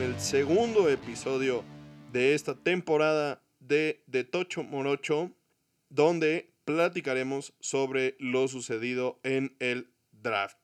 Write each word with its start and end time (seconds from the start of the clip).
el 0.00 0.18
segundo 0.18 0.88
episodio 0.88 1.62
de 2.10 2.32
esta 2.34 2.54
temporada 2.54 3.42
de 3.58 4.02
De 4.06 4.24
Tocho 4.24 4.62
Morocho, 4.62 5.30
donde 5.90 6.54
platicaremos 6.64 7.52
sobre 7.60 8.16
lo 8.18 8.48
sucedido 8.48 9.20
en 9.24 9.56
el 9.58 9.90
draft. 10.12 10.56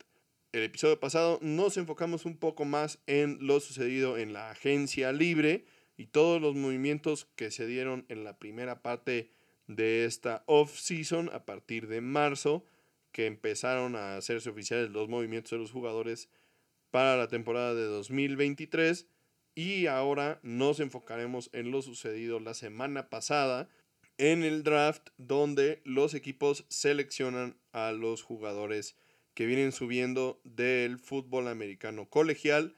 El 0.52 0.62
episodio 0.62 0.98
pasado 0.98 1.38
nos 1.42 1.76
enfocamos 1.76 2.24
un 2.24 2.38
poco 2.38 2.64
más 2.64 2.98
en 3.06 3.36
lo 3.40 3.60
sucedido 3.60 4.16
en 4.16 4.32
la 4.32 4.50
agencia 4.50 5.12
libre 5.12 5.66
y 5.98 6.06
todos 6.06 6.40
los 6.40 6.54
movimientos 6.54 7.26
que 7.36 7.50
se 7.50 7.66
dieron 7.66 8.06
en 8.08 8.24
la 8.24 8.38
primera 8.38 8.80
parte 8.80 9.32
de 9.66 10.06
esta 10.06 10.44
off-season 10.46 11.30
a 11.34 11.44
partir 11.44 11.88
de 11.88 12.00
marzo, 12.00 12.64
que 13.12 13.26
empezaron 13.26 13.96
a 13.96 14.16
hacerse 14.16 14.48
oficiales 14.48 14.90
los 14.90 15.10
movimientos 15.10 15.50
de 15.50 15.58
los 15.58 15.72
jugadores 15.72 16.30
para 16.90 17.18
la 17.18 17.28
temporada 17.28 17.74
de 17.74 17.84
2023 17.84 19.06
y 19.56 19.86
ahora 19.86 20.38
nos 20.42 20.78
enfocaremos 20.78 21.50
en 21.52 21.72
lo 21.72 21.82
sucedido 21.82 22.38
la 22.38 22.54
semana 22.54 23.08
pasada 23.08 23.68
en 24.18 24.44
el 24.44 24.62
draft 24.62 25.08
donde 25.16 25.80
los 25.84 26.14
equipos 26.14 26.66
seleccionan 26.68 27.56
a 27.72 27.90
los 27.90 28.22
jugadores 28.22 28.96
que 29.34 29.46
vienen 29.46 29.72
subiendo 29.72 30.40
del 30.44 30.98
fútbol 30.98 31.48
americano 31.48 32.08
colegial 32.08 32.76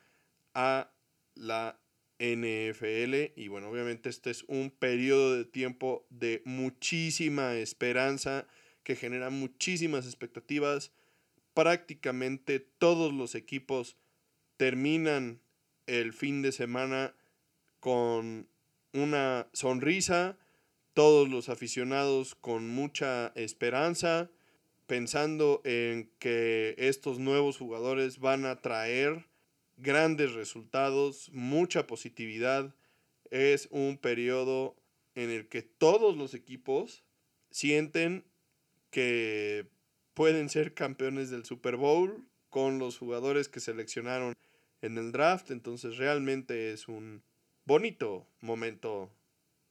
a 0.55 0.91
la 1.35 1.81
NFL 2.21 3.33
y 3.37 3.49
bueno, 3.49 3.71
obviamente 3.71 4.09
este 4.09 4.31
es 4.31 4.45
un 4.45 4.71
periodo 4.71 5.35
de 5.35 5.45
tiempo 5.45 6.07
de 6.11 6.43
muchísima 6.45 7.57
esperanza 7.57 8.47
que 8.85 8.97
genera 8.97 9.31
muchísimas 9.31 10.07
expectativas. 10.07 10.93
Prácticamente 11.55 12.61
todos 12.61 13.13
los 13.13 13.35
equipos 13.35 13.97
terminan 14.57 15.41
el 15.89 16.13
fin 16.13 16.43
de 16.43 16.53
semana 16.53 17.15
con 17.81 18.47
una 18.93 19.49
sonrisa, 19.53 20.39
todos 20.95 21.29
los 21.29 21.49
aficionados 21.49 22.35
con 22.35 22.69
mucha 22.69 23.33
esperanza, 23.35 24.31
pensando 24.87 25.61
en 25.65 26.11
que 26.19 26.75
estos 26.79 27.19
nuevos 27.19 27.57
jugadores 27.57 28.19
van 28.19 28.45
a 28.45 28.61
traer 28.61 29.27
grandes 29.77 30.33
resultados, 30.35 31.31
mucha 31.33 31.87
positividad. 31.87 32.75
Es 33.31 33.69
un 33.71 33.99
periodo 33.99 34.77
en 35.15 35.31
el 35.31 35.49
que 35.49 35.63
todos 35.63 36.17
los 36.17 36.35
equipos 36.35 37.05
sienten 37.51 38.25
que 38.91 39.69
pueden 40.15 40.49
ser 40.49 40.75
campeones 40.75 41.31
del 41.31 41.45
Super 41.45 41.77
Bowl 41.77 42.27
con 42.51 42.79
los 42.79 42.99
jugadores 42.99 43.49
que 43.49 43.61
seleccionaron 43.61 44.35
en 44.83 44.99
el 44.99 45.13
draft. 45.13 45.51
Entonces 45.51 45.97
realmente 45.97 46.73
es 46.73 46.89
un 46.89 47.23
bonito 47.65 48.27
momento 48.41 49.11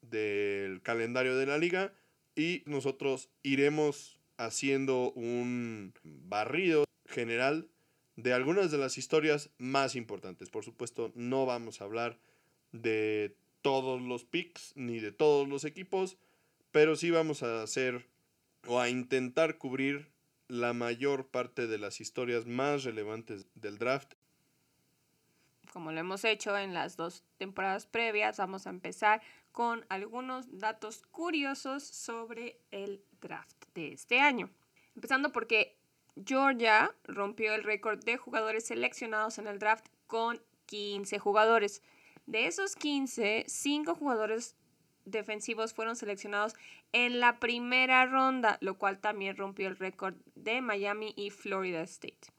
del 0.01 0.81
calendario 0.81 1.35
de 1.35 1.45
la 1.45 1.57
liga 1.57 1.93
y 2.35 2.63
nosotros 2.65 3.29
iremos 3.43 4.19
haciendo 4.37 5.11
un 5.13 5.93
barrido 6.03 6.85
general 7.07 7.67
de 8.15 8.33
algunas 8.33 8.71
de 8.71 8.77
las 8.77 8.97
historias 8.97 9.49
más 9.57 9.95
importantes. 9.95 10.49
Por 10.49 10.63
supuesto, 10.63 11.11
no 11.15 11.45
vamos 11.45 11.81
a 11.81 11.85
hablar 11.85 12.19
de 12.71 13.35
todos 13.61 14.01
los 14.01 14.23
picks 14.25 14.73
ni 14.75 14.99
de 14.99 15.11
todos 15.11 15.47
los 15.47 15.65
equipos, 15.65 16.17
pero 16.71 16.95
sí 16.95 17.11
vamos 17.11 17.43
a 17.43 17.63
hacer 17.63 18.07
o 18.67 18.79
a 18.79 18.89
intentar 18.89 19.57
cubrir 19.57 20.09
la 20.47 20.73
mayor 20.73 21.27
parte 21.27 21.67
de 21.67 21.77
las 21.77 21.99
historias 21.99 22.45
más 22.45 22.83
relevantes 22.83 23.47
del 23.55 23.77
draft. 23.77 24.13
Como 25.71 25.91
lo 25.91 25.99
hemos 25.99 26.23
hecho 26.23 26.57
en 26.57 26.73
las 26.73 26.97
dos 26.97 27.23
temporadas 27.37 27.85
previas, 27.85 28.37
vamos 28.37 28.67
a 28.67 28.71
empezar 28.71 29.21
con 29.51 29.85
algunos 29.89 30.59
datos 30.59 31.05
curiosos 31.11 31.83
sobre 31.83 32.59
el 32.71 33.03
draft 33.21 33.65
de 33.73 33.93
este 33.93 34.19
año. 34.19 34.49
Empezando 34.95 35.31
porque 35.31 35.77
Georgia 36.25 36.93
rompió 37.03 37.53
el 37.53 37.63
récord 37.63 38.03
de 38.03 38.17
jugadores 38.17 38.65
seleccionados 38.65 39.37
en 39.37 39.47
el 39.47 39.59
draft 39.59 39.85
con 40.07 40.41
15 40.67 41.19
jugadores. 41.19 41.81
De 42.25 42.47
esos 42.47 42.75
15, 42.75 43.45
5 43.47 43.95
jugadores 43.95 44.55
defensivos 45.05 45.73
fueron 45.73 45.95
seleccionados 45.95 46.53
en 46.91 47.19
la 47.19 47.39
primera 47.39 48.05
ronda, 48.05 48.57
lo 48.61 48.77
cual 48.77 48.99
también 48.99 49.37
rompió 49.37 49.67
el 49.67 49.77
récord 49.77 50.15
de 50.35 50.61
Miami 50.61 51.13
y 51.15 51.29
Florida 51.29 51.81
State. 51.81 52.36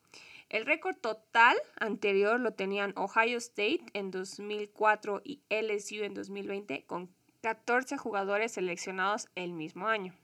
El 0.49 0.65
récord 0.65 0.97
total 0.97 1.57
anterior 1.79 2.41
lo 2.41 2.53
tenían 2.53 2.95
Ohio 2.97 3.37
State 3.37 3.85
en 3.93 4.11
2004 4.11 5.21
y 5.23 5.43
LSU 5.51 6.05
en 6.05 6.15
2020 6.15 6.87
con 6.87 7.15
14 7.43 7.99
jugadores 7.99 8.53
seleccionados 8.53 9.29
el 9.35 9.53
mismo 9.53 9.89
año. 9.89 10.15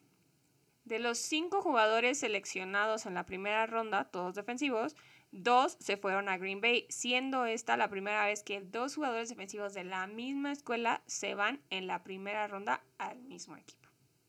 De 0.85 0.99
los 0.99 1.19
cinco 1.19 1.61
jugadores 1.61 2.19
seleccionados 2.19 3.05
en 3.05 3.15
la 3.15 3.27
primera 3.27 3.67
ronda, 3.67 4.05
todos 4.05 4.35
defensivos, 4.35 4.97
dos 5.31 5.77
se 5.79 5.99
fueron 5.99 6.29
a 6.29 6.39
Green 6.39 6.61
Bay, 6.61 6.87
siendo 6.89 7.45
esta 7.45 7.77
la 7.77 7.89
primera 7.89 8.25
vez 8.25 8.43
que 8.43 8.63
dos 8.63 8.95
jugadores 8.95 9.29
defensivos 9.29 9.75
de 9.75 9.85
la 9.85 10.07
misma 10.07 10.53
escuela 10.53 11.03
se 11.07 11.35
van 11.35 11.61
en 11.69 11.87
la 11.87 12.03
primera 12.03 12.47
ronda 12.49 12.83
al 12.97 13.21
mismo 13.23 13.57
equipo. 13.57 13.89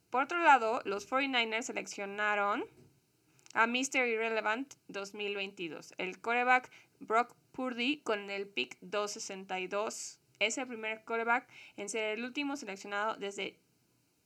Por 0.09 0.23
otro 0.23 0.39
lado, 0.43 0.81
los 0.85 1.09
49ers 1.09 1.63
seleccionaron 1.63 2.65
a 3.55 3.65
Mr. 3.67 4.05
Irrelevant 4.05 4.73
2022, 4.89 5.93
el 5.97 6.19
coreback 6.19 6.69
Brock 6.99 7.33
Purdy 7.53 8.01
con 8.01 8.29
el 8.29 8.47
pick 8.47 8.77
262. 8.81 10.19
Es 10.39 10.57
el 10.57 10.67
primer 10.67 11.05
coreback 11.05 11.47
en 11.77 11.87
ser 11.87 12.17
el 12.17 12.25
último 12.25 12.57
seleccionado 12.57 13.15
desde 13.15 13.57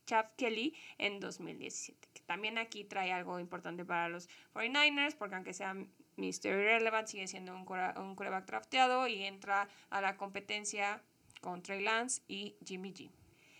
Chaff 0.07 0.31
Kelly 0.35 0.75
en 0.97 1.19
2017. 1.19 2.09
Que 2.11 2.21
también 2.21 2.57
aquí 2.57 2.83
trae 2.83 3.13
algo 3.13 3.39
importante 3.39 3.85
para 3.85 4.09
los 4.09 4.27
49ers, 4.55 5.15
porque 5.15 5.35
aunque 5.35 5.53
sea 5.53 5.75
Mr. 5.75 6.47
Irrelevant, 6.47 7.07
sigue 7.07 7.27
siendo 7.27 7.53
un, 7.53 7.67
un 7.97 8.15
coreback 8.15 8.47
drafteado 8.47 9.07
y 9.07 9.23
entra 9.23 9.69
a 9.91 10.01
la 10.01 10.17
competencia 10.17 11.03
con 11.41 11.61
Trey 11.61 11.83
Lance 11.83 12.23
y 12.27 12.55
Jimmy 12.65 12.91
G. 12.91 13.11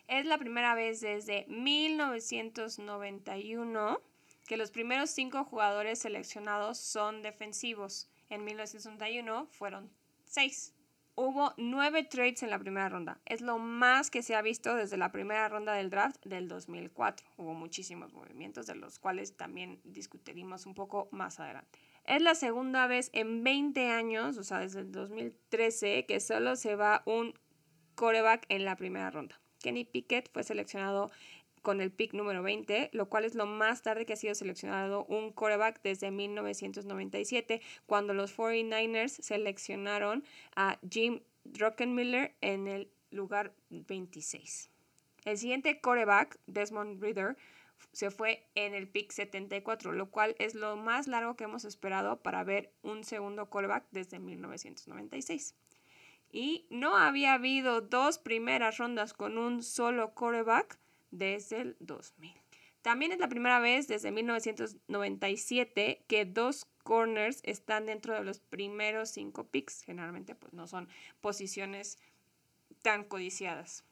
Es 0.08 0.26
la 0.26 0.40
primera 0.40 0.74
vez 0.74 1.02
desde 1.02 1.46
1991 1.48 4.02
que 4.50 4.58
los 4.58 4.72
primeros 4.72 5.12
cinco 5.12 5.44
jugadores 5.44 6.00
seleccionados 6.00 6.80
son 6.80 7.22
defensivos. 7.22 8.10
En 8.32 8.44
1991 8.44 9.48
fueron 9.52 9.92
seis 10.26 10.74
hubo 11.14 11.54
nueve 11.58 12.04
trades 12.04 12.42
en 12.42 12.50
la 12.50 12.58
primera 12.58 12.90
ronda. 12.90 13.20
Es 13.26 13.42
lo 13.42 13.60
más 13.60 14.10
que 14.10 14.24
se 14.24 14.36
ha 14.36 14.42
visto 14.42 14.74
desde 14.74 14.98
la 14.98 15.12
primera 15.12 15.50
ronda 15.50 15.74
del 15.74 15.92
draft 15.92 16.26
del 16.26 16.48
2004. 16.48 17.28
Hubo 17.38 17.54
muchísimos 17.54 18.12
movimientos, 18.14 18.66
de 18.66 18.76
los 18.76 18.98
cuales 18.98 19.38
también 19.38 19.82
discutiremos 19.84 20.66
un 20.66 20.74
poco 20.74 21.10
más 21.12 21.40
adelante. 21.40 21.78
Es 22.06 22.22
la 22.22 22.34
segunda 22.34 22.88
vez 22.88 23.12
en 23.14 23.44
20 23.44 23.90
años, 23.90 24.38
o 24.38 24.44
sea, 24.44 24.60
desde 24.60 24.80
el 24.80 24.92
2013, 24.92 26.06
que 26.08 26.20
solo 26.22 26.56
se 26.56 26.76
va 26.76 27.04
un 27.06 27.38
coreback 27.94 28.46
en 28.50 28.66
la 28.66 28.78
primera 28.78 29.12
ronda. 29.12 29.40
Kenny 29.62 29.84
Pickett 29.84 30.32
fue 30.32 30.44
seleccionado 30.44 31.12
con 31.62 31.82
el 31.82 31.92
pick 31.92 32.14
número 32.14 32.44
20, 32.44 32.90
lo 32.94 33.10
cual 33.10 33.26
es 33.26 33.36
lo 33.36 33.46
más 33.46 33.82
tarde 33.82 34.06
que 34.06 34.14
ha 34.14 34.18
sido 34.18 34.36
seleccionado 34.36 35.06
un 35.06 35.32
quarterback 35.32 35.82
desde 35.84 36.12
1997, 36.12 37.62
cuando 37.86 38.14
los 38.14 38.36
49ers 38.36 39.22
seleccionaron 39.22 40.24
a 40.56 40.80
Jim 40.90 41.22
Druckenmiller 41.44 42.36
en 42.42 42.68
el 42.68 42.92
lugar 43.12 43.54
26. 43.70 44.70
El 45.26 45.38
siguiente 45.38 45.80
quarterback, 45.82 46.40
Desmond 46.48 47.02
Reader, 47.02 47.38
se 47.92 48.12
fue 48.12 48.46
en 48.56 48.74
el 48.74 48.88
pick 48.88 49.12
74, 49.12 49.92
lo 49.92 50.10
cual 50.10 50.36
es 50.40 50.54
lo 50.54 50.76
más 50.76 51.08
largo 51.08 51.36
que 51.36 51.46
hemos 51.46 51.66
esperado 51.66 52.22
para 52.22 52.44
ver 52.44 52.72
un 52.82 53.04
segundo 53.04 53.50
quarterback 53.50 53.86
desde 53.92 54.20
1996. 54.20 55.56
Y 56.32 56.68
no 56.70 56.96
había 56.96 57.34
habido 57.34 57.82
dos 57.82 58.20
primeras 58.20 58.78
rondas 58.78 59.14
con 59.14 59.38
un 59.38 59.64
solo 59.64 60.14
quarterback 60.14 60.78
desde 61.12 61.62
el 61.62 61.78
2000. 61.80 62.34
También 62.82 63.12
es 63.12 63.20
la 63.20 63.28
primera 63.28 63.60
vez 63.60 63.88
desde 63.88 64.12
1997 64.12 66.06
que 66.08 66.26
dos 66.26 66.66
corners 66.84 67.42
están 67.44 67.86
dentro 67.86 68.14
de 68.14 68.24
los 68.24 68.40
primeros 68.40 69.10
cinco 69.10 69.48
picks. 69.48 69.84
Generalmente 69.84 70.34
pues 70.34 70.54
no 70.54 70.66
son 70.66 70.88
posiciones 71.20 71.98
tan 72.82 73.04
codiciadas. 73.04 73.84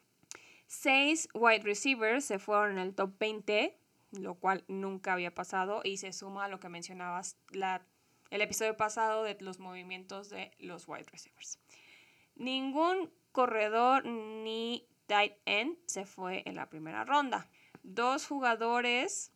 Seis 0.68 1.28
wide 1.34 1.64
receivers 1.64 2.26
se 2.26 2.40
fueron 2.40 2.74
en 2.74 2.80
el 2.80 2.96
top 2.96 3.18
20, 3.20 3.78
lo 4.12 4.36
cual 4.36 4.64
nunca 4.68 5.14
había 5.14 5.34
pasado 5.34 5.82
y 5.84 5.98
se 5.98 6.14
suma 6.14 6.46
a 6.46 6.48
lo 6.48 6.60
que 6.60 6.70
mencionabas 6.70 7.38
la, 7.52 7.86
el 8.32 8.42
episodio 8.42 8.76
pasado 8.78 9.24
de 9.24 9.38
los 9.40 9.60
movimientos 9.60 10.30
de 10.30 10.52
los 10.60 10.88
wide 10.88 11.06
receivers. 11.12 11.60
Ningún 12.36 13.12
corredor 13.32 14.06
ni 14.06 14.88
tight 15.08 15.34
end 15.46 15.78
se 15.86 16.06
fue 16.06 16.44
en 16.46 16.56
la 16.56 16.70
primera 16.70 17.04
ronda. 17.04 17.50
Dos 17.84 18.28
jugadores 18.28 19.32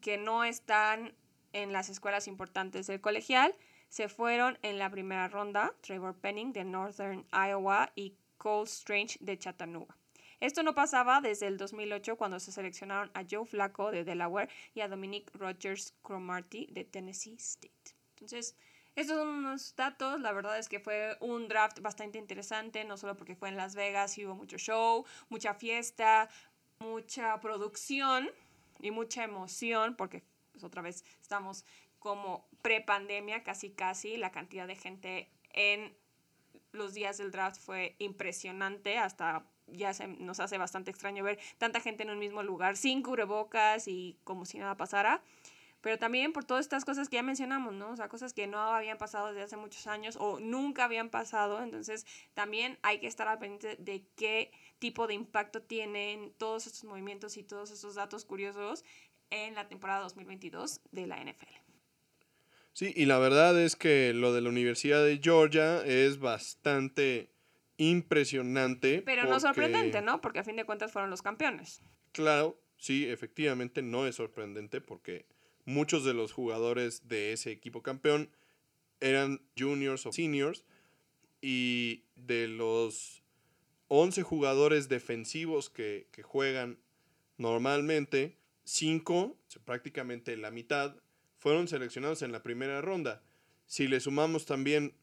que 0.00 0.16
no 0.16 0.44
están 0.44 1.14
en 1.52 1.72
las 1.72 1.88
escuelas 1.88 2.28
importantes 2.28 2.86
del 2.86 3.00
colegial 3.00 3.54
se 3.88 4.08
fueron 4.08 4.58
en 4.62 4.78
la 4.78 4.90
primera 4.90 5.28
ronda 5.28 5.74
Trevor 5.80 6.14
Penning 6.14 6.52
de 6.52 6.64
Northern 6.64 7.26
Iowa 7.32 7.90
y 7.94 8.14
Cole 8.36 8.64
Strange 8.64 9.18
de 9.20 9.38
Chattanooga. 9.38 9.96
Esto 10.40 10.62
no 10.62 10.74
pasaba 10.74 11.20
desde 11.20 11.48
el 11.48 11.56
2008 11.56 12.16
cuando 12.16 12.38
se 12.38 12.52
seleccionaron 12.52 13.10
a 13.14 13.24
Joe 13.28 13.44
Flacco 13.44 13.90
de 13.90 14.04
Delaware 14.04 14.48
y 14.72 14.82
a 14.82 14.88
Dominic 14.88 15.34
Rogers 15.34 15.94
Cromarty 16.02 16.66
de 16.70 16.84
Tennessee 16.84 17.34
State. 17.34 17.96
Entonces, 18.10 18.56
estos 19.00 19.16
son 19.16 19.28
unos 19.28 19.76
datos, 19.76 20.20
la 20.20 20.32
verdad 20.32 20.58
es 20.58 20.68
que 20.68 20.80
fue 20.80 21.16
un 21.20 21.46
draft 21.46 21.80
bastante 21.80 22.18
interesante, 22.18 22.84
no 22.84 22.96
solo 22.96 23.16
porque 23.16 23.36
fue 23.36 23.48
en 23.48 23.56
Las 23.56 23.76
Vegas 23.76 24.18
y 24.18 24.26
hubo 24.26 24.34
mucho 24.34 24.58
show, 24.58 25.04
mucha 25.28 25.54
fiesta, 25.54 26.28
mucha 26.80 27.38
producción 27.38 28.28
y 28.80 28.90
mucha 28.90 29.22
emoción, 29.22 29.94
porque 29.94 30.24
pues, 30.50 30.64
otra 30.64 30.82
vez 30.82 31.04
estamos 31.22 31.64
como 32.00 32.48
pre-pandemia, 32.60 33.44
casi 33.44 33.70
casi, 33.70 34.16
la 34.16 34.32
cantidad 34.32 34.66
de 34.66 34.74
gente 34.74 35.30
en 35.52 35.96
los 36.72 36.92
días 36.92 37.18
del 37.18 37.30
draft 37.30 37.60
fue 37.60 37.94
impresionante, 38.00 38.98
hasta 38.98 39.44
ya 39.68 39.94
se 39.94 40.08
nos 40.08 40.40
hace 40.40 40.58
bastante 40.58 40.90
extraño 40.90 41.22
ver 41.22 41.38
tanta 41.58 41.80
gente 41.80 42.02
en 42.02 42.10
un 42.10 42.18
mismo 42.18 42.42
lugar 42.42 42.76
sin 42.76 43.02
cubrebocas 43.02 43.86
y 43.86 44.18
como 44.24 44.44
si 44.44 44.58
nada 44.58 44.76
pasara. 44.76 45.22
Pero 45.80 45.98
también 45.98 46.32
por 46.32 46.44
todas 46.44 46.64
estas 46.64 46.84
cosas 46.84 47.08
que 47.08 47.16
ya 47.16 47.22
mencionamos, 47.22 47.72
¿no? 47.74 47.90
O 47.90 47.96
sea, 47.96 48.08
cosas 48.08 48.32
que 48.32 48.46
no 48.46 48.58
habían 48.58 48.98
pasado 48.98 49.28
desde 49.28 49.42
hace 49.42 49.56
muchos 49.56 49.86
años 49.86 50.16
o 50.18 50.40
nunca 50.40 50.84
habían 50.84 51.08
pasado. 51.08 51.62
Entonces, 51.62 52.04
también 52.34 52.78
hay 52.82 52.98
que 52.98 53.06
estar 53.06 53.28
al 53.28 53.38
pendiente 53.38 53.76
de 53.78 54.04
qué 54.16 54.50
tipo 54.78 55.06
de 55.06 55.14
impacto 55.14 55.62
tienen 55.62 56.32
todos 56.36 56.66
estos 56.66 56.84
movimientos 56.84 57.36
y 57.36 57.44
todos 57.44 57.70
estos 57.70 57.94
datos 57.94 58.24
curiosos 58.24 58.84
en 59.30 59.54
la 59.54 59.68
temporada 59.68 60.00
2022 60.00 60.80
de 60.90 61.06
la 61.06 61.22
NFL. 61.22 61.68
Sí, 62.72 62.92
y 62.94 63.06
la 63.06 63.18
verdad 63.18 63.60
es 63.60 63.74
que 63.74 64.12
lo 64.14 64.32
de 64.32 64.40
la 64.40 64.48
Universidad 64.50 65.04
de 65.04 65.18
Georgia 65.22 65.84
es 65.84 66.18
bastante 66.18 67.30
impresionante. 67.76 69.02
Pero 69.02 69.24
no 69.24 69.40
sorprendente, 69.40 70.02
¿no? 70.02 70.20
Porque 70.20 70.40
a 70.40 70.44
fin 70.44 70.56
de 70.56 70.64
cuentas 70.64 70.92
fueron 70.92 71.10
los 71.10 71.22
campeones. 71.22 71.82
Claro, 72.12 72.60
sí, 72.76 73.08
efectivamente 73.08 73.82
no 73.82 74.06
es 74.06 74.16
sorprendente 74.16 74.80
porque 74.80 75.26
muchos 75.68 76.02
de 76.02 76.14
los 76.14 76.32
jugadores 76.32 77.08
de 77.08 77.34
ese 77.34 77.50
equipo 77.50 77.82
campeón 77.82 78.30
eran 79.00 79.42
juniors 79.56 80.06
o 80.06 80.12
seniors 80.12 80.64
y 81.42 82.04
de 82.16 82.48
los 82.48 83.22
11 83.88 84.22
jugadores 84.22 84.88
defensivos 84.88 85.68
que, 85.68 86.08
juegan 86.22 86.78
normalmente, 87.36 88.38
5, 88.64 89.36
prácticamente 89.66 90.38
la 90.38 90.50
mitad, 90.50 90.96
fueron 91.36 91.68
seleccionados 91.68 92.22
en 92.22 92.32
la 92.32 92.42
primera 92.42 92.80
ronda. 92.80 93.22
Si 93.66 93.88
le 93.88 94.00
sumamos 94.00 94.46
también 94.46 94.94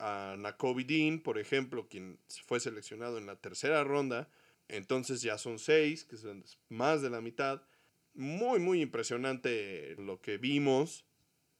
a 0.00 0.34
Nakobe 0.36 0.82
Dean, 0.82 1.20
por 1.20 1.38
ejemplo, 1.38 1.86
quien 1.88 2.18
fue 2.44 2.58
seleccionado 2.58 3.18
en 3.18 3.26
la 3.26 3.36
tercera 3.36 3.84
ronda, 3.84 4.28
entonces 4.66 5.22
ya 5.22 5.38
son 5.38 5.60
seis, 5.60 6.04
que 6.04 6.16
son 6.16 6.44
más 6.68 7.02
de 7.02 7.10
la 7.10 7.20
mitad. 7.20 7.62
Muy, 8.18 8.58
muy 8.58 8.82
impresionante 8.82 9.94
lo 9.96 10.20
que 10.20 10.38
vimos 10.38 11.04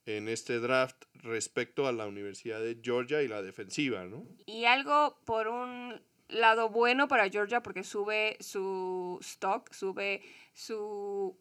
en 0.05 0.27
este 0.27 0.59
draft 0.59 1.05
respecto 1.13 1.87
a 1.87 1.93
la 1.93 2.05
Universidad 2.05 2.59
de 2.59 2.77
Georgia 2.83 3.21
y 3.21 3.29
la 3.29 3.41
defensiva, 3.41 4.03
¿no? 4.03 4.27
Y 4.45 4.65
algo 4.65 5.17
por 5.23 5.47
un 5.47 6.01
lado 6.27 6.67
bueno 6.67 7.07
para 7.07 7.29
Georgia 7.29 7.63
porque 7.63 7.85
sube 7.85 8.35
su 8.41 9.19
stock, 9.21 9.71
sube 9.71 10.21
su 10.53 11.39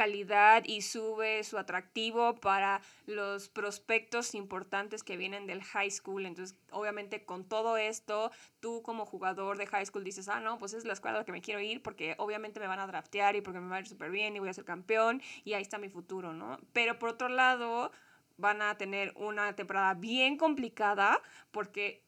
calidad 0.00 0.62
y 0.64 0.80
sube 0.80 1.44
su 1.44 1.58
atractivo 1.58 2.36
para 2.36 2.80
los 3.04 3.50
prospectos 3.50 4.34
importantes 4.34 5.02
que 5.02 5.18
vienen 5.18 5.46
del 5.46 5.62
high 5.62 5.90
school. 5.90 6.24
Entonces, 6.24 6.56
obviamente 6.70 7.26
con 7.26 7.44
todo 7.44 7.76
esto, 7.76 8.30
tú 8.60 8.82
como 8.82 9.04
jugador 9.04 9.58
de 9.58 9.66
high 9.66 9.84
school 9.84 10.02
dices, 10.02 10.30
ah, 10.30 10.40
no, 10.40 10.58
pues 10.58 10.72
es 10.72 10.86
la 10.86 10.94
escuela 10.94 11.18
a 11.18 11.20
la 11.20 11.26
que 11.26 11.32
me 11.32 11.42
quiero 11.42 11.60
ir 11.60 11.82
porque 11.82 12.14
obviamente 12.16 12.60
me 12.60 12.66
van 12.66 12.78
a 12.78 12.86
draftear 12.86 13.36
y 13.36 13.42
porque 13.42 13.60
me 13.60 13.68
va 13.68 13.76
a 13.76 13.80
ir 13.80 13.88
súper 13.88 14.10
bien 14.10 14.34
y 14.34 14.38
voy 14.38 14.48
a 14.48 14.54
ser 14.54 14.64
campeón 14.64 15.20
y 15.44 15.52
ahí 15.52 15.60
está 15.60 15.76
mi 15.76 15.90
futuro, 15.90 16.32
¿no? 16.32 16.58
Pero 16.72 16.98
por 16.98 17.10
otro 17.10 17.28
lado, 17.28 17.92
van 18.38 18.62
a 18.62 18.78
tener 18.78 19.12
una 19.16 19.54
temporada 19.54 19.92
bien 19.92 20.38
complicada 20.38 21.20
porque 21.50 22.02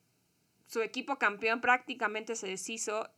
su 0.67 0.81
equipo 0.81 1.19
campeón 1.19 1.61
prácticamente 1.61 2.37
se 2.37 2.47
deshizo, 2.47 3.11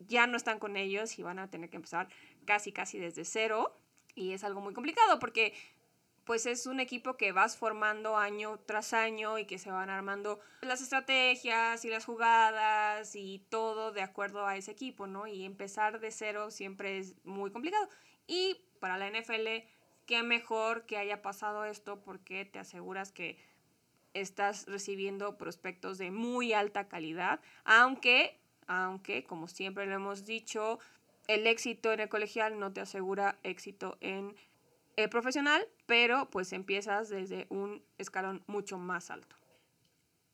ya 0.00 0.26
no 0.26 0.36
están 0.36 0.58
con 0.58 0.76
ellos 0.76 1.16
y 1.16 1.22
van 1.22 1.38
a 1.38 1.48
tener 1.48 1.70
que 1.70 1.76
empezar 1.76 2.08
casi, 2.44 2.72
casi 2.72 2.98
desde 2.98 3.24
cero. 3.24 3.78
Y 4.16 4.32
es 4.32 4.42
algo 4.42 4.60
muy 4.60 4.74
complicado 4.74 5.20
porque 5.20 5.54
pues 6.24 6.44
es 6.44 6.66
un 6.66 6.80
equipo 6.80 7.16
que 7.16 7.30
vas 7.30 7.56
formando 7.56 8.16
año 8.16 8.58
tras 8.66 8.92
año 8.92 9.38
y 9.38 9.44
que 9.44 9.58
se 9.58 9.70
van 9.70 9.90
armando 9.90 10.40
las 10.60 10.80
estrategias 10.80 11.84
y 11.84 11.88
las 11.88 12.04
jugadas 12.04 13.14
y 13.14 13.46
todo 13.48 13.92
de 13.92 14.02
acuerdo 14.02 14.44
a 14.44 14.56
ese 14.56 14.72
equipo, 14.72 15.06
¿no? 15.06 15.28
Y 15.28 15.44
empezar 15.44 16.00
de 16.00 16.10
cero 16.10 16.50
siempre 16.50 16.98
es 16.98 17.14
muy 17.24 17.52
complicado. 17.52 17.88
Y 18.26 18.60
para 18.80 18.98
la 18.98 19.08
NFL, 19.08 19.68
qué 20.04 20.24
mejor 20.24 20.84
que 20.84 20.98
haya 20.98 21.22
pasado 21.22 21.64
esto 21.64 22.02
porque 22.02 22.44
te 22.44 22.58
aseguras 22.58 23.12
que 23.12 23.38
estás 24.12 24.66
recibiendo 24.66 25.38
prospectos 25.38 25.96
de 25.96 26.10
muy 26.10 26.52
alta 26.52 26.88
calidad, 26.88 27.40
aunque, 27.64 28.40
aunque, 28.66 29.22
como 29.22 29.46
siempre 29.46 29.86
lo 29.86 29.94
hemos 29.94 30.24
dicho, 30.24 30.80
el 31.28 31.46
éxito 31.46 31.92
en 31.92 32.00
el 32.00 32.08
colegial 32.08 32.58
no 32.58 32.72
te 32.72 32.80
asegura 32.80 33.38
éxito 33.42 33.96
en 34.00 34.34
el 34.96 35.08
profesional, 35.08 35.66
pero 35.86 36.30
pues 36.30 36.52
empiezas 36.52 37.08
desde 37.08 37.46
un 37.50 37.82
escalón 37.98 38.42
mucho 38.46 38.78
más 38.78 39.10
alto. 39.10 39.36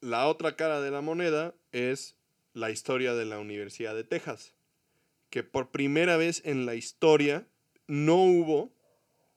La 0.01 0.27
otra 0.27 0.57
cara 0.57 0.81
de 0.81 0.91
la 0.91 1.01
moneda 1.01 1.55
es 1.73 2.17
la 2.55 2.71
historia 2.71 3.15
de 3.15 3.25
la 3.25 3.39
Universidad 3.39 3.95
de 3.95 4.05
Texas, 4.05 4.55
que 5.31 5.43
por 5.43 5.71
primera 5.71 6.17
vez 6.17 6.43
en 6.45 6.67
la 6.67 6.75
historia 6.75 7.47
no 7.87 8.17
hubo 8.17 8.73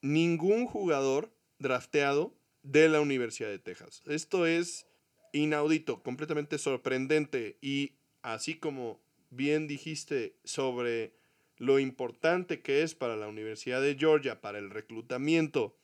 ningún 0.01 0.65
jugador 0.65 1.31
drafteado 1.59 2.33
de 2.63 2.89
la 2.89 3.01
Universidad 3.01 3.49
de 3.49 3.59
Texas. 3.59 4.01
Esto 4.05 4.45
es 4.45 4.87
inaudito, 5.31 6.01
completamente 6.01 6.57
sorprendente 6.57 7.57
y 7.61 7.93
así 8.21 8.55
como 8.55 8.99
bien 9.29 9.67
dijiste 9.67 10.35
sobre 10.43 11.13
lo 11.57 11.79
importante 11.79 12.61
que 12.61 12.83
es 12.83 12.95
para 12.95 13.15
la 13.15 13.27
Universidad 13.27 13.81
de 13.81 13.95
Georgia, 13.95 14.41
para 14.41 14.59
el 14.59 14.69
reclutamiento, 14.69 15.75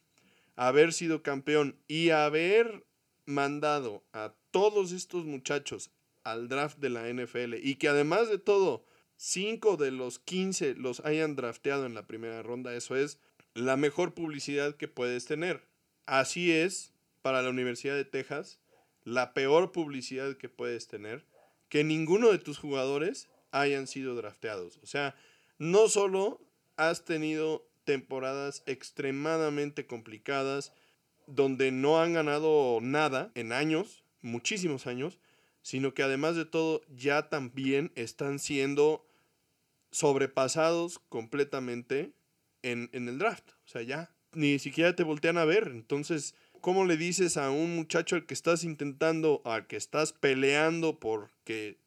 haber 0.56 0.94
sido 0.94 1.24
campeón 1.24 1.78
y 1.88 2.10
haber 2.10 2.86
mandado 3.26 4.04
a 4.14 4.34
todos 4.52 4.92
estos 4.92 5.26
muchachos 5.26 5.92
al 6.24 6.50
draft 6.50 6.78
de 6.80 6.90
la 6.90 7.08
NFL 7.08 7.56
y 7.62 7.76
que 7.76 7.88
además 7.88 8.30
de 8.30 8.38
todo, 8.38 8.86
cinco 9.16 9.78
de 9.78 9.92
los 9.92 10.20
15 10.20 10.76
los 10.76 11.00
hayan 11.02 11.36
drafteado 11.36 11.86
en 11.86 11.94
la 11.94 12.06
primera 12.06 12.44
ronda, 12.44 12.76
eso 12.76 12.96
es 12.96 13.20
la 13.54 13.78
mejor 13.78 14.14
publicidad 14.14 14.76
que 14.76 14.88
puedes 14.88 15.26
tener. 15.26 15.64
Así 16.06 16.52
es 16.52 16.94
para 17.22 17.42
la 17.42 17.50
Universidad 17.50 17.96
de 17.96 18.06
Texas, 18.06 18.60
la 19.04 19.34
peor 19.34 19.72
publicidad 19.72 20.38
que 20.38 20.50
puedes 20.50 20.88
tener, 20.88 21.26
que 21.70 21.84
ninguno 21.84 22.32
de 22.32 22.40
tus 22.40 22.58
jugadores 22.58 23.30
hayan 23.52 23.88
sido 23.88 24.16
drafteados. 24.16 24.80
O 24.84 24.86
sea, 24.86 25.16
no 25.62 25.90
solo 25.90 26.42
has 26.76 27.06
tenido 27.06 27.70
temporadas 27.84 28.64
extremadamente 28.66 29.86
complicadas 29.86 30.74
donde 31.28 31.72
no 31.72 32.02
han 32.02 32.14
ganado 32.14 32.80
nada 32.82 33.32
en 33.36 33.52
años, 33.52 34.04
muchísimos 34.24 34.88
años, 34.88 35.20
sino 35.62 35.94
que 35.94 36.02
además 36.02 36.36
de 36.36 36.46
todo 36.46 36.82
ya 36.90 37.30
también 37.30 37.92
están 37.94 38.40
siendo 38.40 39.06
sobrepasados 39.92 40.98
completamente 41.10 42.12
en, 42.64 42.90
el 42.92 43.20
draft. 43.20 43.52
O 43.64 43.68
sea, 43.68 43.84
ya 43.84 44.10
ni 44.34 44.58
siquiera 44.58 44.96
te 44.96 45.04
voltean 45.04 45.38
a 45.38 45.46
ver. 45.46 45.68
Entonces, 45.68 46.34
¿cómo 46.60 46.86
le 46.86 46.98
dices 46.98 47.38
a 47.38 47.52
un 47.52 47.76
muchacho 47.76 48.16
al 48.16 48.26
que 48.26 48.34
estás 48.34 48.64
intentando, 48.64 49.44
al 49.46 49.68
que 49.68 49.78
estás 49.78 50.12
peleando 50.12 51.00
porque 51.00 51.78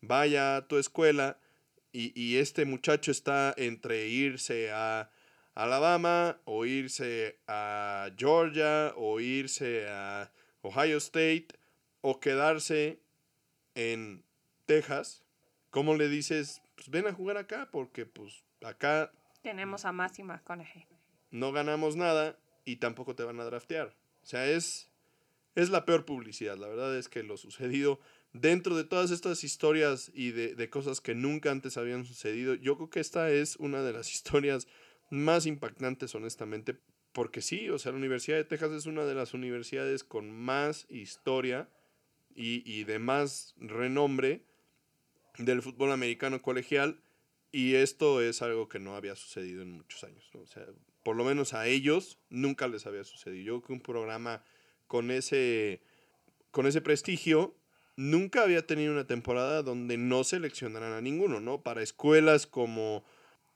vaya 0.00 0.56
a 0.56 0.66
tu 0.66 0.76
escuela, 0.76 1.38
y, 1.92 2.36
este 2.36 2.64
muchacho 2.64 3.10
está 3.10 3.54
entre 3.56 4.08
irse 4.08 4.70
a 4.72 5.10
Alabama 5.54 6.40
o 6.44 6.64
irse 6.64 7.38
a 7.46 8.10
Georgia 8.16 8.94
o 8.96 9.20
irse 9.20 9.86
a 9.88 10.32
Ohio 10.62 10.96
State 10.96 11.48
o 12.00 12.18
quedarse 12.18 13.00
en 13.74 14.24
Texas, 14.66 15.24
¿cómo 15.70 15.96
le 15.96 16.08
dices? 16.08 16.62
Pues 16.74 16.88
ven 16.88 17.06
a 17.06 17.12
jugar 17.12 17.36
acá 17.36 17.68
porque 17.70 18.06
pues 18.06 18.44
acá... 18.62 19.12
Tenemos 19.42 19.84
a 19.84 19.92
Máxima 19.92 20.34
McConaughey. 20.34 20.86
No 21.30 21.52
ganamos 21.52 21.96
nada 21.96 22.38
y 22.64 22.76
tampoco 22.76 23.14
te 23.14 23.24
van 23.24 23.40
a 23.40 23.44
draftear. 23.44 23.94
O 24.22 24.26
sea, 24.26 24.46
es, 24.46 24.90
es 25.54 25.70
la 25.70 25.84
peor 25.84 26.04
publicidad. 26.04 26.56
La 26.56 26.68
verdad 26.68 26.96
es 26.96 27.08
que 27.08 27.22
lo 27.22 27.36
sucedido 27.36 28.00
dentro 28.32 28.76
de 28.76 28.84
todas 28.84 29.10
estas 29.10 29.44
historias 29.44 30.10
y 30.14 30.30
de, 30.30 30.70
cosas 30.70 31.00
que 31.00 31.14
nunca 31.14 31.50
antes 31.50 31.76
habían 31.76 32.04
sucedido, 32.04 32.54
yo 32.54 32.76
creo 32.76 32.90
que 32.90 33.00
esta 33.00 33.30
es 33.30 33.56
una 33.56 33.82
de 33.82 33.92
las 33.92 34.10
historias 34.12 34.68
más 35.10 35.46
impactantes, 35.46 36.14
honestamente, 36.14 36.78
porque 37.12 37.42
sí, 37.42 37.68
o 37.68 37.78
sea, 37.78 37.92
la 37.92 37.98
Universidad 37.98 38.38
de 38.38 38.44
Texas 38.44 38.72
es 38.72 38.86
una 38.86 39.04
de 39.04 39.14
las 39.14 39.34
universidades 39.34 40.02
con 40.02 40.30
más 40.30 40.86
historia 40.88 41.68
y, 42.34 42.62
y 42.64 42.84
de 42.84 42.98
más 42.98 43.54
renombre 43.58 44.46
del 45.36 45.60
fútbol 45.60 45.92
americano 45.92 46.40
colegial. 46.40 47.02
Y 47.50 47.74
esto 47.74 48.22
es 48.22 48.40
algo 48.40 48.70
que 48.70 48.78
no 48.78 48.96
había 48.96 49.14
sucedido 49.14 49.60
en 49.60 49.72
muchos 49.72 50.02
años. 50.04 50.30
¿no? 50.32 50.40
O 50.40 50.46
sea, 50.46 50.64
por 51.02 51.16
lo 51.16 51.24
menos 51.24 51.52
a 51.52 51.66
ellos 51.66 52.18
nunca 52.30 52.66
les 52.66 52.86
había 52.86 53.04
sucedido. 53.04 53.44
Yo 53.44 53.52
creo 53.60 53.66
que 53.66 53.72
un 53.74 53.80
programa 53.80 54.42
con 54.86 55.10
ese, 55.10 55.82
con 56.50 56.66
ese 56.66 56.80
prestigio 56.80 57.54
nunca 58.02 58.42
había 58.42 58.66
tenido 58.66 58.92
una 58.92 59.06
temporada 59.06 59.62
donde 59.62 59.96
no 59.96 60.24
seleccionaran 60.24 60.92
a 60.92 61.00
ninguno, 61.00 61.40
¿no? 61.40 61.62
Para 61.62 61.82
escuelas 61.82 62.46
como... 62.46 63.04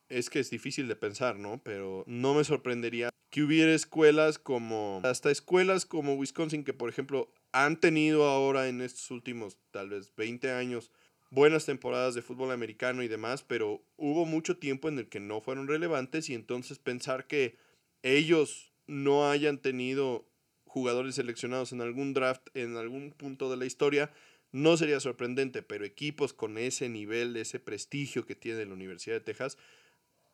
Es 0.09 0.31
que 0.31 0.39
es 0.39 0.51
difícil 0.51 0.87
de 0.87 0.95
pensar, 0.95 1.37
¿no? 1.37 1.61
Pero 1.65 2.05
no 2.07 2.35
me 2.35 2.45
sorprendería 2.45 3.11
que 3.31 3.43
hubiera 3.43 3.75
escuelas 3.75 4.39
como... 4.39 5.01
Hasta 5.03 5.33
escuelas 5.33 5.85
como 5.85 6.15
Wisconsin 6.15 6.63
que, 6.63 6.73
por 6.73 6.89
ejemplo, 6.89 7.33
han 7.51 7.81
tenido 7.81 8.25
ahora 8.25 8.69
en 8.69 8.81
estos 8.81 9.11
últimos 9.11 9.59
tal 9.73 9.91
vez 9.91 10.15
20 10.15 10.53
años 10.53 10.93
buenas 11.31 11.67
temporadas 11.67 12.15
de 12.15 12.23
fútbol 12.23 12.53
americano 12.53 13.03
y 13.03 13.09
demás, 13.09 13.43
pero 13.43 13.83
hubo 13.97 14.27
mucho 14.27 14.59
tiempo 14.59 14.89
en 14.89 15.01
el 15.01 15.09
que 15.09 15.19
no 15.19 15.41
fueron 15.41 15.67
relevantes 15.67 16.31
y 16.31 16.35
entonces 16.35 16.79
pensar 16.79 17.27
que 17.27 17.59
ellos 18.03 18.73
no 18.87 19.29
hayan 19.29 19.59
tenido 19.59 20.29
jugadores 20.67 21.17
seleccionados 21.17 21.73
en 21.73 21.81
algún 21.81 22.15
draft 22.15 22.47
en 22.55 22.77
algún 22.77 23.11
punto 23.11 23.51
de 23.51 23.57
la 23.57 23.65
historia 23.65 24.13
no 24.57 24.79
sería 24.79 25.01
sorprendente, 25.01 25.63
pero 25.63 25.85
equipos 25.85 26.33
con 26.33 26.57
ese 26.57 26.89
nivel, 26.89 27.37
ese 27.37 27.61
prestigio 27.61 28.25
que 28.25 28.35
tiene 28.35 28.65
la 28.65 28.73
Universidad 28.73 29.17
de 29.17 29.21
Texas, 29.21 29.59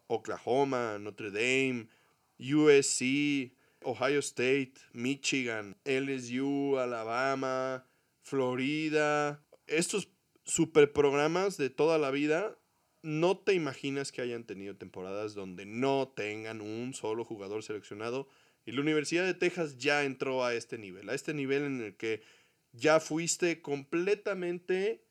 Oklahoma, 0.07 0.99
Notre 1.01 1.33
Dame, 1.33 1.89
USC, 2.39 3.53
Ohio 3.83 4.21
State, 4.21 4.75
Michigan, 4.93 5.77
LSU, 5.85 6.79
Alabama, 6.79 7.85
Florida, 8.21 9.45
estos 9.67 10.09
super 10.45 10.93
programas 10.93 11.57
de 11.57 11.71
toda 11.71 11.99
la 11.99 12.13
vida, 12.13 12.57
no 13.03 13.37
te 13.37 13.55
imaginas 13.55 14.13
que 14.13 14.23
hayan 14.23 14.45
tenido 14.45 14.77
temporadas 14.77 15.35
donde 15.35 15.67
no 15.67 16.13
tengan 16.15 16.61
un 16.61 16.95
solo 16.95 17.25
jugador 17.25 17.65
seleccionado. 17.65 18.29
Y 18.65 18.71
la 18.71 18.83
Universidad 18.83 19.25
de 19.25 19.35
Texas 19.35 19.79
ya 19.79 20.05
entró 20.05 20.45
a 20.45 20.55
este 20.55 20.79
nivel, 20.79 21.09
a 21.09 21.15
este 21.15 21.35
nivel 21.35 21.65
en 21.65 21.81
el 21.81 21.97
que 21.97 22.23
ya 22.73 23.01
fuiste 23.01 23.63
completamente 23.63 25.05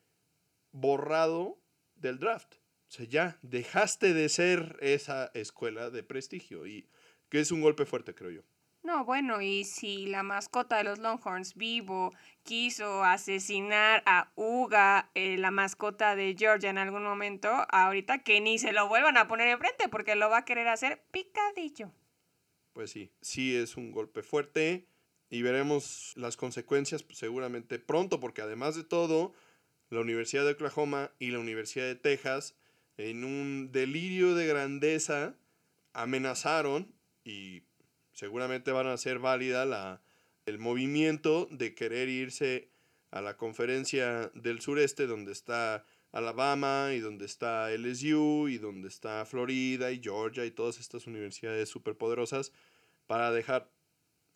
borrado 0.72 1.62
del 1.96 2.20
draft. 2.20 2.56
O 2.56 2.94
sea, 2.94 3.06
ya 3.06 3.39
dejaste 3.41 4.13
de 4.13 4.27
ser 4.27 4.77
esa 4.82 5.32
escuela 5.34 5.89
de 5.89 6.03
prestigio 6.03 6.68
y 6.68 6.89
que 7.30 7.39
es 7.39 7.51
un 7.51 7.62
golpe 7.62 7.86
fuerte, 7.86 8.13
creo 8.13 8.32
yo. 8.32 8.41
No, 8.84 9.06
bueno, 9.06 9.41
y 9.41 9.63
si 9.63 10.08
la 10.08 10.24
mascota 10.24 10.77
de 10.77 10.84
los 10.84 10.98
Longhorns 10.98 11.53
vivo 11.53 12.13
quiso 12.44 13.03
asesinar 13.03 14.01
a 14.08 14.32
Uga, 14.36 15.12
eh, 15.13 15.38
la 15.38 15.51
mascota 15.51 16.15
de 16.15 16.36
Georgia 16.38 16.72
en 16.72 16.80
algún 16.80 17.03
momento, 17.03 17.50
ahorita 17.70 18.24
que 18.24 18.41
ni 18.41 18.58
se 18.58 18.74
lo 18.74 18.88
vuelvan 18.88 19.18
a 19.18 19.27
poner 19.27 19.50
enfrente 19.50 19.88
porque 19.88 20.15
lo 20.15 20.30
va 20.30 20.39
a 20.39 20.46
querer 20.46 20.68
hacer 20.68 21.03
picadillo. 21.12 21.91
Pues 22.74 22.89
sí, 22.89 23.13
sí 23.22 23.56
es 23.56 23.77
un 23.77 23.91
golpe 23.91 24.24
fuerte 24.24 24.88
y 25.32 25.42
veremos 25.42 26.14
las 26.18 26.36
consecuencias 26.36 27.06
seguramente 27.12 27.80
pronto, 27.80 28.20
porque 28.20 28.42
además 28.42 28.76
de 28.76 28.84
todo, 28.84 29.34
la 29.90 30.02
Universidad 30.02 30.44
de 30.44 30.52
Oklahoma 30.52 31.12
y 31.20 31.32
la 31.32 31.40
Universidad 31.40 31.86
de 31.86 31.96
Texas, 31.96 32.54
en 32.98 33.24
un 33.24 33.72
delirio 33.72 34.36
de 34.36 34.46
grandeza, 34.46 35.36
amenazaron 35.94 36.94
y 37.24 37.64
seguramente 38.12 38.74
van 38.74 38.88
a 38.88 38.98
ser 38.98 39.20
válida 39.20 39.66
la, 39.66 40.02
el 40.46 40.60
movimiento 40.60 41.48
de 41.50 41.76
querer 41.76 42.10
irse 42.10 42.70
a 43.10 43.22
la 43.22 43.38
conferencia 43.38 44.32
del 44.36 44.60
sureste 44.60 45.08
donde 45.08 45.32
está 45.32 45.86
Alabama 46.12 46.90
y 46.94 47.00
donde 47.00 47.26
está 47.26 47.72
LSU 47.72 48.50
y 48.50 48.58
donde 48.58 48.90
está 48.90 49.26
Florida 49.26 49.94
y 49.94 50.02
Georgia 50.04 50.46
y 50.46 50.52
todas 50.52 50.78
estas 50.82 51.08
universidades 51.08 51.70
superpoderosas 51.70 52.52
para 53.08 53.32
dejar 53.32 53.72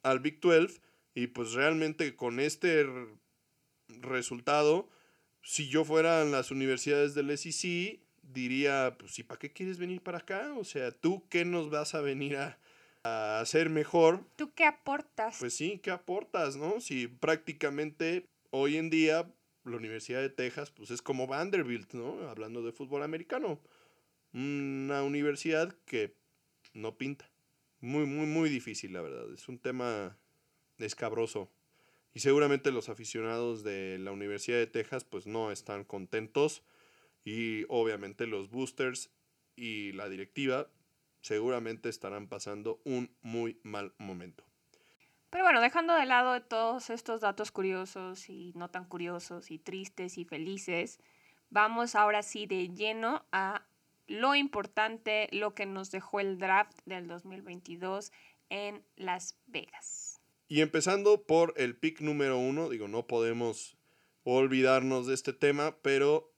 al 0.06 0.20
Big 0.20 0.40
12 0.40 0.82
y 1.16 1.28
pues 1.28 1.54
realmente 1.54 2.16
con 2.16 2.40
este 2.40 2.86
resultado, 3.88 4.90
si 5.42 5.68
yo 5.68 5.84
fuera 5.84 6.22
en 6.22 6.32
las 6.32 6.52
universidades 6.52 7.16
del 7.16 7.36
SEC, 7.38 8.00
diría, 8.22 8.96
pues 9.00 9.18
¿y 9.20 9.24
para 9.24 9.40
qué 9.40 9.52
quieres 9.52 9.80
venir 9.80 10.02
para 10.02 10.20
acá? 10.20 10.54
O 10.58 10.64
sea, 10.64 10.92
¿tú 10.92 11.28
qué 11.30 11.44
nos 11.44 11.70
vas 11.70 11.96
a 11.96 12.02
venir 12.02 12.38
a, 12.38 12.60
a 13.04 13.40
hacer 13.40 13.70
mejor? 13.70 14.24
¿Tú 14.36 14.54
qué 14.54 14.66
aportas? 14.66 15.38
Pues 15.40 15.56
sí, 15.56 15.80
¿qué 15.82 15.92
aportas, 15.92 16.56
no? 16.56 16.80
Si 16.82 17.08
prácticamente 17.08 18.28
hoy 18.52 18.78
en 18.78 18.90
día 18.90 19.32
la 19.64 19.78
Universidad 19.78 20.22
de 20.22 20.30
Texas, 20.30 20.70
pues 20.70 20.92
es 20.92 21.02
como 21.02 21.26
Vanderbilt, 21.26 21.94
¿no? 21.94 22.30
Hablando 22.30 22.62
de 22.62 22.72
fútbol 22.72 23.02
americano. 23.02 23.60
Una 24.34 25.02
universidad 25.04 25.76
que 25.86 26.16
no 26.74 26.98
pinta. 26.98 27.32
Muy, 27.80 28.06
muy, 28.06 28.26
muy 28.26 28.50
difícil, 28.50 28.94
la 28.94 29.02
verdad. 29.02 29.32
Es 29.34 29.48
un 29.48 29.60
tema 29.60 30.18
escabroso. 30.78 31.52
Y 32.14 32.20
seguramente 32.20 32.72
los 32.72 32.90
aficionados 32.90 33.64
de 33.64 33.98
la 34.00 34.12
Universidad 34.12 34.58
de 34.58 34.68
Texas 34.68 35.04
pues 35.04 35.28
no 35.28 35.52
están 35.52 35.84
contentos. 35.84 36.64
Y 37.24 37.66
obviamente 37.70 38.28
los 38.28 38.50
boosters 38.50 39.12
y 39.56 39.92
la 39.94 40.10
directiva 40.10 40.70
seguramente 41.22 41.90
estarán 41.90 42.28
pasando 42.28 42.82
un 42.86 43.16
muy 43.22 43.60
mal 43.64 43.94
momento. 43.98 44.46
Pero 45.32 45.44
bueno, 45.44 45.60
dejando 45.60 45.96
de 45.96 46.06
lado 46.06 46.42
todos 46.44 46.90
estos 46.90 47.20
datos 47.22 47.52
curiosos 47.52 48.30
y 48.30 48.54
no 48.56 48.70
tan 48.70 48.86
curiosos 48.86 49.52
y 49.52 49.60
tristes 49.60 50.18
y 50.18 50.24
felices, 50.24 51.00
vamos 51.50 51.96
ahora 51.96 52.22
sí 52.24 52.46
de 52.46 52.70
lleno 52.70 53.26
a 53.32 53.66
lo 54.08 54.36
importante, 54.36 55.28
lo 55.32 55.54
que 55.56 55.66
nos 55.66 55.92
dejó 55.92 56.20
el 56.20 56.38
draft 56.38 56.78
del 56.86 57.08
2022 57.08 58.12
en 58.50 58.84
Las 58.96 59.38
Vegas. 59.48 60.22
Y 60.48 60.62
empezando 60.62 61.24
por 61.24 61.54
el 61.58 61.76
pick 61.76 62.02
número 62.02 62.38
uno, 62.38 62.70
digo, 62.70 62.88
no 62.88 63.08
podemos 63.08 63.78
olvidarnos 64.24 65.08
de 65.08 65.14
este 65.14 65.34
tema, 65.34 65.78
pero 65.82 66.32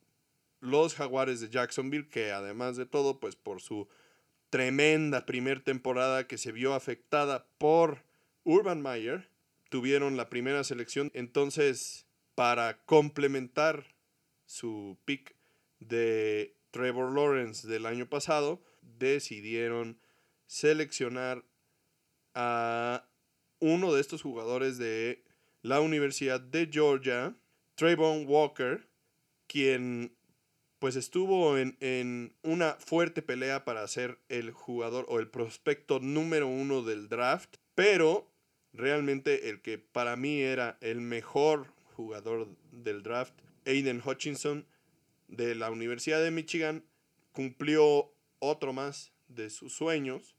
los 0.60 0.96
jaguares 0.96 1.42
de 1.42 1.50
Jacksonville, 1.50 2.10
que 2.10 2.32
además 2.32 2.78
de 2.78 2.86
todo, 2.86 3.20
pues 3.20 3.36
por 3.36 3.62
su 3.62 3.88
tremenda 4.50 5.26
primer 5.26 5.62
temporada 5.64 6.28
que 6.28 6.38
se 6.38 6.52
vio 6.52 6.74
afectada 6.74 7.48
por 7.58 8.04
Urban 8.44 8.82
Meyer, 8.82 9.30
tuvieron 9.70 10.18
la 10.18 10.30
primera 10.30 10.64
selección. 10.64 11.12
Entonces, 11.14 12.08
para 12.36 12.78
complementar 12.86 13.96
su 14.46 14.98
pick 15.06 15.36
de 15.80 16.57
Trevor 16.72 17.14
Lawrence 17.14 17.68
del 17.68 17.86
año 17.86 18.08
pasado, 18.08 18.62
decidieron 18.82 20.00
seleccionar 20.46 21.44
a 22.34 23.08
uno 23.60 23.94
de 23.94 24.02
estos 24.02 24.22
jugadores 24.22 24.78
de 24.78 25.24
la 25.62 25.82
Universidad 25.82 26.40
de 26.40 26.70
Georgia, 26.72 27.36
Trayvon 27.76 28.26
Walker, 28.28 28.88
quien 29.48 30.16
pues 30.80 30.96
estuvo 30.96 31.58
en, 31.58 31.76
en, 31.80 32.36
una 32.44 32.74
fuerte 32.74 33.24
pelea 33.24 33.66
para 33.66 33.88
ser 33.88 34.20
el 34.30 34.52
jugador 34.52 35.06
o 35.10 35.20
el 35.20 35.28
prospecto 35.28 36.00
número 36.00 36.48
uno 36.48 36.84
del 36.84 37.10
draft, 37.10 37.56
pero 37.74 38.30
realmente 38.74 39.50
el 39.50 39.62
que 39.62 39.80
para 39.80 40.16
mí 40.16 40.40
era 40.42 40.78
el 40.82 41.02
mejor 41.02 41.68
jugador 41.96 42.48
del 42.72 43.02
draft, 43.02 43.34
Aiden 43.66 44.04
Hutchinson 44.06 44.68
de 45.28 45.56
la 45.56 45.72
Universidad 45.72 46.24
de 46.24 46.32
Michigan, 46.32 46.84
cumplió 47.32 48.12
otro 48.40 48.74
más 48.74 49.12
de 49.28 49.50
sus 49.50 49.74
sueños, 49.74 50.36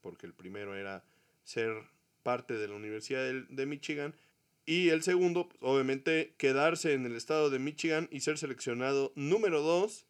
porque 0.00 0.26
el 0.26 0.34
primero 0.34 0.76
era 0.76 1.04
ser 1.44 1.72
parte 2.22 2.54
de 2.54 2.68
la 2.68 2.74
Universidad 2.74 3.22
de, 3.48 3.66
Michigan. 3.66 4.14
Y 4.66 4.88
el 4.88 5.02
segundo, 5.02 5.48
obviamente, 5.60 6.34
quedarse 6.38 6.94
en 6.94 7.06
el 7.06 7.14
estado 7.14 7.50
de 7.50 7.58
Michigan 7.58 8.08
y 8.10 8.20
ser 8.20 8.38
seleccionado 8.38 9.12
número 9.14 9.60
dos 9.60 10.06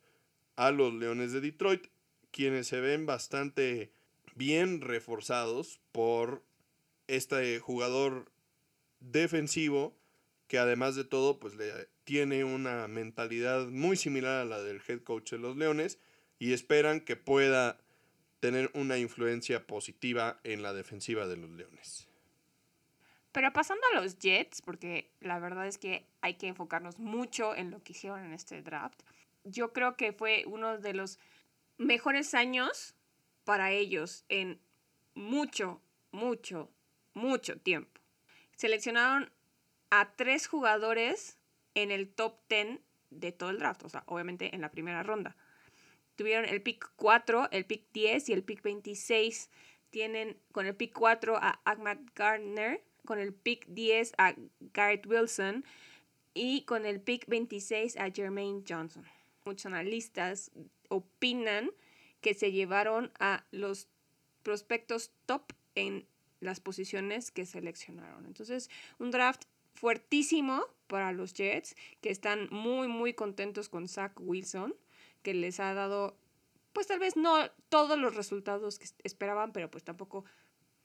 a 0.57 0.71
los 0.71 0.95
Leones 0.95 1.33
de 1.33 1.41
Detroit, 1.41 1.87
quienes 2.31 2.69
se 2.69 2.81
ven 2.81 3.05
bastante 3.05 3.93
bien 4.37 4.81
reforzados 4.81 5.81
por 5.93 6.43
este 7.09 7.59
jugador 7.59 8.31
defensivo 9.01 9.97
que 10.55 10.61
además 10.61 10.95
de 10.95 11.03
todo 11.03 11.41
pues 11.41 11.57
le 11.57 11.89
tiene 12.05 12.45
una 12.45 12.87
mentalidad 12.87 13.67
muy 13.67 13.97
similar 13.97 14.43
a 14.43 14.45
la 14.45 14.63
del 14.63 14.81
head 14.87 15.01
coach 15.01 15.33
de 15.33 15.39
los 15.39 15.57
Leones 15.57 15.99
y 16.39 16.53
esperan 16.53 17.01
que 17.01 17.17
pueda 17.17 17.81
tener 18.39 18.71
una 18.73 18.97
influencia 18.97 19.67
positiva 19.67 20.39
en 20.45 20.63
la 20.63 20.73
defensiva 20.73 21.27
de 21.27 21.37
los 21.39 21.51
Leones. 21.51 22.07
Pero 23.33 23.53
pasando 23.53 23.83
a 23.91 24.01
los 24.01 24.21
Jets, 24.21 24.63
porque 24.63 25.11
la 25.19 25.41
verdad 25.41 25.67
es 25.67 25.77
que 25.77 26.07
hay 26.21 26.35
que 26.35 26.47
enfocarnos 26.47 27.01
mucho 27.01 27.57
en 27.57 27.73
lo 27.73 27.83
que 27.83 27.91
hicieron 27.91 28.25
en 28.25 28.33
este 28.33 28.63
draft, 28.63 29.03
yo 29.43 29.73
creo 29.73 29.97
que 29.97 30.13
fue 30.13 30.45
uno 30.47 30.79
de 30.79 30.95
los 30.95 31.19
mejores 31.79 32.33
años 32.33 32.95
para 33.43 33.73
ellos 33.73 34.25
en 34.29 34.61
mucho, 35.15 35.81
mucho, 36.13 36.71
mucho 37.13 37.59
tiempo. 37.59 38.01
Seleccionaron 38.55 39.33
a 40.01 40.13
tres 40.17 40.49
jugadores 40.49 41.39
en 41.75 41.91
el 41.93 42.09
top 42.09 42.37
10 42.49 42.81
de 43.11 43.31
todo 43.31 43.51
el 43.51 43.59
draft, 43.59 43.85
o 43.85 43.89
sea, 43.89 44.03
obviamente 44.07 44.55
en 44.55 44.61
la 44.61 44.71
primera 44.71 45.03
ronda. 45.05 45.37
Tuvieron 46.17 46.45
el 46.45 46.63
pick 46.63 46.91
4, 46.97 47.49
el 47.53 47.65
pick 47.65 47.85
10 47.93 48.29
y 48.29 48.33
el 48.33 48.43
pick 48.43 48.63
26. 48.63 49.51
Tienen 49.91 50.37
con 50.53 50.67
el 50.67 50.75
pick 50.75 50.93
4 50.93 51.37
a 51.37 51.61
Ahmad 51.65 51.99
Gardner, 52.15 52.83
con 53.05 53.19
el 53.19 53.33
pick 53.33 53.67
10 53.69 54.15
a 54.19 54.35
Garrett 54.73 55.07
Wilson 55.07 55.65
y 56.35 56.63
con 56.63 56.87
el 56.87 57.01
pick 57.01 57.27
26 57.29 57.97
a 57.97 58.11
Jermaine 58.11 58.65
Johnson. 58.69 59.05
Muchos 59.45 59.67
analistas 59.67 60.51
opinan 60.89 61.71
que 62.21 62.35
se 62.35 62.51
llevaron 62.51 63.13
a 63.21 63.45
los 63.53 63.89
prospectos 64.43 65.13
top 65.27 65.53
en 65.77 66.07
las 66.41 66.61
posiciones 66.61 67.31
que 67.31 67.47
seleccionaron. 67.47 68.27
Entonces, 68.27 68.71
un 68.99 69.11
draft 69.11 69.45
fuertísimo 69.85 70.67
para 70.87 71.13
los 71.13 71.35
Jets, 71.35 71.77
que 72.01 72.09
están 72.09 72.49
muy, 72.51 72.89
muy 72.89 73.13
contentos 73.13 73.69
con 73.69 73.87
Zach 73.87 74.15
Wilson, 74.19 74.75
que 75.23 75.35
les 75.35 75.61
ha 75.61 75.75
dado, 75.75 76.17
pues 76.73 76.87
tal 76.87 77.01
vez 77.01 77.19
no 77.19 77.51
todos 77.69 77.99
los 77.99 78.17
resultados 78.17 78.79
que 78.79 78.87
esperaban, 79.03 79.53
pero 79.53 79.71
pues 79.71 79.85
tampoco 79.85 80.25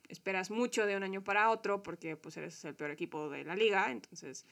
esperas 0.09 0.51
mucho 0.51 0.85
de 0.85 0.97
un 0.97 1.03
año 1.03 1.23
para 1.23 1.49
otro, 1.49 1.81
porque 1.81 2.17
pues 2.17 2.35
eres 2.35 2.65
el 2.65 2.75
peor 2.75 2.91
equipo 2.91 3.29
de 3.29 3.45
la 3.45 3.55
liga. 3.55 3.89
Entonces, 3.89 4.45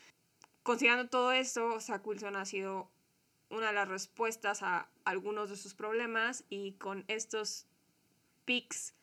considerando 0.64 1.10
todo 1.10 1.34
eso, 1.34 1.82
Zach 1.82 2.08
Wilson 2.08 2.38
ha 2.38 2.46
sido 2.46 2.90
una 3.50 3.68
de 3.68 3.74
las 3.74 3.90
respuestas 3.90 4.64
a 4.64 4.90
algunos 5.04 5.50
de 5.50 5.58
sus 5.58 5.74
problemas 5.74 6.46
y 6.48 6.72
con 6.76 7.04
estos 7.10 7.66
picks 8.46 8.94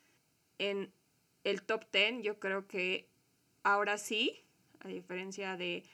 en 0.57 0.91
el 1.43 1.61
top 1.61 1.85
10, 1.93 2.23
yo 2.23 2.41
creo 2.41 2.67
que 2.67 3.11
ahora 3.63 3.99
sí 3.99 4.44
a 4.85 4.89
diferencia 4.89 5.57
de 5.57 5.85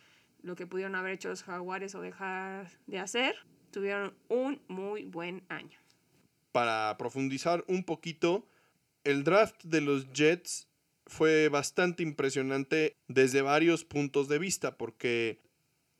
lo 0.42 0.56
que 0.56 0.66
pudieron 0.66 0.94
haber 0.94 1.12
hecho 1.12 1.28
los 1.28 1.42
jaguares 1.42 1.94
o 1.94 2.00
dejar 2.00 2.68
de 2.86 2.98
hacer, 2.98 3.36
tuvieron 3.70 4.14
un 4.28 4.60
muy 4.68 5.04
buen 5.04 5.42
año. 5.48 5.78
Para 6.52 6.96
profundizar 6.98 7.64
un 7.68 7.84
poquito, 7.84 8.46
el 9.04 9.24
draft 9.24 9.62
de 9.64 9.80
los 9.80 10.12
Jets 10.12 10.68
fue 11.06 11.48
bastante 11.48 12.02
impresionante 12.02 12.96
desde 13.08 13.42
varios 13.42 13.84
puntos 13.84 14.28
de 14.28 14.38
vista, 14.38 14.76
porque 14.76 15.40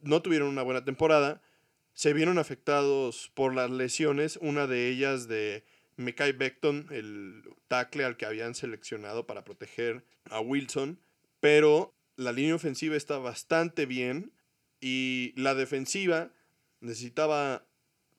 no 0.00 0.23
tuvieron 0.23 0.49
una 0.49 0.62
buena 0.62 0.85
temporada, 0.85 1.40
se 1.92 2.12
vieron 2.12 2.38
afectados 2.38 3.30
por 3.35 3.54
las 3.54 3.70
lesiones, 3.70 4.38
una 4.40 4.66
de 4.66 4.88
ellas 4.88 5.28
de 5.28 5.64
Mekai 5.97 6.32
Beckton, 6.32 6.87
el 6.90 7.42
tackle 7.68 8.04
al 8.04 8.16
que 8.16 8.26
habían 8.26 8.54
seleccionado 8.54 9.26
para 9.26 9.44
proteger 9.44 10.04
a 10.30 10.40
Wilson, 10.40 10.99
pero 11.40 11.94
la 12.21 12.33
línea 12.33 12.55
ofensiva 12.55 12.97
está 12.97 13.17
bastante 13.17 13.87
bien 13.87 14.31
y 14.79 15.33
la 15.37 15.55
defensiva 15.55 16.31
necesitaba 16.81 17.67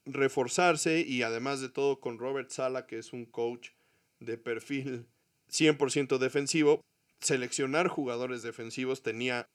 reforzarse 0.06 1.02
y 1.02 1.22
además 1.22 1.62
de 1.62 1.70
todo 1.70 2.00
con 2.00 2.18
Robert 2.18 2.50
Sala, 2.50 2.88
que 2.88 2.98
es 2.98 3.14
un 3.14 3.26
coach 3.26 3.70
de 4.20 4.40
perfil 4.40 5.06
100% 5.52 6.18
defensivo, 6.18 6.82
seleccionar 7.20 7.90
jugadores 7.90 8.42
defensivos 8.42 9.04
tenía 9.04 9.48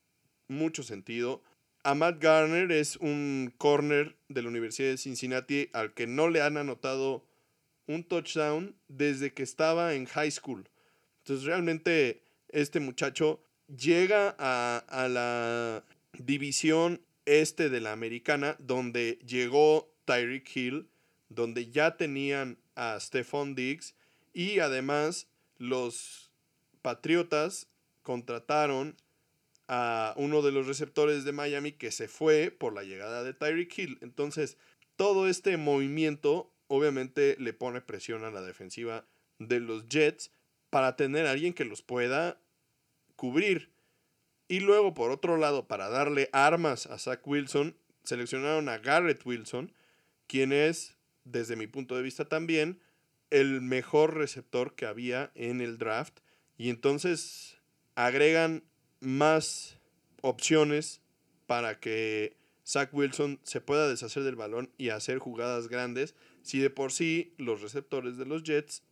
mucho 0.46 0.84
sentido. 0.84 1.42
Matt 1.84 2.22
Garner 2.22 2.70
es 2.70 2.94
un 2.98 3.52
corner 3.58 4.16
de 4.28 4.42
la 4.42 4.48
Universidad 4.48 4.90
de 4.90 4.98
Cincinnati 4.98 5.70
al 5.72 5.92
que 5.92 6.06
no 6.06 6.28
le 6.28 6.42
han 6.42 6.56
anotado 6.56 7.26
un 7.88 8.04
touchdown 8.04 8.76
desde 8.86 9.34
que 9.34 9.42
estaba 9.42 9.94
en 9.94 10.06
high 10.06 10.30
school. 10.30 10.68
Entonces 11.18 11.46
realmente 11.46 12.22
este 12.48 12.78
muchacho 12.78 13.42
llega 13.68 14.34
a, 14.38 15.08
la 15.08 15.84
división 16.18 17.00
este 17.24 17.68
de 17.68 17.80
la 17.80 17.92
americana, 17.92 18.56
donde 18.58 19.18
llegó 19.26 19.92
Tyreek 20.04 20.56
Hill, 20.56 20.88
donde 21.28 21.70
ya 21.70 21.96
tenían 21.96 22.58
a 22.74 22.98
Stephon 23.00 23.54
Diggs 23.54 23.94
y 24.32 24.60
además 24.60 25.28
los 25.58 26.30
Patriotas 26.82 27.68
contrataron 28.02 28.96
a 29.66 30.14
uno 30.16 30.42
de 30.42 30.52
los 30.52 30.68
receptores 30.68 31.24
de 31.24 31.32
Miami 31.32 31.72
que 31.72 31.90
se 31.90 32.06
fue 32.06 32.52
por 32.52 32.72
la 32.72 32.84
llegada 32.84 33.24
de 33.24 33.34
Tyreek 33.34 33.76
Hill. 33.76 33.98
Entonces, 34.00 34.56
todo 34.94 35.26
este 35.26 35.56
movimiento 35.56 36.52
obviamente 36.68 37.36
le 37.40 37.52
pone 37.52 37.80
presión 37.80 38.24
a 38.24 38.30
la 38.30 38.42
defensiva 38.42 39.04
de 39.38 39.58
los 39.58 39.88
Jets 39.88 40.30
para 40.70 40.96
tener 40.96 41.26
a 41.26 41.32
alguien 41.32 41.54
que 41.54 41.64
los 41.64 41.82
pueda 41.82 42.38
cubrir. 43.16 43.72
Y 44.48 44.60
luego, 44.60 44.94
por 44.94 45.10
otro 45.10 45.36
lado, 45.36 45.66
para 45.66 45.88
darle 45.88 46.28
armas 46.32 46.86
a 46.86 46.98
Zach 46.98 47.26
Wilson, 47.26 47.76
seleccionaron 48.04 48.68
a 48.68 48.78
Garrett 48.78 49.24
Wilson, 49.26 49.72
quien 50.26 50.52
es, 50.52 50.96
desde 51.24 51.56
mi 51.56 51.66
punto 51.66 51.96
de 51.96 52.02
vista 52.02 52.26
también, 52.26 52.80
el 53.30 53.60
mejor 53.60 54.14
receptor 54.14 54.74
que 54.74 54.86
había 54.86 55.32
en 55.34 55.60
el 55.60 55.78
draft. 55.78 56.20
Y 56.56 56.70
entonces 56.70 57.58
agregan 57.96 58.62
más 59.00 59.78
opciones 60.22 61.00
para 61.46 61.80
que 61.80 62.36
Zach 62.66 62.92
Wilson 62.92 63.40
se 63.42 63.60
pueda 63.60 63.88
deshacer 63.88 64.22
del 64.22 64.36
balón 64.36 64.70
y 64.78 64.90
hacer 64.90 65.18
jugadas 65.18 65.68
grandes. 65.68 66.14
Si 66.42 66.58
de 66.58 66.70
por 66.70 66.92
sí 66.92 67.34
los 67.38 67.62
receptores 67.62 68.16
de 68.16 68.26
los 68.26 68.42
Jets 68.42 68.82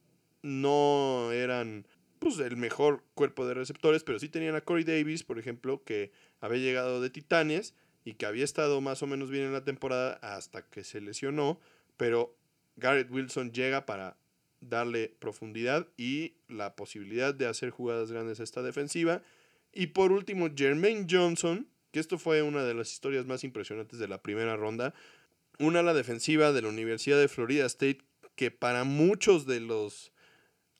no 0.42 1.32
eran 1.32 1.86
pues, 2.24 2.38
el 2.38 2.56
mejor 2.56 3.04
cuerpo 3.14 3.46
de 3.46 3.54
receptores, 3.54 4.02
pero 4.02 4.18
sí 4.18 4.28
tenían 4.28 4.54
a 4.54 4.62
Corey 4.62 4.84
Davis, 4.84 5.22
por 5.24 5.38
ejemplo, 5.38 5.84
que 5.84 6.10
había 6.40 6.58
llegado 6.58 7.02
de 7.02 7.10
Titanes 7.10 7.74
y 8.04 8.14
que 8.14 8.24
había 8.24 8.44
estado 8.44 8.80
más 8.80 9.02
o 9.02 9.06
menos 9.06 9.30
bien 9.30 9.44
en 9.44 9.52
la 9.52 9.64
temporada 9.64 10.14
hasta 10.22 10.62
que 10.62 10.84
se 10.84 11.00
lesionó, 11.00 11.60
pero 11.96 12.34
Garrett 12.76 13.10
Wilson 13.10 13.52
llega 13.52 13.84
para 13.84 14.16
darle 14.60 15.14
profundidad 15.18 15.86
y 15.98 16.34
la 16.48 16.76
posibilidad 16.76 17.34
de 17.34 17.46
hacer 17.46 17.68
jugadas 17.68 18.10
grandes 18.10 18.40
a 18.40 18.44
esta 18.44 18.62
defensiva. 18.62 19.22
Y 19.72 19.88
por 19.88 20.10
último, 20.10 20.48
Jermaine 20.54 21.06
Johnson, 21.10 21.68
que 21.92 22.00
esto 22.00 22.18
fue 22.18 22.42
una 22.42 22.64
de 22.64 22.72
las 22.72 22.90
historias 22.90 23.26
más 23.26 23.44
impresionantes 23.44 23.98
de 23.98 24.08
la 24.08 24.22
primera 24.22 24.56
ronda, 24.56 24.94
una 25.58 25.80
ala 25.80 25.92
defensiva 25.92 26.52
de 26.52 26.62
la 26.62 26.68
Universidad 26.68 27.18
de 27.18 27.28
Florida 27.28 27.66
State 27.66 27.98
que 28.34 28.50
para 28.50 28.84
muchos 28.84 29.46
de 29.46 29.60
los 29.60 30.13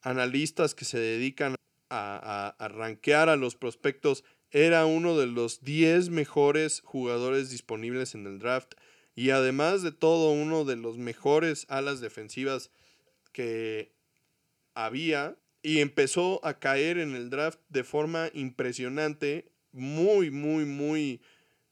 analistas 0.04 0.74
que 0.74 0.84
se 0.84 0.98
dedican 0.98 1.56
a, 1.90 2.54
a, 2.58 2.68
rankear 2.68 3.28
a 3.28 3.36
los 3.36 3.56
prospectos, 3.56 4.24
era 4.50 4.86
uno 4.86 5.18
de 5.18 5.26
los 5.26 5.62
10 5.62 6.10
mejores 6.10 6.82
jugadores 6.84 7.50
disponibles 7.50 8.14
en 8.14 8.26
el 8.26 8.38
draft. 8.38 8.74
Y 9.16 9.30
además 9.30 9.82
de 9.82 9.92
todo 9.92 10.30
uno 10.30 10.64
de 10.64 10.76
los 10.76 10.98
mejores 10.98 11.66
alas 11.68 12.00
defensivas 12.00 12.70
que 13.32 13.92
había 14.74 15.36
y 15.62 15.80
empezó 15.80 16.44
a 16.44 16.58
caer 16.58 16.98
en 16.98 17.14
el 17.14 17.30
draft 17.30 17.58
de 17.68 17.84
forma 17.84 18.28
impresionante, 18.34 19.50
muy, 19.72 20.30
muy, 20.30 20.64
muy 20.66 21.22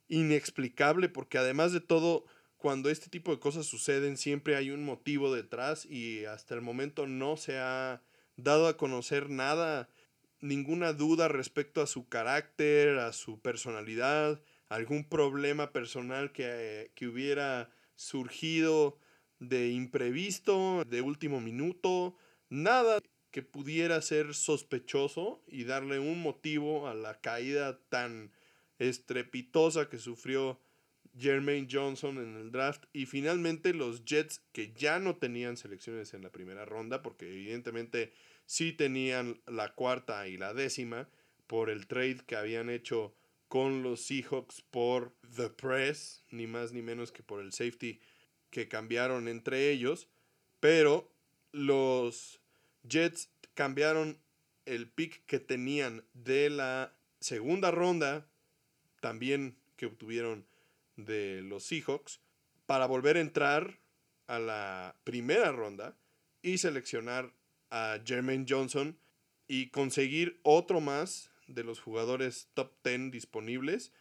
inexplicable 0.09 1.09
porque 1.09 1.39
además 1.39 1.73
de 1.73 1.81
todo 1.81 2.25
cuando 2.57 2.91
este 2.91 3.11
tipo 3.11 3.33
de 3.33 3.41
cosas 3.41 3.67
suceden 3.67 4.17
siempre 4.17 4.57
hay 4.57 4.71
un 4.71 4.85
motivo 4.85 5.35
detrás 5.35 5.85
y 5.85 6.25
hasta 6.25 6.55
el 6.55 6.61
momento 6.61 7.07
no 7.07 7.37
se 7.37 7.59
ha 7.59 8.03
dado 8.43 8.69
a 8.69 8.77
conocer 8.77 9.31
nada, 9.31 9.89
ninguna 10.41 10.93
duda 10.93 11.29
respecto 11.29 11.81
a 11.83 11.87
su 11.87 12.09
carácter, 12.09 12.99
a 12.99 13.13
su 13.13 13.41
personalidad, 13.41 14.41
algún 14.69 15.05
problema 15.05 15.73
personal 15.73 16.33
que, 16.33 16.91
que 16.95 17.07
hubiera 17.07 17.71
surgido 17.95 18.99
de 19.39 19.71
imprevisto, 19.71 20.85
de 20.85 21.03
último 21.03 21.41
minuto, 21.41 22.17
nada 22.49 23.01
que 23.31 23.43
pudiera 23.43 24.01
ser 24.03 24.35
sospechoso 24.35 25.43
y 25.49 25.65
darle 25.65 25.99
un 25.99 26.21
motivo 26.21 26.87
a 26.87 26.95
la 26.95 27.21
caída 27.21 27.81
tan 27.89 28.31
estrepitosa 28.79 29.89
que 29.89 29.99
sufrió 29.99 30.61
Jermaine 31.19 31.69
Johnson 31.71 32.19
en 32.19 32.37
el 32.37 32.53
draft 32.53 32.85
y 32.93 33.07
finalmente 33.07 33.75
los 33.75 34.05
Jets 34.05 34.43
que 34.53 34.73
ya 34.73 34.99
no 34.99 35.17
tenían 35.17 35.57
selecciones 35.57 36.15
en 36.15 36.23
la 36.23 36.31
primera 36.31 36.65
ronda 36.65 37.03
porque 37.03 37.29
evidentemente 37.31 38.13
sí 38.53 38.75
tenían 38.75 39.41
la 39.47 39.73
cuarta 39.73 40.29
y 40.29 40.37
la 40.37 40.53
décima 40.53 41.09
por 41.47 41.71
el 41.71 41.87
trade 41.87 42.19
que 42.27 42.37
habían 42.37 42.69
hecho 42.69 43.15
con 43.49 43.83
los 43.83 44.03
Seahawks 44.03 44.61
por 44.61 45.17
The 45.37 45.49
Press, 45.49 46.23
ni 46.29 46.47
más 46.47 46.75
ni 46.75 46.83
menos 46.83 47.13
que 47.13 47.23
por 47.23 47.41
el 47.41 47.55
safety 47.55 47.99
que 48.51 48.69
cambiaron 48.69 49.27
entre 49.27 49.71
ellos, 49.71 50.07
pero 50.61 51.11
los 51.53 52.41
Jets 52.87 53.31
cambiaron 53.55 54.19
el 54.67 54.87
pick 54.87 55.25
que 55.25 55.41
tenían 55.41 56.05
de 56.13 56.51
la 56.51 56.95
segunda 57.21 57.71
ronda, 57.71 58.29
también 59.01 59.57
que 59.77 59.87
obtuvieron 59.87 60.47
de 60.97 61.41
los 61.41 61.65
Seahawks 61.65 62.21
para 62.67 62.85
volver 62.85 63.17
a 63.17 63.21
entrar 63.21 63.79
a 64.27 64.39
la 64.39 64.95
primera 65.05 65.53
ronda 65.53 65.97
y 66.43 66.59
seleccionar 66.59 67.33
a 67.73 67.99
Jermaine 68.05 68.47
Johnson, 68.49 68.97
y 69.49 69.71
conseguir 69.71 70.39
otro 70.45 70.81
más 70.81 71.31
de 71.47 71.65
los 71.65 71.81
jugadores 71.81 72.49
top 72.55 72.73
10 72.85 73.11
disponibles 73.11 73.93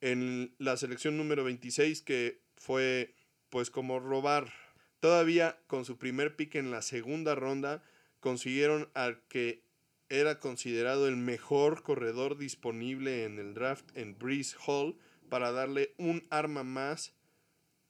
en 0.00 0.54
la 0.58 0.76
selección 0.76 1.16
número 1.16 1.44
26 1.44 2.02
que 2.02 2.42
fue 2.56 3.14
pues 3.48 3.70
como 3.70 3.98
robar. 3.98 4.52
Todavía 5.00 5.58
con 5.66 5.84
su 5.84 5.96
primer 5.96 6.36
pick 6.36 6.56
en 6.56 6.70
la 6.70 6.82
segunda 6.82 7.34
ronda 7.34 7.82
consiguieron 8.20 8.90
al 8.94 9.22
que 9.28 9.64
era 10.08 10.38
considerado 10.38 11.08
el 11.08 11.16
mejor 11.16 11.82
corredor 11.82 12.38
disponible 12.38 13.24
en 13.24 13.38
el 13.38 13.54
draft 13.54 13.84
en 13.96 14.18
Breeze 14.18 14.56
Hall 14.66 14.96
para 15.28 15.52
darle 15.52 15.94
un 15.98 16.26
arma 16.30 16.62
más 16.62 17.14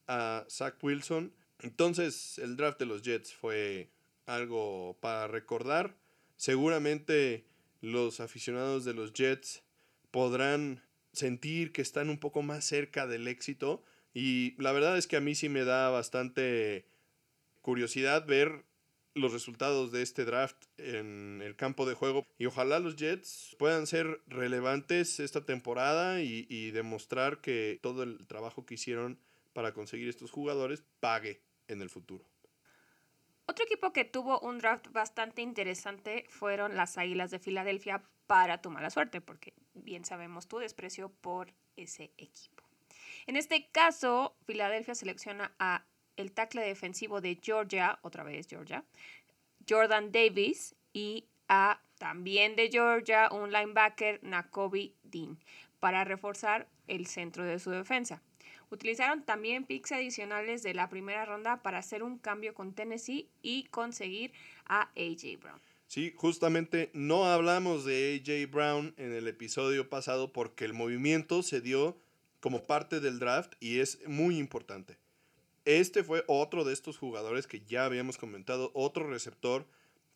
a 0.07 0.45
Zach 0.49 0.83
Wilson. 0.83 1.35
Entonces 1.61 2.39
el 2.39 2.57
draft 2.57 2.79
de 2.79 2.87
los 2.87 3.03
Jets 3.03 3.33
fue 3.33 3.91
algo 4.29 4.97
para 5.01 5.27
recordar. 5.27 5.97
Seguramente 6.37 7.45
los 7.81 8.21
aficionados 8.21 8.85
de 8.85 8.95
los 8.95 9.13
Jets 9.13 9.63
podrán 10.11 10.83
sentir 11.13 11.73
que 11.73 11.83
están 11.83 12.11
un 12.11 12.19
poco 12.19 12.43
más 12.43 12.65
cerca 12.65 13.07
del 13.07 13.27
éxito 13.27 13.83
y 14.15 14.55
la 14.63 14.73
verdad 14.73 14.97
es 14.97 15.07
que 15.07 15.17
a 15.17 15.21
mí 15.21 15.35
sí 15.35 15.49
me 15.49 15.65
da 15.65 15.91
bastante 15.91 16.87
curiosidad 17.63 18.27
ver 18.27 18.65
los 19.15 19.33
resultados 19.33 19.91
de 19.91 20.03
este 20.03 20.25
draft 20.25 20.57
en 20.77 21.41
el 21.43 21.57
campo 21.57 21.87
de 21.87 21.95
juego 21.95 22.25
y 22.39 22.47
ojalá 22.47 22.79
los 22.79 22.97
Jets 22.97 23.57
puedan 23.59 23.87
ser 23.87 24.21
relevantes 24.27 25.19
esta 25.19 25.45
temporada 25.45 26.23
y, 26.23 26.47
y 26.49 26.71
demostrar 26.71 27.41
que 27.41 27.81
todo 27.83 28.03
el 28.05 28.27
trabajo 28.27 28.65
que 28.65 28.75
hicieron 28.75 29.19
para 29.53 29.73
conseguir 29.73 30.09
estos 30.09 30.31
jugadores 30.31 30.85
pague 31.01 31.41
en 31.67 31.83
el 31.83 31.91
futuro. 31.91 32.25
Otro 33.51 33.65
equipo 33.65 33.95
que 33.95 34.05
tuvo 34.05 34.39
un 34.41 34.59
draft 34.59 34.89
bastante 34.89 35.41
interesante 35.41 36.27
fueron 36.29 36.77
las 36.77 36.99
Águilas 36.99 37.31
de 37.31 37.39
Filadelfia 37.39 38.03
para 38.27 38.61
tu 38.61 38.71
mala 38.71 38.91
suerte, 38.91 39.23
porque 39.23 39.55
bien 39.73 40.05
sabemos 40.05 40.49
tu 40.49 40.59
desprecio 40.59 41.09
por 41.09 41.55
ese 41.75 42.13
equipo. 42.19 42.63
En 43.27 43.37
este 43.37 43.67
caso, 43.71 44.37
Filadelfia 44.45 44.95
selecciona 44.95 45.55
a 45.59 45.87
el 46.19 46.33
tackle 46.33 46.61
defensivo 46.61 47.23
de 47.23 47.39
Georgia, 47.43 47.99
otra 48.03 48.23
vez 48.23 48.47
Georgia, 48.47 48.85
Jordan 49.67 50.13
Davis, 50.13 50.75
y 50.93 51.25
a 51.49 51.81
también 51.97 52.55
de 52.55 52.69
Georgia 52.69 53.31
un 53.33 53.51
linebacker, 53.51 54.23
Nakobe 54.23 54.93
Dean, 55.05 55.39
para 55.81 56.05
reforzar 56.05 56.69
el 56.87 57.07
centro 57.07 57.45
de 57.45 57.59
su 57.59 57.71
defensa. 57.71 58.21
Utilizaron 58.71 59.23
también 59.23 59.65
picks 59.65 59.93
adicionales 59.93 60.63
de 60.63 60.75
la 60.75 60.89
primera 60.89 61.25
ronda 61.25 61.63
para 61.63 61.79
hacer 61.79 62.03
un 62.03 62.19
cambio 62.19 62.55
con 62.55 62.75
Tennessee 62.75 63.29
y 63.43 63.65
conseguir 63.65 64.33
a 64.67 64.91
AJ 64.97 65.41
Brown. 65.41 65.61
Sí, 65.87 66.13
justamente 66.15 66.91
no 66.93 67.25
hablamos 67.25 67.85
de 67.87 68.21
AJ 68.21 68.51
Brown 68.51 68.95
en 68.99 69.13
el 69.13 69.27
episodio 69.27 69.89
pasado 69.89 70.33
porque 70.33 70.67
el 70.67 70.75
movimiento 70.75 71.43
se 71.43 71.63
dio 71.63 71.97
como 72.41 72.65
parte 72.65 73.01
del 73.01 73.19
draft 73.19 73.55
y 73.59 73.79
es 73.81 74.07
muy 74.07 74.39
importante. 74.39 74.99
Este 75.65 76.05
fue 76.05 76.25
otro 76.27 76.65
de 76.65 76.73
estos 76.73 76.99
jugadores 76.99 77.47
que 77.47 77.61
ya 77.61 77.85
habíamos 77.85 78.19
comentado, 78.19 78.71
otro 78.75 79.09
receptor 79.09 79.67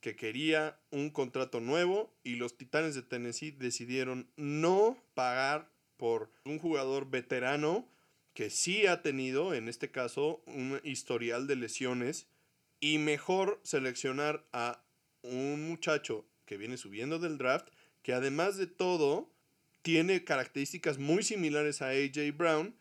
que 0.01 0.17
quería 0.17 0.79
un 0.91 1.11
contrato 1.11 1.61
nuevo 1.61 2.13
y 2.25 2.35
los 2.35 2.57
Titanes 2.57 2.95
de 2.95 3.03
Tennessee 3.03 3.53
decidieron 3.53 4.29
no 4.37 4.99
pagar 5.15 5.71
por 5.97 6.31
un 6.45 6.59
jugador 6.59 7.09
veterano 7.09 7.87
que 8.35 8.51
sí 8.51 8.87
ha 8.87 9.03
tenido, 9.03 9.55
en 9.55 9.69
este 9.69 9.91
caso, 9.91 10.43
un 10.47 10.81
historial 10.85 11.47
de 11.47 11.57
lesiones 11.57 12.27
y 12.81 12.99
mejor 12.99 13.61
seleccionar 13.63 14.45
a 14.53 14.83
un 15.23 15.69
muchacho 15.69 16.27
que 16.47 16.57
viene 16.57 16.77
subiendo 16.77 17.19
del 17.19 17.39
draft, 17.39 17.69
que 18.03 18.13
además 18.13 18.57
de 18.57 18.67
todo 18.67 19.31
tiene 19.83 20.25
características 20.25 20.99
muy 20.99 21.23
similares 21.23 21.83
a 21.83 21.91
AJ 21.91 22.37
Brown, 22.37 22.75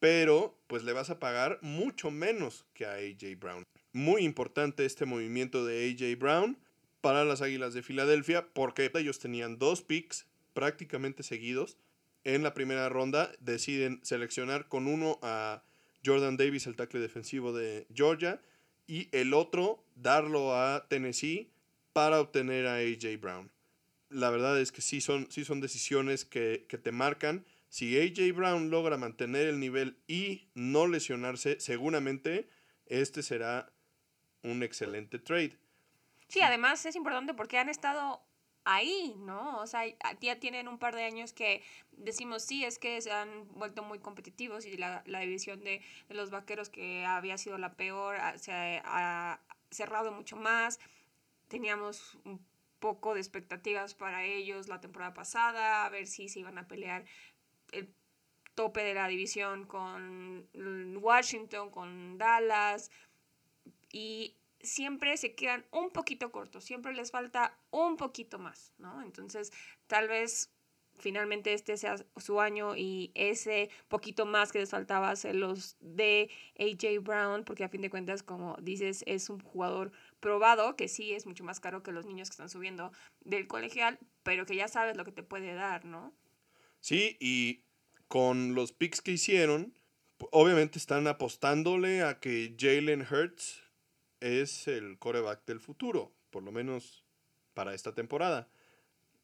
pero 0.00 0.58
pues 0.66 0.84
le 0.84 0.92
vas 0.92 1.10
a 1.10 1.18
pagar 1.18 1.58
mucho 1.62 2.10
menos 2.10 2.66
que 2.74 2.86
a 2.86 2.94
AJ 2.94 3.38
Brown. 3.38 3.64
Muy 3.92 4.22
importante 4.22 4.84
este 4.84 5.06
movimiento 5.06 5.64
de 5.64 5.90
AJ 5.90 6.18
Brown 6.18 6.58
para 7.00 7.24
las 7.24 7.42
Águilas 7.42 7.74
de 7.74 7.82
Filadelfia 7.82 8.48
porque 8.52 8.90
ellos 8.94 9.18
tenían 9.18 9.58
dos 9.58 9.82
picks 9.82 10.26
prácticamente 10.52 11.22
seguidos 11.22 11.78
en 12.34 12.42
la 12.42 12.52
primera 12.52 12.90
ronda 12.90 13.32
deciden 13.40 14.00
seleccionar 14.02 14.68
con 14.68 14.86
uno 14.86 15.18
a 15.22 15.62
Jordan 16.04 16.36
Davis, 16.36 16.66
el 16.66 16.76
tackle 16.76 17.00
defensivo 17.00 17.54
de 17.54 17.86
Georgia, 17.94 18.38
y 18.86 19.08
el 19.12 19.32
otro 19.32 19.82
darlo 19.94 20.54
a 20.54 20.86
Tennessee 20.88 21.50
para 21.94 22.20
obtener 22.20 22.66
a 22.66 22.76
AJ 22.76 23.18
Brown. 23.18 23.50
La 24.10 24.28
verdad 24.28 24.60
es 24.60 24.72
que 24.72 24.82
sí 24.82 25.00
son, 25.00 25.30
sí 25.30 25.46
son 25.46 25.62
decisiones 25.62 26.26
que, 26.26 26.66
que 26.68 26.76
te 26.76 26.92
marcan. 26.92 27.46
Si 27.70 27.98
AJ 27.98 28.34
Brown 28.34 28.68
logra 28.68 28.98
mantener 28.98 29.48
el 29.48 29.58
nivel 29.58 29.96
y 30.06 30.48
no 30.52 30.86
lesionarse, 30.86 31.58
seguramente 31.60 32.50
este 32.84 33.22
será 33.22 33.72
un 34.42 34.62
excelente 34.62 35.18
trade. 35.18 35.56
Sí, 36.28 36.42
además 36.42 36.84
es 36.84 36.94
importante 36.94 37.32
porque 37.32 37.56
han 37.56 37.70
estado 37.70 38.22
ahí, 38.68 39.14
¿no? 39.20 39.58
O 39.60 39.66
sea, 39.66 39.82
ya 40.20 40.38
tienen 40.38 40.68
un 40.68 40.78
par 40.78 40.94
de 40.94 41.04
años 41.04 41.32
que 41.32 41.62
decimos, 41.92 42.42
sí, 42.42 42.66
es 42.66 42.78
que 42.78 43.00
se 43.00 43.10
han 43.10 43.48
vuelto 43.54 43.82
muy 43.82 43.98
competitivos 43.98 44.66
y 44.66 44.76
la, 44.76 45.02
división 45.06 45.64
de, 45.64 45.80
los 46.10 46.30
vaqueros 46.30 46.68
que 46.68 47.06
había 47.06 47.38
sido 47.38 47.56
la 47.56 47.72
peor 47.72 48.16
se 48.36 48.82
ha, 48.84 49.40
cerrado 49.70 50.12
mucho 50.12 50.36
más. 50.36 50.80
Teníamos 51.48 52.18
un 52.24 52.44
poco 52.78 53.14
de 53.14 53.20
expectativas 53.20 53.94
para 53.94 54.24
ellos 54.24 54.68
la 54.68 54.80
temporada 54.80 55.14
pasada, 55.14 55.86
a 55.86 55.88
ver 55.88 56.06
si 56.06 56.28
se 56.28 56.40
iban 56.40 56.58
a 56.58 56.68
pelear 56.68 57.06
el 57.72 57.90
tope 58.54 58.82
de 58.82 58.92
la 58.92 59.08
división 59.08 59.64
con 59.64 60.46
Washington, 61.02 61.70
con 61.70 62.18
Dallas. 62.18 62.90
Y 63.90 64.37
siempre 64.60 65.16
se 65.16 65.34
quedan 65.34 65.64
un 65.70 65.90
poquito 65.90 66.30
cortos, 66.32 66.64
siempre 66.64 66.92
les 66.94 67.10
falta 67.10 67.58
un 67.70 67.96
poquito 67.96 68.38
más, 68.38 68.72
¿no? 68.78 69.02
Entonces, 69.02 69.52
tal 69.86 70.08
vez 70.08 70.50
finalmente 70.98 71.52
este 71.52 71.76
sea 71.76 71.96
su 72.16 72.40
año 72.40 72.76
y 72.76 73.12
ese 73.14 73.70
poquito 73.88 74.26
más 74.26 74.52
que 74.52 74.58
les 74.58 74.70
faltaba 74.70 75.14
se 75.16 75.32
los 75.32 75.76
de 75.80 76.30
AJ 76.58 77.02
Brown, 77.02 77.44
porque 77.44 77.64
a 77.64 77.68
fin 77.68 77.82
de 77.82 77.90
cuentas, 77.90 78.22
como 78.22 78.56
dices, 78.60 79.04
es 79.06 79.30
un 79.30 79.40
jugador 79.40 79.92
probado, 80.20 80.76
que 80.76 80.88
sí 80.88 81.12
es 81.12 81.26
mucho 81.26 81.44
más 81.44 81.60
caro 81.60 81.82
que 81.82 81.92
los 81.92 82.06
niños 82.06 82.28
que 82.28 82.34
están 82.34 82.50
subiendo 82.50 82.92
del 83.20 83.46
colegial, 83.46 83.98
pero 84.22 84.46
que 84.46 84.56
ya 84.56 84.68
sabes 84.68 84.96
lo 84.96 85.04
que 85.04 85.12
te 85.12 85.22
puede 85.22 85.54
dar, 85.54 85.84
¿no? 85.84 86.12
Sí, 86.80 87.16
y 87.20 87.64
con 88.08 88.54
los 88.54 88.72
picks 88.72 89.00
que 89.00 89.12
hicieron, 89.12 89.74
obviamente 90.32 90.78
están 90.78 91.06
apostándole 91.06 92.02
a 92.02 92.18
que 92.18 92.56
Jalen 92.58 93.02
Hurts 93.02 93.62
es 94.20 94.68
el 94.68 94.98
coreback 94.98 95.44
del 95.46 95.60
futuro, 95.60 96.12
por 96.30 96.42
lo 96.42 96.52
menos 96.52 97.04
para 97.54 97.74
esta 97.74 97.94
temporada. 97.94 98.48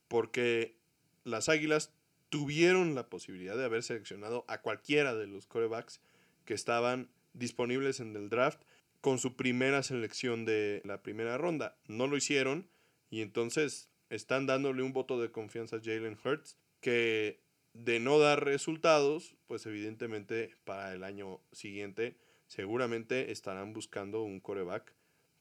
Porque 0.08 0.76
las 1.24 1.48
Águilas 1.48 1.92
tuvieron 2.30 2.94
la 2.94 3.08
posibilidad 3.08 3.56
de 3.56 3.64
haber 3.64 3.82
seleccionado 3.82 4.44
a 4.48 4.60
cualquiera 4.60 5.14
de 5.14 5.26
los 5.26 5.46
corebacks 5.46 6.00
que 6.44 6.54
estaban 6.54 7.08
disponibles 7.32 8.00
en 8.00 8.16
el 8.16 8.28
draft 8.28 8.60
con 9.00 9.18
su 9.18 9.36
primera 9.36 9.82
selección 9.82 10.44
de 10.44 10.82
la 10.84 11.02
primera 11.02 11.38
ronda. 11.38 11.76
No 11.86 12.06
lo 12.06 12.16
hicieron 12.16 12.68
y 13.10 13.20
entonces 13.20 13.88
están 14.10 14.46
dándole 14.46 14.82
un 14.82 14.92
voto 14.92 15.20
de 15.20 15.30
confianza 15.30 15.76
a 15.76 15.80
Jalen 15.80 16.18
Hurts 16.24 16.56
que 16.80 17.40
de 17.72 17.98
no 18.00 18.18
dar 18.18 18.44
resultados, 18.44 19.34
pues 19.46 19.66
evidentemente 19.66 20.56
para 20.64 20.92
el 20.94 21.04
año 21.04 21.40
siguiente 21.52 22.16
seguramente 22.54 23.32
estarán 23.32 23.72
buscando 23.72 24.22
un 24.22 24.38
coreback 24.38 24.94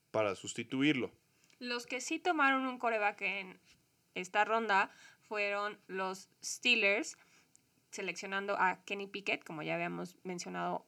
para 0.10 0.34
sustituirlo. 0.34 1.12
Los 1.60 1.86
que 1.86 2.02
sí 2.02 2.18
tomaron 2.18 2.66
un 2.66 2.80
coreback 2.80 3.22
en 3.22 3.60
esta 4.16 4.46
ronda 4.46 4.90
fueron 5.22 5.78
los 5.86 6.30
Steelers, 6.44 7.16
seleccionando 7.92 8.56
a 8.58 8.84
Kenny 8.86 9.06
Pickett, 9.06 9.44
como 9.44 9.62
ya 9.62 9.76
habíamos 9.76 10.18
mencionado 10.24 10.88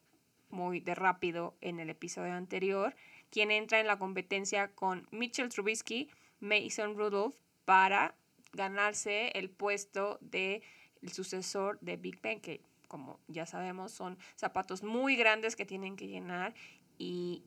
muy 0.50 0.80
de 0.80 0.96
rápido 0.96 1.56
en 1.60 1.78
el 1.78 1.90
episodio 1.90 2.32
anterior, 2.32 2.96
quien 3.30 3.52
entra 3.52 3.78
en 3.78 3.86
la 3.86 3.98
competencia 3.98 4.72
con 4.74 5.06
Mitchell 5.12 5.48
Trubisky, 5.48 6.10
Mason 6.40 6.96
Rudolph, 6.96 7.36
para 7.64 8.16
ganarse 8.52 9.28
el 9.34 9.48
puesto 9.48 10.18
de 10.20 10.62
sucesor 11.06 11.78
de 11.80 11.96
Big 11.96 12.20
Ben, 12.20 12.40
como 12.88 13.20
ya 13.28 13.46
sabemos, 13.46 13.92
son 13.92 14.18
zapatos 14.36 14.82
muy 14.82 15.16
grandes 15.16 15.56
que 15.56 15.66
tienen 15.66 15.96
que 15.96 16.08
llenar 16.08 16.54
y 16.98 17.42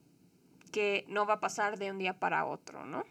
que 0.72 1.04
no 1.08 1.26
va 1.26 1.34
a 1.34 1.40
pasar 1.40 1.78
de 1.78 1.90
un 1.90 1.98
día 1.98 2.18
para 2.18 2.44
otro, 2.44 2.86
¿no? 2.86 3.04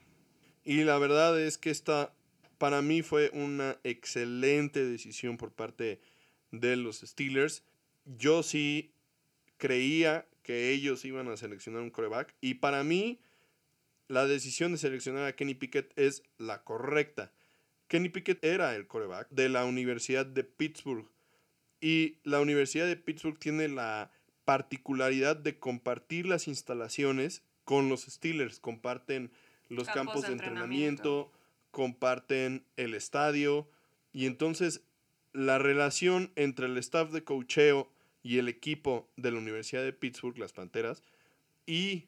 Y 0.64 0.84
la 0.84 0.98
verdad 0.98 1.40
es 1.40 1.58
que 1.58 1.70
esta 1.70 2.14
para 2.58 2.82
mí 2.82 3.02
fue 3.02 3.32
una 3.34 3.78
excelente 3.84 4.86
decisión 4.86 5.38
por 5.38 5.52
parte 5.52 6.00
de 6.52 6.76
los 6.76 7.00
Steelers. 7.00 7.64
Yo 8.06 8.44
sí 8.44 8.92
creía 9.58 10.28
que 10.44 10.72
ellos 10.72 11.06
iban 11.06 11.28
a 11.30 11.38
seleccionar 11.38 11.82
un 11.82 11.90
coreback 11.90 12.36
y 12.42 12.56
para 12.56 12.84
mí 12.84 13.20
la 14.08 14.26
decisión 14.26 14.72
de 14.72 14.78
seleccionar 14.78 15.26
a 15.26 15.36
Kenny 15.36 15.54
Pickett 15.54 15.98
es 15.98 16.24
la 16.38 16.64
correcta. 16.64 17.32
Kenny 17.88 18.10
Pickett 18.10 18.44
era 18.44 18.76
el 18.76 18.88
coreback 18.88 19.30
de 19.30 19.50
la 19.50 19.66
Universidad 19.66 20.26
de 20.26 20.44
Pittsburgh. 20.44 21.08
Y 21.82 22.18
la 22.24 22.42
Universidad 22.42 22.88
de 22.88 22.96
Pittsburgh 22.96 23.40
tiene 23.40 23.68
la 23.68 24.12
particularidad 24.46 25.36
de 25.36 25.60
compartir 25.60 26.26
las 26.26 26.48
instalaciones 26.48 27.44
con 27.64 27.90
los 27.90 28.02
Steelers. 28.04 28.60
Comparten 28.60 29.32
los 29.70 29.88
campos, 29.88 30.24
de, 30.24 30.34
entrenamiento, 30.34 31.32
comparten 31.72 32.66
el 32.76 32.96
estadio. 32.96 33.70
Y 34.12 34.26
entonces 34.26 34.82
la 35.34 35.60
relación 35.60 36.32
entre 36.36 36.66
el 36.66 36.78
staff 36.78 37.12
de 37.12 37.24
cocheo 37.24 37.92
y 38.24 38.40
el 38.40 38.50
equipo 38.50 39.10
de 39.16 39.32
la 39.32 39.38
Universidad 39.38 39.84
de 39.84 39.94
Pittsburgh, 39.94 40.38
las 40.38 40.54
Panteras, 40.54 41.04
y 41.66 42.06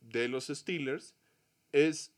de 0.00 0.28
los 0.28 0.46
Steelers 0.48 1.14
es 1.72 2.12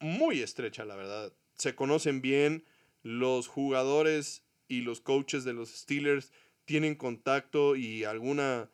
muy 0.00 0.40
estrecha, 0.40 0.84
la 0.84 0.96
verdad. 0.96 1.32
Se 1.54 1.74
conocen 1.74 2.20
bien, 2.20 2.64
los 3.02 3.48
jugadores 3.48 4.42
y 4.68 4.82
los 4.82 5.00
coaches 5.00 5.44
de 5.44 5.54
los 5.54 5.70
Steelers 5.70 6.32
tienen 6.64 6.94
contacto 6.94 7.76
y 7.76 8.04
alguna 8.04 8.70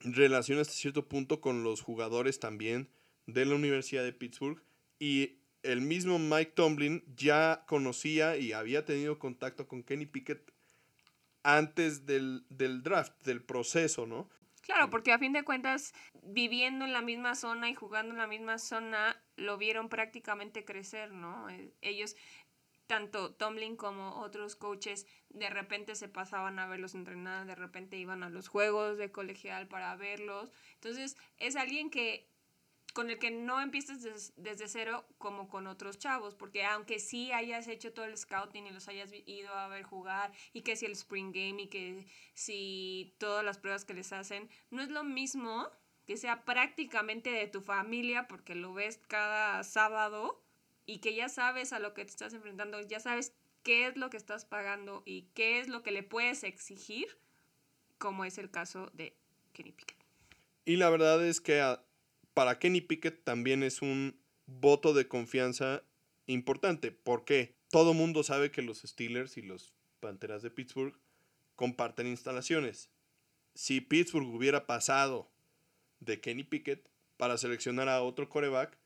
relación 0.00 0.58
hasta 0.58 0.72
cierto 0.72 1.08
punto 1.08 1.40
con 1.40 1.62
los 1.62 1.82
jugadores 1.82 2.40
también 2.40 2.88
de 3.26 3.44
la 3.44 3.54
Universidad 3.54 4.02
de 4.02 4.12
Pittsburgh. 4.12 4.62
Y 4.98 5.38
el 5.62 5.80
mismo 5.80 6.18
Mike 6.18 6.52
Tomlin 6.52 7.04
ya 7.14 7.64
conocía 7.68 8.36
y 8.36 8.52
había 8.52 8.84
tenido 8.84 9.18
contacto 9.18 9.68
con 9.68 9.82
Kenny 9.82 10.06
Pickett 10.06 10.52
antes 11.42 12.06
del, 12.06 12.44
del 12.48 12.82
draft, 12.82 13.14
del 13.24 13.42
proceso, 13.42 14.06
¿no? 14.06 14.28
Claro, 14.62 14.90
porque 14.90 15.12
a 15.12 15.18
fin 15.18 15.32
de 15.32 15.42
cuentas, 15.42 15.92
viviendo 16.22 16.84
en 16.84 16.92
la 16.92 17.02
misma 17.02 17.34
zona 17.34 17.68
y 17.68 17.74
jugando 17.74 18.12
en 18.12 18.18
la 18.18 18.28
misma 18.28 18.58
zona, 18.58 19.20
lo 19.36 19.58
vieron 19.58 19.88
prácticamente 19.88 20.64
crecer, 20.64 21.10
¿no? 21.10 21.50
Eh, 21.50 21.74
ellos, 21.80 22.14
tanto 22.86 23.34
Tomlin 23.34 23.76
como 23.76 24.20
otros 24.20 24.56
coaches, 24.56 25.06
de 25.30 25.50
repente 25.50 25.94
se 25.94 26.08
pasaban 26.08 26.58
a 26.58 26.66
verlos 26.66 26.94
entrenar, 26.94 27.46
de 27.46 27.54
repente 27.54 27.96
iban 27.96 28.22
a 28.22 28.30
los 28.30 28.48
juegos 28.48 28.98
de 28.98 29.10
colegial 29.10 29.68
para 29.68 29.96
verlos. 29.96 30.52
Entonces, 30.74 31.16
es 31.38 31.56
alguien 31.56 31.90
que 31.90 32.32
con 32.92 33.10
el 33.10 33.18
que 33.18 33.30
no 33.30 33.60
empiezas 33.60 34.32
desde 34.36 34.68
cero 34.68 35.06
como 35.18 35.48
con 35.48 35.66
otros 35.66 35.98
chavos, 35.98 36.34
porque 36.34 36.64
aunque 36.64 36.98
sí 36.98 37.32
hayas 37.32 37.66
hecho 37.68 37.92
todo 37.92 38.04
el 38.04 38.16
scouting 38.16 38.66
y 38.66 38.70
los 38.70 38.88
hayas 38.88 39.10
ido 39.26 39.54
a 39.54 39.68
ver 39.68 39.82
jugar 39.82 40.32
y 40.52 40.62
que 40.62 40.76
si 40.76 40.86
el 40.86 40.92
spring 40.92 41.32
game 41.32 41.62
y 41.62 41.68
que 41.68 42.06
si 42.34 43.14
todas 43.18 43.44
las 43.44 43.58
pruebas 43.58 43.84
que 43.84 43.94
les 43.94 44.12
hacen, 44.12 44.50
no 44.70 44.82
es 44.82 44.90
lo 44.90 45.04
mismo 45.04 45.70
que 46.06 46.16
sea 46.16 46.44
prácticamente 46.44 47.30
de 47.30 47.46
tu 47.46 47.60
familia 47.60 48.28
porque 48.28 48.54
lo 48.54 48.74
ves 48.74 49.00
cada 49.08 49.62
sábado 49.64 50.41
y 50.86 50.98
que 50.98 51.14
ya 51.14 51.28
sabes 51.28 51.72
a 51.72 51.78
lo 51.78 51.94
que 51.94 52.04
te 52.04 52.10
estás 52.10 52.34
enfrentando, 52.34 52.80
ya 52.80 53.00
sabes 53.00 53.32
qué 53.62 53.86
es 53.86 53.96
lo 53.96 54.10
que 54.10 54.16
estás 54.16 54.44
pagando 54.44 55.02
y 55.06 55.28
qué 55.34 55.60
es 55.60 55.68
lo 55.68 55.82
que 55.82 55.92
le 55.92 56.02
puedes 56.02 56.42
exigir, 56.44 57.06
como 57.98 58.24
es 58.24 58.38
el 58.38 58.50
caso 58.50 58.90
de 58.94 59.16
Kenny 59.52 59.72
Pickett. 59.72 59.98
Y 60.64 60.76
la 60.76 60.90
verdad 60.90 61.24
es 61.24 61.40
que 61.40 61.62
para 62.34 62.58
Kenny 62.58 62.80
Pickett 62.80 63.24
también 63.24 63.62
es 63.62 63.82
un 63.82 64.16
voto 64.46 64.94
de 64.94 65.08
confianza 65.08 65.82
importante. 66.26 66.92
¿Por 66.92 67.24
qué? 67.24 67.54
Todo 67.70 67.94
mundo 67.94 68.22
sabe 68.22 68.50
que 68.50 68.62
los 68.62 68.82
Steelers 68.82 69.36
y 69.36 69.42
los 69.42 69.72
Panteras 70.00 70.42
de 70.42 70.50
Pittsburgh 70.50 70.94
comparten 71.56 72.06
instalaciones. 72.06 72.90
Si 73.54 73.80
Pittsburgh 73.80 74.26
hubiera 74.26 74.66
pasado 74.66 75.30
de 76.00 76.20
Kenny 76.20 76.42
Pickett 76.42 76.88
para 77.16 77.38
seleccionar 77.38 77.88
a 77.88 78.02
otro 78.02 78.28
coreback, 78.28 78.76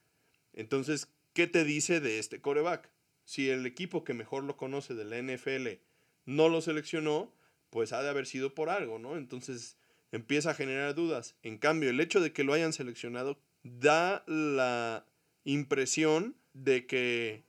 entonces, 0.52 1.08
¿qué 1.36 1.46
te 1.46 1.64
dice 1.64 2.00
de 2.00 2.18
este 2.18 2.40
coreback? 2.40 2.88
Si 3.26 3.50
el 3.50 3.66
equipo 3.66 4.04
que 4.04 4.14
mejor 4.14 4.42
lo 4.42 4.56
conoce 4.56 4.94
de 4.94 5.04
la 5.04 5.20
NFL 5.20 5.82
no 6.24 6.48
lo 6.48 6.62
seleccionó, 6.62 7.30
pues 7.68 7.92
ha 7.92 8.02
de 8.02 8.08
haber 8.08 8.24
sido 8.24 8.54
por 8.54 8.70
algo, 8.70 8.98
¿no? 8.98 9.18
Entonces, 9.18 9.76
empieza 10.12 10.52
a 10.52 10.54
generar 10.54 10.94
dudas. 10.94 11.36
En 11.42 11.58
cambio, 11.58 11.90
el 11.90 12.00
hecho 12.00 12.20
de 12.20 12.32
que 12.32 12.42
lo 12.42 12.54
hayan 12.54 12.72
seleccionado 12.72 13.38
da 13.62 14.24
la 14.26 15.04
impresión 15.44 16.36
de 16.54 16.86
que 16.86 17.44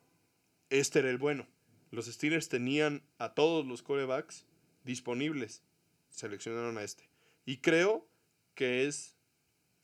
este 0.70 1.00
era 1.00 1.10
el 1.10 1.18
bueno. 1.18 1.48
Los 1.90 2.08
Steelers 2.08 2.50
tenían 2.50 3.04
a 3.20 3.36
todos 3.36 3.66
los 3.66 3.84
corebacks 3.84 4.46
disponibles. 4.84 5.64
Seleccionaron 6.10 6.78
a 6.78 6.84
este. 6.84 7.10
Y 7.46 7.60
creo 7.60 8.06
que 8.54 8.86
es 8.86 9.16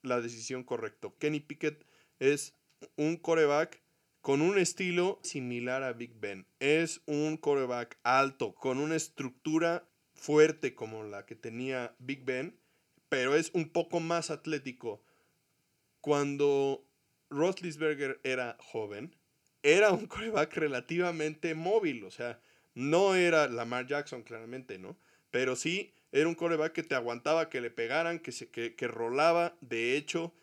la 0.02 0.20
decisión 0.20 0.66
correcta. 0.66 1.08
Kenny 1.20 1.39
Pickett 1.39 1.86
es 2.20 2.54
un 2.98 3.16
coreback 3.16 3.83
con 4.24 4.42
un 4.42 4.58
estilo 4.58 5.20
similar 5.22 5.84
a 5.84 5.94
Big 5.94 6.20
Ben. 6.20 6.48
Es 6.60 7.02
un 7.06 7.38
coreback 7.38 8.00
alto, 8.02 8.56
con 8.56 8.80
una 8.80 8.96
estructura 8.96 9.88
fuerte 10.16 10.74
como 10.74 11.04
la 11.04 11.28
que 11.28 11.36
tenía 11.36 11.96
Big 12.00 12.26
Ben 12.26 12.58
pero 13.14 13.36
es 13.36 13.52
un 13.54 13.70
poco 13.70 14.00
más 14.00 14.32
atlético. 14.32 15.04
Cuando 16.02 16.84
Roethlisberger 17.30 18.20
era 18.24 18.58
joven, 18.60 19.16
era 19.62 19.92
un 19.92 20.08
coreback 20.08 20.58
relativamente 20.58 21.54
móvil, 21.54 22.06
o 22.06 22.10
sea, 22.10 22.42
no 22.74 23.14
era 23.14 23.48
Lamar 23.48 23.86
Jackson 23.86 24.24
claramente, 24.24 24.80
¿no? 24.80 24.98
Pero 25.30 25.56
sí 25.56 25.94
era 26.12 26.28
un 26.28 26.34
coreback 26.34 26.74
que 26.74 26.82
te 26.82 26.96
aguantaba 26.96 27.52
que 27.52 27.62
le 27.62 27.70
pegaran, 27.70 28.18
que, 28.18 28.32
se, 28.32 28.50
que, 28.50 28.74
que 28.74 28.88
rolaba. 28.88 29.56
De 29.62 29.96
hecho, 29.96 30.34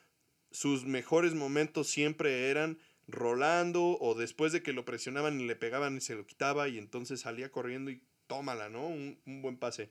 sus 0.52 0.84
mejores 0.84 1.34
momentos 1.34 1.88
siempre 1.88 2.50
eran 2.50 2.78
rolando 3.10 3.98
o 4.00 4.14
después 4.14 4.52
de 4.52 4.62
que 4.62 4.72
lo 4.72 4.84
presionaban 4.84 5.40
y 5.40 5.46
le 5.46 5.56
pegaban 5.56 5.96
y 5.96 6.00
se 6.00 6.14
lo 6.14 6.26
quitaba 6.26 6.68
y 6.68 6.78
entonces 6.78 7.20
salía 7.20 7.50
corriendo 7.50 7.90
y 7.90 8.02
tómala, 8.26 8.68
¿no? 8.68 8.86
Un, 8.86 9.18
un 9.26 9.42
buen 9.42 9.56
pase. 9.56 9.90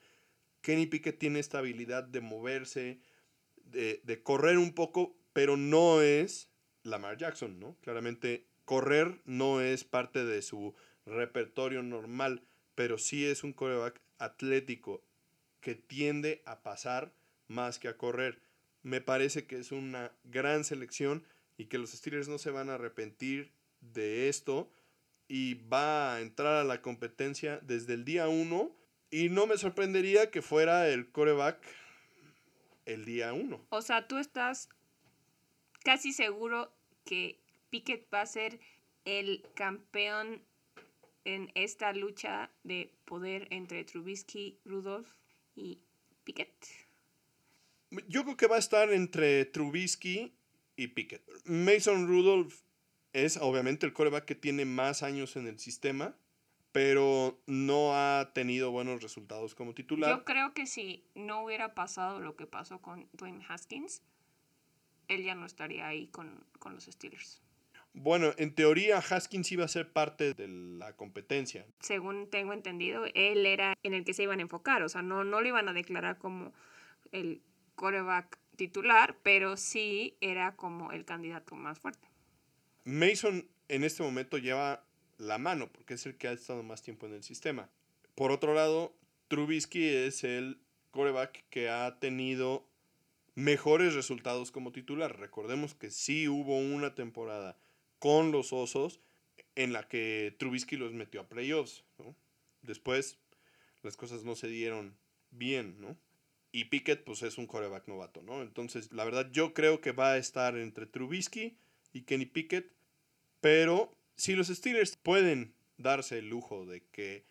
Kenny 0.62 0.86
Pickett 0.86 1.20
tiene 1.20 1.40
esta 1.40 1.60
habilidad 1.60 2.04
de 2.04 2.22
moverse, 2.22 3.00
de, 3.66 4.22
correr 4.24 4.58
un 4.58 4.74
poco, 4.74 5.16
pero 5.34 5.58
no 5.58 6.02
es 6.02 6.50
Lamar 6.84 7.18
Jackson, 7.18 7.60
¿no? 7.60 7.78
Claramente 7.82 8.48
correr 8.66 9.22
no 9.26 9.62
es 9.62 9.84
parte 9.84 10.26
de 10.26 10.42
su 10.42 10.76
repertorio 11.06 11.84
normal, 11.84 12.44
pero 12.76 12.98
sí 12.98 13.26
es 13.26 13.44
un 13.44 13.54
coreback 13.54 14.02
atlético 14.18 15.04
que 15.62 15.76
tiende 15.76 16.42
a 16.46 16.62
pasar 16.62 17.14
más 17.48 17.80
que 17.80 17.88
a 17.88 17.98
correr. 17.98 18.42
Me 18.82 19.02
parece 19.02 19.46
que 19.46 19.58
es 19.58 19.72
una 19.72 20.12
gran 20.24 20.64
selección 20.64 21.24
y 21.60 21.66
que 21.66 21.78
los 21.78 21.92
Steelers 21.92 22.30
no 22.30 22.38
se 22.38 22.52
van 22.52 22.70
a 22.70 22.76
arrepentir 22.76 23.52
de 23.82 24.30
esto 24.30 24.72
y 25.28 25.56
va 25.56 26.16
a 26.16 26.22
entrar 26.22 26.56
a 26.56 26.64
la 26.64 26.82
competencia 26.82 27.60
desde 27.60 27.96
el 27.96 28.06
día 28.06 28.30
1 28.30 28.74
y 29.12 29.28
no 29.28 29.46
me 29.46 29.58
sorprendería 29.58 30.32
que 30.32 30.42
fuera 30.42 30.88
el 30.88 31.12
coreback 31.12 31.60
el 32.86 33.04
día 33.04 33.34
uno. 33.34 33.62
O 33.72 33.82
sea, 33.82 34.08
tú 34.08 34.18
estás 34.18 34.70
casi 35.84 36.14
seguro 36.14 36.72
que 37.04 37.38
Pickett 37.70 38.08
va 38.12 38.22
a 38.22 38.26
ser 38.26 38.62
el 39.04 39.46
campeón 39.54 40.42
en 41.26 41.52
esta 41.56 41.92
lucha 41.92 42.52
de 42.64 42.90
poder 43.04 43.48
entre 43.52 43.84
Trubisky, 43.84 44.58
Rudolph 44.64 45.12
y 45.58 45.78
Pickett. 46.24 46.54
Yo 48.08 48.24
creo 48.24 48.38
que 48.38 48.48
va 48.48 48.56
a 48.56 48.60
estar 48.60 48.94
entre 48.94 49.44
Trubisky 49.44 50.39
y 50.80 50.88
Pickett. 50.88 51.24
Mason 51.46 52.08
Rudolph 52.08 52.54
es 53.14 53.38
obviamente 53.38 53.86
el 53.86 53.94
coreback 53.94 54.26
que 54.26 54.36
tiene 54.36 54.66
más 54.66 55.04
años 55.04 55.36
en 55.36 55.48
el 55.48 55.60
sistema 55.60 56.16
pero 56.72 57.42
no 57.48 57.96
ha 57.96 58.32
tenido 58.34 58.72
buenos 58.72 59.02
resultados 59.02 59.56
como 59.56 59.74
titular. 59.74 60.10
Yo 60.12 60.24
creo 60.24 60.54
que 60.54 60.68
si 60.68 61.04
no 61.16 61.44
hubiera 61.44 61.74
pasado 61.74 62.20
lo 62.20 62.36
que 62.36 62.46
pasó 62.46 62.80
con 62.80 63.08
Dwayne 63.14 63.44
Haskins, 63.48 64.04
él 65.08 65.24
ya 65.24 65.36
no 65.36 65.46
estaría 65.46 65.88
ahí 65.88 66.08
con, 66.08 66.46
los 66.72 66.86
Steelers. 66.86 67.42
Bueno, 67.94 68.34
en 68.38 68.54
teoría 68.54 69.00
Haskins 69.00 69.52
iba 69.52 69.66
a 69.66 69.68
ser 69.68 69.92
parte 69.92 70.36
de 70.36 70.48
la 70.48 70.96
competencia. 70.96 71.66
Según 71.80 72.30
tengo 72.30 72.54
entendido, 72.54 73.06
él 73.16 73.48
era 73.48 73.74
en 73.82 73.96
el 73.96 74.06
que 74.06 74.14
se 74.14 74.24
iban 74.24 74.40
a 74.40 74.44
enfocar, 74.44 74.84
o 74.84 74.90
sea, 74.90 75.02
no, 75.02 75.24
no 75.24 75.42
lo 75.42 75.48
iban 75.48 75.68
a 75.68 75.74
declarar 75.74 76.20
como 76.20 76.54
el 77.12 77.42
coreback 77.74 78.38
titular, 78.60 79.18
pero 79.24 79.56
sí 79.56 80.18
era 80.20 80.58
como 80.58 80.92
el 80.92 81.06
candidato 81.06 81.56
más 81.56 81.80
fuerte. 81.80 82.10
Mason 82.84 83.48
en 83.70 83.86
este 83.86 84.04
momento 84.04 84.38
lleva 84.38 84.84
la 85.18 85.38
mano, 85.38 85.72
porque 85.72 85.94
es 85.94 86.06
el 86.06 86.18
que 86.18 86.28
ha 86.28 86.34
estado 86.34 86.62
más 86.62 86.84
tiempo 86.84 87.06
en 87.06 87.14
el 87.14 87.24
sistema. 87.24 87.70
Por 88.16 88.32
otro 88.32 88.54
lado, 88.54 88.94
Trubisky 89.30 89.88
es 89.88 90.26
el 90.26 90.60
coreback 90.92 91.46
que 91.50 91.70
ha 91.70 92.00
tenido 92.00 92.68
mejores 93.34 93.94
resultados 93.94 94.52
como 94.52 94.74
titular. 94.74 95.18
Recordemos 95.18 95.74
que 95.74 95.90
sí 95.90 96.28
hubo 96.28 96.58
una 96.58 96.96
temporada 96.96 97.58
con 97.98 98.34
los 98.34 98.52
Osos 98.52 99.00
en 99.56 99.72
la 99.72 99.88
que 99.88 100.36
Trubisky 100.38 100.76
los 100.76 100.92
metió 100.92 101.22
a 101.22 101.30
playoffs. 101.30 101.86
Después 102.62 103.20
las 103.84 103.96
cosas 103.96 104.26
no 104.26 104.36
se 104.36 104.50
dieron 104.50 104.98
bien, 105.32 105.80
¿no? 105.80 105.96
Y 106.52 106.66
Pickett 106.66 107.04
pues 107.04 107.22
es 107.22 107.38
un 107.38 107.48
coreback 107.48 107.88
novato, 107.88 108.22
¿no? 108.24 108.42
Entonces, 108.42 108.92
la 108.92 109.06
verdad 109.06 109.30
yo 109.32 109.54
creo 109.54 109.82
que 109.82 109.92
va 109.92 110.14
a 110.14 110.18
estar 110.18 110.58
entre 110.58 110.86
Trubisky 110.86 111.58
y 111.94 112.02
Kenny 112.02 112.26
Pickett, 112.26 112.72
pero 113.42 113.96
si 114.16 114.36
los 114.36 114.48
Steelers 114.48 114.98
pueden 114.98 115.54
darse 115.78 116.20
el 116.20 116.30
lujo 116.30 116.66
de 116.66 116.84
que 116.92 117.24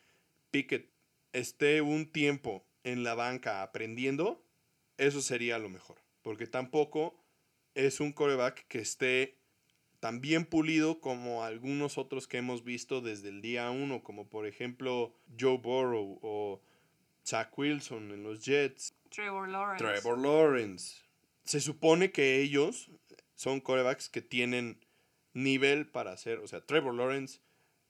Pickett 0.50 0.88
esté 1.32 1.82
un 1.82 2.06
tiempo 2.10 2.64
en 2.84 3.02
la 3.02 3.14
banca 3.14 3.62
aprendiendo, 3.62 4.42
eso 4.96 5.20
sería 5.20 5.58
lo 5.58 5.68
mejor, 5.68 5.98
porque 6.22 6.46
tampoco 6.46 7.14
es 7.74 8.00
un 8.00 8.12
coreback 8.12 8.66
que 8.68 8.78
esté 8.78 9.36
tan 10.00 10.20
bien 10.20 10.44
pulido 10.44 11.00
como 11.00 11.44
algunos 11.44 11.98
otros 11.98 12.26
que 12.26 12.38
hemos 12.38 12.64
visto 12.64 13.00
desde 13.00 13.28
el 13.28 13.40
día 13.40 13.70
uno, 13.70 14.02
como 14.02 14.28
por 14.28 14.46
ejemplo 14.46 15.14
Joe 15.38 15.58
Burrow 15.58 16.18
o 16.22 16.60
Zach 17.24 17.56
Wilson 17.56 18.12
en 18.12 18.22
los 18.22 18.44
Jets. 18.44 18.94
Trevor 19.10 19.48
Lawrence. 19.48 19.84
Trevor 19.84 20.18
Lawrence. 20.18 21.02
Se 21.44 21.60
supone 21.60 22.12
que 22.12 22.40
ellos 22.40 22.90
son 23.34 23.60
corebacks 23.60 24.08
que 24.08 24.22
tienen 24.22 24.84
nivel 25.32 25.86
para 25.86 26.12
hacer, 26.12 26.38
o 26.38 26.48
sea, 26.48 26.60
Trevor 26.60 26.94
Lawrence 26.94 27.40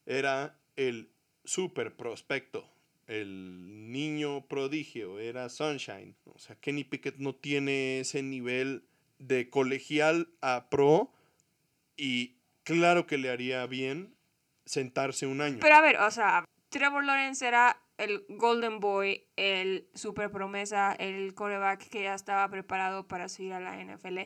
era 0.07 0.59
el 0.77 1.11
super 1.45 1.97
prospecto, 1.97 2.71
el 3.07 3.91
niño 3.91 4.47
prodigio, 4.47 5.19
era 5.19 5.49
Sunshine. 5.49 6.15
O 6.25 6.39
sea, 6.39 6.57
Kenny 6.57 6.85
Pickett 6.85 7.17
no 7.17 7.35
tiene 7.35 8.01
ese 8.01 8.23
nivel 8.23 8.85
de 9.19 9.51
colegial 9.51 10.29
a 10.41 10.69
pro 10.71 11.13
y 11.97 12.37
claro 12.65 13.07
que 13.07 13.19
le 13.19 13.31
haría 13.31 13.67
bien 13.67 14.15
sentarse 14.67 15.27
un 15.27 15.41
año. 15.41 15.59
Pero 15.61 15.75
a 15.75 15.81
ver, 15.81 15.97
o 15.97 16.11
sea, 16.11 16.45
Trevor 16.69 17.05
Lawrence 17.05 17.47
era 17.47 17.81
el 17.99 18.25
Golden 18.29 18.81
Boy, 18.81 19.27
el 19.37 19.89
super 19.95 20.31
promesa, 20.31 20.93
el 20.93 21.35
coreback 21.35 21.89
que 21.89 22.05
ya 22.05 22.15
estaba 22.15 22.49
preparado 22.49 23.07
para 23.07 23.29
subir 23.29 23.53
a 23.53 23.61
la 23.61 23.77
NFL 23.77 24.21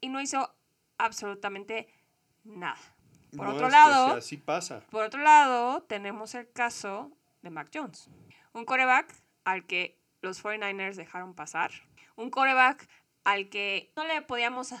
y 0.00 0.08
no 0.08 0.20
hizo 0.20 0.54
absolutamente 0.98 1.88
nada. 2.44 2.78
Por 3.36 3.46
No, 3.46 3.54
otro 3.54 3.68
lado, 3.68 4.16
así 4.16 4.36
pasa. 4.36 4.80
por 4.90 5.04
otro 5.04 5.22
lado, 5.22 5.82
tenemos 5.82 6.34
el 6.34 6.50
caso 6.50 7.12
de 7.42 7.50
Mac 7.50 7.68
Jones, 7.72 8.08
un 8.52 8.64
coreback 8.64 9.14
al 9.44 9.66
que 9.66 9.98
los 10.20 10.42
49ers 10.42 10.94
dejaron 10.96 11.34
pasar, 11.34 11.70
un 12.16 12.30
coreback 12.30 12.88
al 13.24 13.48
que 13.48 13.92
no 13.96 14.04
le 14.04 14.22
podíamos 14.22 14.74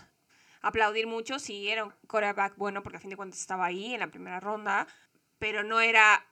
aplaudir 0.62 1.06
mucho 1.06 1.38
si 1.38 1.68
era 1.68 1.84
un 1.84 1.92
coreback 2.06 2.56
bueno, 2.56 2.82
porque 2.82 2.96
a 2.96 3.00
fin 3.00 3.10
de 3.10 3.16
cuentas 3.16 3.38
estaba 3.40 3.66
ahí 3.66 3.94
en 3.94 4.00
la 4.00 4.08
primera 4.08 4.40
ronda, 4.40 4.86
pero 5.38 5.62
no 5.62 5.80
era 5.80 6.24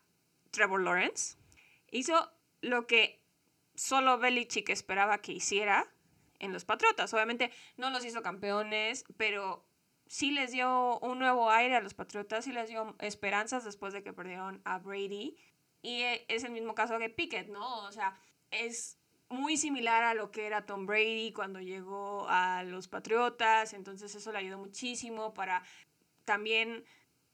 Trevor 0.50 0.80
Lawrence. 0.82 1.36
Hizo 1.90 2.32
lo 2.60 2.86
que 2.86 3.22
solo 3.74 4.18
Belichick 4.18 4.68
esperaba 4.70 5.18
que 5.18 5.32
hiciera 5.32 5.86
en 6.38 6.52
los 6.52 6.64
Patriotas. 6.64 7.12
Obviamente 7.14 7.50
no 7.76 7.90
los 7.90 8.04
hizo 8.04 8.22
campeones, 8.22 9.04
pero 9.16 9.64
sí 10.06 10.30
les 10.30 10.52
dio 10.52 10.98
un 11.00 11.18
nuevo 11.18 11.50
aire 11.50 11.76
a 11.76 11.80
los 11.80 11.94
Patriotas, 11.94 12.44
sí 12.44 12.52
les 12.52 12.68
dio 12.68 12.94
esperanzas 13.00 13.64
después 13.64 13.92
de 13.92 14.02
que 14.02 14.12
perdieron 14.12 14.60
a 14.64 14.78
Brady. 14.78 15.36
Y 15.82 16.02
eh, 16.02 16.24
es 16.28 16.44
el 16.44 16.52
mismo 16.52 16.74
caso 16.74 16.98
que 16.98 17.10
Pickett, 17.10 17.48
¿no? 17.48 17.84
O 17.84 17.92
sea, 17.92 18.18
es 18.50 18.98
muy 19.28 19.56
similar 19.56 20.04
a 20.04 20.14
lo 20.14 20.30
que 20.30 20.46
era 20.46 20.66
Tom 20.66 20.86
Brady 20.86 21.32
cuando 21.32 21.60
llegó 21.60 22.26
a 22.28 22.62
los 22.62 22.88
Patriotas, 22.88 23.72
entonces 23.72 24.14
eso 24.14 24.32
le 24.32 24.38
ayudó 24.38 24.58
muchísimo 24.58 25.34
para 25.34 25.62
también 26.24 26.84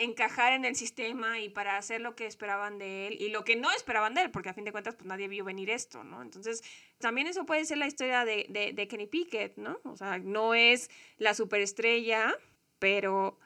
encajar 0.03 0.53
en 0.53 0.65
el 0.65 0.75
sistema 0.75 1.41
y 1.41 1.49
para 1.49 1.77
hacer 1.77 2.01
lo 2.01 2.15
que 2.15 2.27
esperaban 2.27 2.79
de 2.79 3.09
él 3.09 3.17
y 3.21 3.29
lo 3.29 3.45
que 3.45 3.57
no 3.57 3.71
esperaban 3.73 4.15
de 4.15 4.23
él, 4.23 4.31
porque 4.31 4.49
a 4.49 4.55
fin 4.55 4.65
de 4.65 4.73
cuentas 4.73 4.95
pues 4.95 5.07
nadie 5.07 5.29
vio 5.29 5.45
venir 5.45 5.71
esto, 5.71 6.05
¿no? 6.05 6.23
Entonces 6.23 6.63
también 6.99 7.27
eso 7.27 7.47
puede 7.47 7.65
ser 7.65 7.79
la 7.79 7.87
historia 7.87 8.25
de, 8.25 8.47
de, 8.75 8.89
Kenny 8.89 9.07
Pickett, 9.07 9.57
¿no? 9.57 9.79
O 9.85 9.97
sea, 9.97 10.19
no 10.19 10.55
es 10.55 10.91
la 11.19 11.35
superestrella, 11.35 12.35
pero 12.79 13.39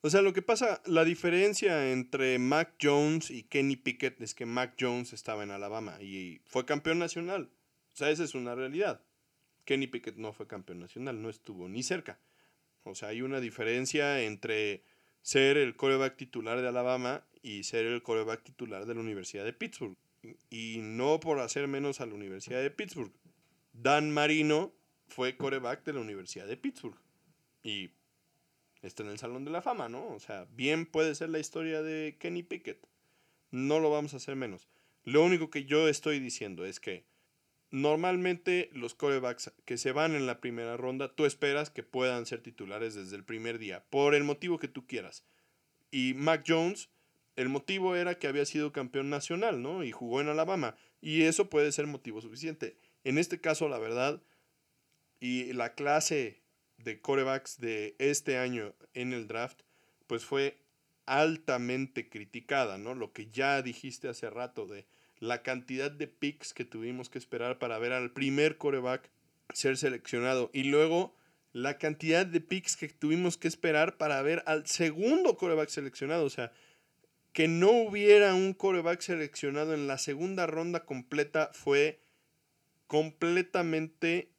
O 0.00 0.10
sea, 0.10 0.22
lo 0.22 0.32
que 0.32 0.42
pasa, 0.42 0.82
la 0.86 1.04
diferencia 1.04 1.92
entre 1.92 2.38
Mac 2.38 2.74
Jones 2.80 3.30
y 3.30 3.44
Kenny 3.44 3.76
Pickett 3.76 4.20
es 4.20 4.34
que 4.34 4.46
Mac 4.46 4.74
Jones 4.78 5.12
estaba 5.12 5.42
en 5.42 5.50
Alabama 5.50 6.00
y 6.00 6.40
fue 6.44 6.64
campeón 6.64 6.98
nacional. 6.98 7.50
O 7.92 7.96
sea, 7.96 8.10
esa 8.10 8.24
es 8.24 8.34
una 8.34 8.54
realidad. 8.54 9.02
Kenny 9.64 9.86
Pickett 9.86 10.16
no 10.16 10.32
fue 10.32 10.46
campeón 10.46 10.80
nacional, 10.80 11.22
no 11.22 11.28
estuvo 11.28 11.68
ni 11.68 11.82
cerca. 11.82 12.18
O 12.84 12.94
sea, 12.94 13.08
hay 13.08 13.22
una 13.22 13.40
diferencia 13.40 14.22
entre 14.22 14.82
ser 15.22 15.56
el 15.56 15.76
coreback 15.76 16.16
titular 16.16 16.60
de 16.60 16.68
Alabama 16.68 17.24
y 17.42 17.64
ser 17.64 17.86
el 17.86 18.02
coreback 18.02 18.42
titular 18.42 18.86
de 18.86 18.94
la 18.94 19.00
Universidad 19.00 19.44
de 19.44 19.52
Pittsburgh. 19.52 19.96
Y 20.50 20.78
no 20.80 21.18
por 21.18 21.40
hacer 21.40 21.66
menos 21.66 22.00
a 22.00 22.06
la 22.06 22.14
Universidad 22.14 22.62
de 22.62 22.70
Pittsburgh. 22.70 23.12
Dan 23.72 24.12
Marino 24.12 24.72
fue 25.08 25.36
coreback 25.36 25.84
de 25.84 25.94
la 25.94 26.00
Universidad 26.00 26.46
de 26.46 26.56
Pittsburgh. 26.56 26.96
Y 27.62 27.90
está 28.82 29.02
en 29.02 29.10
el 29.10 29.18
Salón 29.18 29.44
de 29.44 29.50
la 29.50 29.62
Fama, 29.62 29.88
¿no? 29.88 30.08
O 30.08 30.20
sea, 30.20 30.46
bien 30.52 30.86
puede 30.86 31.14
ser 31.14 31.30
la 31.30 31.38
historia 31.38 31.82
de 31.82 32.16
Kenny 32.18 32.42
Pickett. 32.42 32.86
No 33.50 33.80
lo 33.80 33.90
vamos 33.90 34.14
a 34.14 34.18
hacer 34.18 34.36
menos. 34.36 34.68
Lo 35.04 35.24
único 35.24 35.50
que 35.50 35.64
yo 35.64 35.88
estoy 35.88 36.20
diciendo 36.20 36.64
es 36.64 36.78
que 36.78 37.04
normalmente 37.72 38.70
los 38.72 38.94
corebacks 38.94 39.50
que 39.64 39.78
se 39.78 39.90
van 39.92 40.14
en 40.14 40.26
la 40.26 40.40
primera 40.40 40.76
ronda, 40.76 41.12
tú 41.12 41.24
esperas 41.24 41.70
que 41.70 41.82
puedan 41.82 42.26
ser 42.26 42.42
titulares 42.42 42.94
desde 42.94 43.16
el 43.16 43.24
primer 43.24 43.58
día, 43.58 43.84
por 43.90 44.14
el 44.14 44.22
motivo 44.22 44.58
que 44.58 44.68
tú 44.68 44.86
quieras. 44.86 45.24
Y 45.90 46.14
Mac 46.14 46.44
Jones, 46.46 46.90
el 47.34 47.48
motivo 47.48 47.96
era 47.96 48.18
que 48.18 48.28
había 48.28 48.44
sido 48.44 48.72
campeón 48.72 49.10
nacional, 49.10 49.62
¿no? 49.62 49.82
Y 49.82 49.90
jugó 49.90 50.20
en 50.20 50.28
Alabama. 50.28 50.76
Y 51.00 51.22
eso 51.22 51.48
puede 51.48 51.72
ser 51.72 51.86
motivo 51.86 52.20
suficiente. 52.20 52.76
En 53.04 53.18
este 53.18 53.40
caso, 53.40 53.68
la 53.68 53.78
verdad, 53.78 54.22
y 55.18 55.52
la 55.54 55.74
clase 55.74 56.42
de 56.76 57.00
corebacks 57.00 57.58
de 57.58 57.96
este 57.98 58.36
año 58.36 58.74
en 58.92 59.14
el 59.14 59.28
draft, 59.28 59.62
pues 60.06 60.26
fue 60.26 60.58
altamente 61.06 62.10
criticada, 62.10 62.76
¿no? 62.76 62.94
Lo 62.94 63.12
que 63.12 63.30
ya 63.30 63.62
dijiste 63.62 64.08
hace 64.08 64.28
rato 64.28 64.66
de 64.66 64.86
la 65.22 65.44
cantidad 65.44 65.88
de 65.88 66.08
picks 66.08 66.52
que 66.52 66.64
tuvimos 66.64 67.08
que 67.08 67.16
esperar 67.16 67.60
para 67.60 67.78
ver 67.78 67.92
al 67.92 68.10
primer 68.10 68.58
coreback 68.58 69.08
ser 69.54 69.76
seleccionado 69.76 70.50
y 70.52 70.64
luego 70.64 71.14
la 71.52 71.78
cantidad 71.78 72.26
de 72.26 72.40
picks 72.40 72.76
que 72.76 72.88
tuvimos 72.88 73.38
que 73.38 73.46
esperar 73.46 73.98
para 73.98 74.20
ver 74.22 74.42
al 74.46 74.66
segundo 74.66 75.36
coreback 75.36 75.68
seleccionado, 75.68 76.24
o 76.24 76.30
sea, 76.30 76.50
que 77.32 77.46
no 77.46 77.70
hubiera 77.70 78.34
un 78.34 78.52
coreback 78.52 79.00
seleccionado 79.00 79.74
en 79.74 79.86
la 79.86 79.96
segunda 79.96 80.48
ronda 80.48 80.84
completa 80.84 81.50
fue 81.52 82.00
completamente 82.88 84.32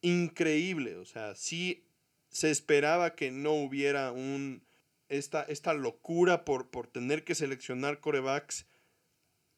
increíble. 0.00 0.96
O 0.96 1.04
sea, 1.04 1.36
sí 1.36 1.84
se 2.30 2.50
esperaba 2.50 3.14
que 3.14 3.30
no 3.30 3.52
hubiera 3.52 4.10
un. 4.10 4.64
Esta, 5.08 5.42
esta 5.42 5.72
locura 5.72 6.44
por, 6.44 6.70
por 6.70 6.88
tener 6.88 7.22
que 7.22 7.36
seleccionar 7.36 8.00
corebacks 8.00 8.66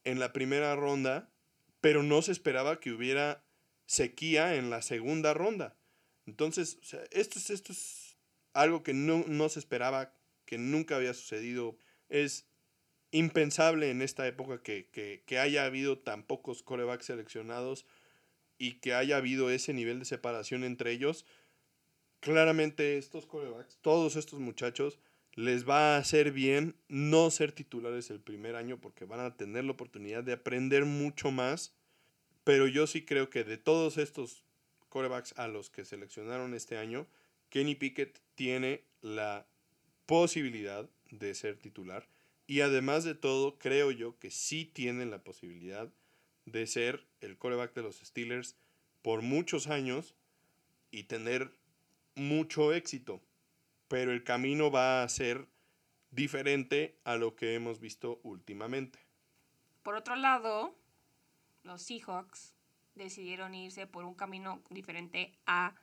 en 0.05 0.19
la 0.19 0.33
primera 0.33 0.75
ronda, 0.77 1.31
pero 1.81 2.03
no 2.03 2.23
se 2.23 2.33
esperaba 2.33 2.81
que 2.81 2.93
hubiera 2.93 3.45
sequía 3.87 4.55
en 4.55 4.71
la 4.71 4.83
segunda 4.83 5.35
ronda. 5.35 5.77
Entonces, 6.27 6.79
esto, 7.11 7.39
es, 7.39 7.51
esto 7.51 7.73
es 7.73 8.17
algo 8.53 8.83
que 8.83 8.95
no, 8.95 9.25
no 9.27 9.49
se 9.49 9.59
esperaba, 9.59 10.15
que 10.45 10.59
nunca 10.59 10.97
había 10.97 11.15
sucedido. 11.15 11.77
Es 12.09 12.47
impensable 13.11 13.91
en 13.91 14.01
esta 14.01 14.27
época 14.27 14.63
que, 14.63 14.89
que, 14.91 15.23
que 15.27 15.39
haya 15.39 15.65
habido 15.65 15.99
tan 15.99 16.23
pocos 16.23 16.63
corebacks 16.63 17.07
seleccionados 17.07 17.87
y 18.59 18.75
que 18.75 18.95
haya 18.95 19.17
habido 19.17 19.51
ese 19.51 19.75
nivel 19.75 19.99
de 19.99 20.05
separación 20.05 20.65
entre 20.65 20.93
ellos, 20.93 21.27
claramente 22.21 22.97
estos 22.97 23.27
corebacks, 23.27 23.79
todos 23.83 24.17
estos 24.17 24.39
muchachos, 24.39 25.01
les 25.35 25.69
va 25.69 25.95
a 25.95 25.99
hacer 25.99 26.33
bien 26.33 26.77
no 26.89 27.31
ser 27.31 27.53
titulares 27.53 28.11
el 28.11 28.21
primer 28.21 28.55
año 28.55 28.81
porque 28.81 29.05
van 29.05 29.21
a 29.21 29.37
tener 29.37 29.65
la 29.65 29.73
oportunidad 29.73 30.23
de 30.23 30.35
aprender 30.35 30.85
mucho 30.85 31.31
más. 31.31 31.75
Pero 32.45 32.67
yo 32.67 32.87
sí 32.87 33.05
creo 33.05 33.31
que 33.31 33.45
de 33.45 33.57
todos 33.57 33.99
estos 33.99 34.45
corebacks 34.89 35.33
a 35.39 35.49
los 35.49 35.71
que 35.71 35.85
seleccionaron 35.85 36.55
este 36.55 36.77
año, 36.77 37.07
Kenny 37.49 37.75
Pickett 37.75 38.21
tiene 38.35 38.83
la 39.01 39.47
posibilidad 40.07 40.89
de 41.11 41.35
ser 41.35 41.57
titular. 41.57 42.09
Y 42.47 42.61
además 42.61 43.05
de 43.05 43.15
todo, 43.15 43.59
creo 43.59 43.91
yo 43.91 44.19
que 44.19 44.31
sí 44.31 44.65
tiene 44.65 45.07
la 45.07 45.23
posibilidad 45.23 45.91
de 46.45 46.67
ser 46.67 47.07
el 47.21 47.39
coreback 47.39 47.73
de 47.75 47.83
los 47.83 47.97
Steelers 47.97 48.57
por 49.01 49.23
muchos 49.23 49.69
años 49.69 50.15
y 50.91 51.05
tener 51.05 51.53
mucho 52.15 52.75
éxito. 52.75 53.23
Pero 53.93 54.11
el 54.11 54.25
camino 54.25 54.71
va 54.71 55.03
a 55.03 55.09
ser 55.11 55.47
diferente 56.11 56.99
a 57.05 57.17
lo 57.17 57.37
que 57.37 57.55
hemos 57.55 57.79
visto 57.79 58.21
últimamente. 58.23 58.99
por 59.83 59.97
otro 59.97 60.17
lado, 60.17 60.75
los 61.63 61.83
Seahawks 61.83 62.55
decidieron 62.95 63.55
irse 63.55 63.87
por 63.87 64.07
un 64.07 64.15
camino 64.15 64.63
diferente 64.71 65.39
a 65.45 65.75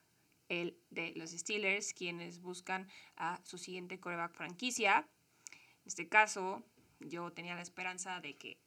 el 0.48 0.76
de 0.90 1.14
los 1.18 1.30
Steelers, 1.30 1.94
quienes 1.94 2.42
buscan 2.42 2.88
a 3.16 3.40
su 3.44 3.60
siguiente 3.60 4.00
coreback 4.00 4.34
franquicia. 4.34 5.08
En 5.52 5.86
este 5.86 6.10
caso, 6.10 6.64
yo 7.00 7.32
tenía 7.32 7.54
la 7.54 7.62
esperanza 7.62 8.22
de 8.22 8.38
que 8.38 8.58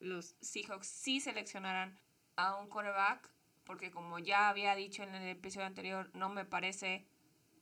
los 0.00 0.36
Seahawks 0.42 0.86
sí 0.86 1.18
seleccionaran 1.18 1.98
a 2.36 2.56
un 2.56 2.68
coreback, 2.68 3.26
porque 3.64 3.90
como 3.90 4.18
ya 4.18 4.50
había 4.50 4.74
dicho 4.74 5.02
en 5.02 5.14
el 5.14 5.28
episodio 5.30 5.66
anterior, 5.66 6.10
no 6.12 6.28
me 6.28 6.44
parece 6.44 7.06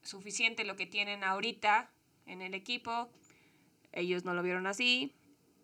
suficiente 0.02 0.64
lo 0.64 0.76
que 0.76 0.86
tienen 0.86 1.24
ahorita 1.24 1.90
en 2.26 2.42
el 2.42 2.54
equipo. 2.54 3.10
Ellos 3.92 4.24
no 4.24 4.34
lo 4.34 4.42
vieron 4.42 4.66
así. 4.66 5.14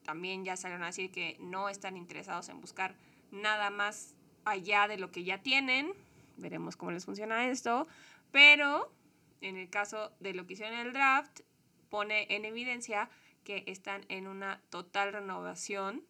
También 0.05 0.45
ya 0.45 0.57
salieron 0.57 0.85
a 0.85 0.87
decir 0.87 1.11
que 1.11 1.37
no 1.41 1.69
están 1.69 1.97
interesados 1.97 2.49
en 2.49 2.61
buscar 2.61 2.97
nada 3.31 3.71
más 3.71 4.15
allá 4.45 4.89
de 4.89 4.99
lo 4.99 5.11
que 5.11 5.25
ya 5.25 5.43
tienen. 5.43 5.93
Veremos 6.37 6.77
cómo 6.77 6.93
les 6.93 7.05
funciona 7.05 7.49
esto. 7.49 7.87
Pero 8.31 8.93
en 9.41 9.57
el 9.57 9.71
caso 9.71 10.13
de 10.21 10.35
lo 10.35 10.47
que 10.47 10.55
hicieron 10.55 10.75
en 10.79 10.87
el 10.87 10.93
draft, 10.93 11.41
pone 11.89 12.27
en 12.31 12.45
evidencia 12.45 13.11
que 13.45 13.65
están 13.67 14.05
en 14.09 14.27
una 14.27 14.63
total 14.71 15.13
renovación. 15.13 16.05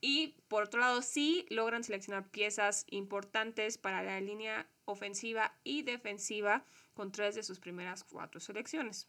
Y 0.00 0.36
por 0.48 0.64
otro 0.64 0.80
lado, 0.80 1.02
sí 1.02 1.46
logran 1.48 1.82
seleccionar 1.82 2.28
piezas 2.28 2.84
importantes 2.90 3.78
para 3.78 4.02
la 4.02 4.20
línea 4.20 4.68
ofensiva 4.84 5.56
y 5.64 5.82
defensiva 5.82 6.64
con 6.96 7.12
tres 7.12 7.34
de 7.34 7.42
sus 7.42 7.60
primeras 7.60 8.02
cuatro 8.02 8.40
selecciones. 8.40 9.06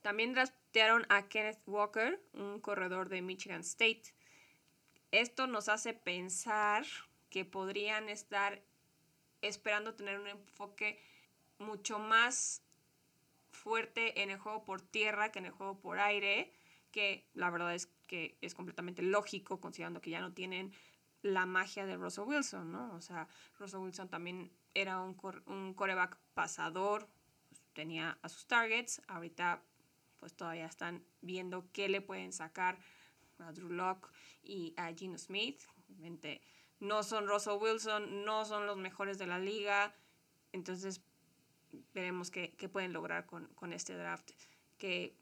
También 0.00 0.34
draftearon 0.34 1.04
a 1.08 1.28
Kenneth 1.28 1.60
Walker, 1.66 2.22
un 2.32 2.60
corredor 2.60 3.08
de 3.08 3.22
Michigan 3.22 3.60
State. 3.62 4.14
Esto 5.10 5.46
nos 5.46 5.68
hace 5.68 5.94
pensar 5.94 6.86
que 7.30 7.44
podrían 7.44 8.08
estar 8.08 8.62
esperando 9.42 9.94
tener 9.94 10.20
un 10.20 10.28
enfoque 10.28 11.00
mucho 11.58 11.98
más 11.98 12.62
fuerte 13.50 14.22
en 14.22 14.30
el 14.30 14.38
juego 14.38 14.64
por 14.64 14.80
tierra 14.80 15.32
que 15.32 15.40
en 15.40 15.46
el 15.46 15.52
juego 15.52 15.80
por 15.80 15.98
aire, 15.98 16.52
que 16.92 17.26
la 17.34 17.50
verdad 17.50 17.74
es 17.74 17.88
que 18.06 18.38
es 18.42 18.54
completamente 18.54 19.02
lógico 19.02 19.60
considerando 19.60 20.00
que 20.00 20.10
ya 20.10 20.20
no 20.20 20.32
tienen 20.32 20.72
la 21.22 21.46
magia 21.46 21.86
de 21.86 21.96
Russell 21.96 22.24
Wilson, 22.24 22.70
¿no? 22.70 22.94
O 22.94 23.00
sea, 23.00 23.26
Russell 23.58 23.80
Wilson 23.80 24.08
también 24.08 24.52
era 24.74 25.00
un, 25.00 25.16
un 25.46 25.74
coreback 25.74 26.18
pasador, 26.34 27.08
tenía 27.74 28.18
a 28.22 28.28
sus 28.28 28.46
targets, 28.46 29.02
ahorita 29.08 29.62
pues 30.18 30.34
todavía 30.34 30.66
están 30.66 31.04
viendo 31.20 31.70
qué 31.72 31.88
le 31.88 32.00
pueden 32.00 32.32
sacar 32.32 32.78
a 33.38 33.52
Drew 33.52 33.68
Locke 33.68 34.08
y 34.42 34.72
a 34.78 34.92
Gino 34.94 35.18
Smith. 35.18 35.62
Obviamente 35.90 36.40
no 36.80 37.02
son 37.02 37.26
Russell 37.26 37.58
Wilson, 37.60 38.24
no 38.24 38.44
son 38.44 38.66
los 38.66 38.78
mejores 38.78 39.18
de 39.18 39.26
la 39.26 39.38
liga, 39.38 39.94
entonces 40.52 41.02
veremos 41.92 42.30
qué, 42.30 42.54
qué 42.56 42.68
pueden 42.68 42.92
lograr 42.92 43.26
con, 43.26 43.48
con 43.54 43.72
este 43.72 43.94
draft, 43.94 44.30
que 44.78 45.16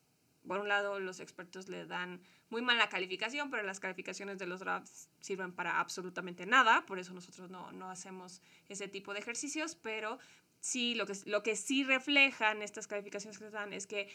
por 0.47 0.59
un 0.59 0.69
lado 0.69 1.01
los 1.01 1.21
expertos 1.21 1.69
le 1.69 1.87
dan 1.87 2.21
muy 2.51 2.63
mala 2.63 2.89
calificación, 2.89 3.51
pero 3.51 3.63
las 3.63 3.81
calificaciones 3.81 4.39
de 4.39 4.47
los 4.47 4.61
drafts 4.61 5.09
sirven 5.21 5.53
para 5.53 5.81
absolutamente 5.81 6.47
nada, 6.47 6.85
por 6.85 6.99
eso 6.99 7.15
nosotros 7.15 7.51
no, 7.51 7.73
no 7.73 7.91
hacemos 7.91 8.43
ese 8.69 8.89
tipo 8.89 9.15
de 9.15 9.21
ejercicios, 9.21 9.75
pero 9.75 10.19
sí, 10.63 10.95
lo 10.95 11.07
que, 11.07 11.13
lo 11.27 11.43
que 11.43 11.57
sí 11.57 11.85
reflejan 11.85 12.63
estas 12.63 12.87
calificaciones 12.87 13.37
que 13.37 13.45
les 13.45 13.53
dan 13.53 13.75
es 13.75 13.87
que 13.87 14.09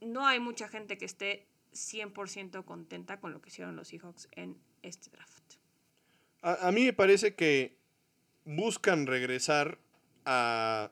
no 0.00 0.26
hay 0.26 0.40
mucha 0.40 0.66
gente 0.66 0.98
que 0.98 1.04
esté 1.04 1.46
100% 1.72 2.64
contenta 2.64 3.20
con 3.20 3.32
lo 3.32 3.40
que 3.40 3.50
hicieron 3.50 3.76
los 3.76 3.88
Seahawks 3.88 4.28
en 4.32 4.58
este 4.82 5.10
draft. 5.10 5.54
A, 6.40 6.68
a 6.68 6.72
mí 6.72 6.84
me 6.84 6.92
parece 6.92 7.36
que 7.36 7.76
buscan 8.44 9.06
regresar 9.06 9.78
a 10.24 10.90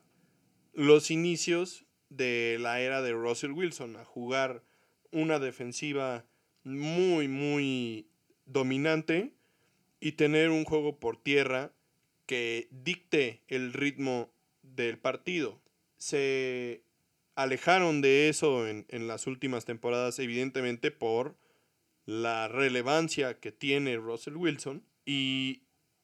los 0.74 1.10
inicios 1.10 1.84
de 2.10 2.58
la 2.60 2.80
era 2.80 3.02
de 3.02 3.12
Russell 3.12 3.52
Wilson, 3.52 3.96
a 3.96 4.04
jugar 4.04 4.62
una 5.10 5.38
defensiva 5.38 6.24
muy, 6.62 7.26
muy 7.26 8.06
dominante 8.46 9.32
y 9.98 10.12
tener 10.12 10.50
un 10.50 10.64
juego 10.64 10.98
por 10.98 11.16
tierra 11.16 11.72
que 12.26 12.68
dicte 12.70 13.42
el 13.48 13.72
ritmo 13.72 14.30
del 14.74 14.98
partido. 14.98 15.60
Se 15.98 16.82
alejaron 17.34 18.00
de 18.00 18.28
eso 18.28 18.66
en, 18.66 18.86
en, 18.88 19.06
las 19.06 19.26
últimas 19.26 19.64
temporadas, 19.64 20.18
evidentemente 20.18 20.90
por 20.90 21.36
la 22.06 22.48
relevancia 22.48 23.38
que 23.38 23.52
tiene 23.52 23.96
Russell 23.96 24.36
Wilson 24.36 24.82
y 25.04 25.62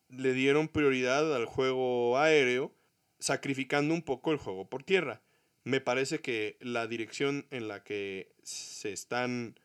le 0.08 0.32
dieron 0.32 0.68
prioridad 0.68 1.34
al 1.34 1.46
juego 1.46 2.18
aéreo, 2.18 2.72
sacrificando 3.18 3.94
un 3.94 4.02
poco 4.02 4.32
el 4.32 4.38
juego 4.38 4.68
por 4.68 4.82
tierra 4.82 5.22
me 5.66 5.80
parece 5.80 6.20
que 6.20 6.56
la 6.60 6.86
dirección 6.86 7.44
en 7.50 7.66
la 7.66 7.82
que 7.82 8.30
se 8.44 8.92
están 8.92 9.58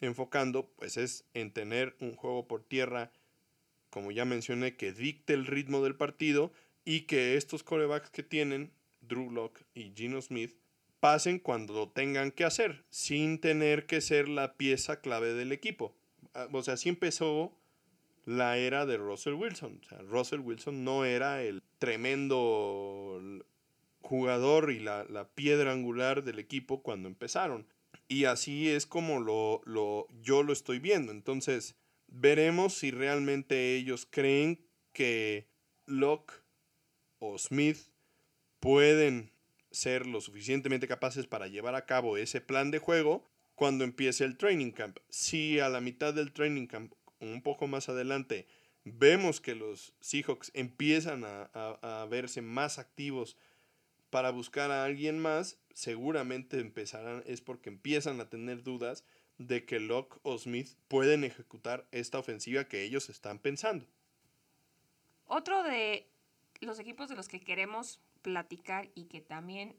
enfocando 0.00 0.70
pues 0.76 0.96
es 0.96 1.26
en 1.34 1.52
tener 1.52 1.94
un 2.00 2.16
juego 2.16 2.48
por 2.48 2.64
tierra, 2.64 3.12
como 3.90 4.12
ya 4.12 4.24
mencioné, 4.24 4.76
que 4.76 4.92
dicte 4.94 5.34
el 5.34 5.44
ritmo 5.44 5.84
del 5.84 5.94
partido 5.94 6.54
y 6.84 7.02
que 7.02 7.36
estos 7.36 7.62
corebacks 7.62 8.10
que 8.10 8.22
tienen, 8.22 8.72
Drew 9.00 9.30
Locke 9.30 9.64
y 9.74 9.92
Gino 9.94 10.20
Smith, 10.20 10.54
pasen 11.00 11.38
cuando 11.38 11.74
lo 11.74 11.88
tengan 11.88 12.30
que 12.30 12.44
hacer, 12.44 12.84
sin 12.90 13.40
tener 13.40 13.86
que 13.86 14.00
ser 14.00 14.28
la 14.28 14.54
pieza 14.54 15.00
clave 15.00 15.34
del 15.34 15.52
equipo. 15.52 15.96
Ah, 16.34 16.48
o 16.52 16.62
sea, 16.62 16.74
así 16.74 16.88
empezó 16.88 17.52
la 18.24 18.56
era 18.56 18.86
de 18.86 18.98
Russell 18.98 19.34
Wilson. 19.34 19.80
O 19.82 19.88
sea, 19.88 19.98
Russell 20.02 20.40
Wilson 20.40 20.84
no 20.84 21.04
era 21.04 21.42
el 21.42 21.62
tremendo 21.78 23.20
jugador 24.00 24.70
y 24.70 24.78
la, 24.80 25.28
piedra 25.34 25.72
angular 25.72 26.22
del 26.22 26.38
equipo 26.38 26.82
cuando 26.82 27.08
empezaron. 27.08 27.66
Y 28.08 28.24
así 28.24 28.68
es 28.68 28.86
como 28.86 29.20
lo, 29.20 29.62
lo, 29.64 30.06
yo 30.22 30.42
lo 30.42 30.52
estoy 30.52 30.78
viendo. 30.78 31.12
Entonces, 31.12 31.76
veremos 32.08 32.74
si 32.74 32.90
realmente 32.90 33.74
ellos 33.74 34.06
creen 34.08 34.64
que 34.92 35.48
Locke 35.86 36.41
o 37.22 37.38
Smith 37.38 37.78
pueden 38.58 39.30
ser 39.70 40.06
lo 40.06 40.20
suficientemente 40.20 40.88
capaces 40.88 41.28
para 41.28 41.46
llevar 41.46 41.76
a 41.76 41.86
cabo 41.86 42.16
ese 42.16 42.40
plan 42.40 42.72
de 42.72 42.80
juego 42.80 43.24
cuando 43.54 43.84
empiece 43.84 44.24
el 44.24 44.36
training 44.36 44.72
camp. 44.72 44.98
Si 45.08 45.60
a 45.60 45.68
la 45.68 45.80
mitad 45.80 46.12
del 46.12 46.32
training 46.32 46.66
camp, 46.66 46.92
un 47.20 47.40
poco 47.40 47.68
más 47.68 47.88
adelante, 47.88 48.48
vemos 48.82 49.40
que 49.40 49.54
los 49.54 49.94
Seahawks 50.00 50.50
empiezan 50.54 51.22
a, 51.24 52.06
verse 52.10 52.42
más 52.42 52.80
activos 52.80 53.36
para 54.10 54.30
buscar 54.30 54.72
a 54.72 54.84
alguien 54.84 55.20
más, 55.20 55.58
seguramente 55.74 56.58
empezarán, 56.58 57.22
es 57.24 57.40
porque 57.40 57.70
empiezan 57.70 58.20
a 58.20 58.28
tener 58.28 58.64
dudas 58.64 59.04
de 59.38 59.64
que 59.64 59.78
Locke 59.78 60.18
o 60.24 60.36
Smith 60.38 60.70
pueden 60.88 61.22
ejecutar 61.22 61.86
esta 61.92 62.18
ofensiva 62.18 62.64
que 62.64 62.82
ellos 62.82 63.08
están 63.08 63.38
pensando. 63.38 63.86
Otro 65.26 65.62
de 65.62 66.11
los 66.62 66.78
equipos 66.78 67.08
de 67.08 67.16
los 67.16 67.28
que 67.28 67.40
queremos 67.40 68.00
platicar 68.22 68.90
y 68.94 69.04
que 69.04 69.20
también 69.20 69.76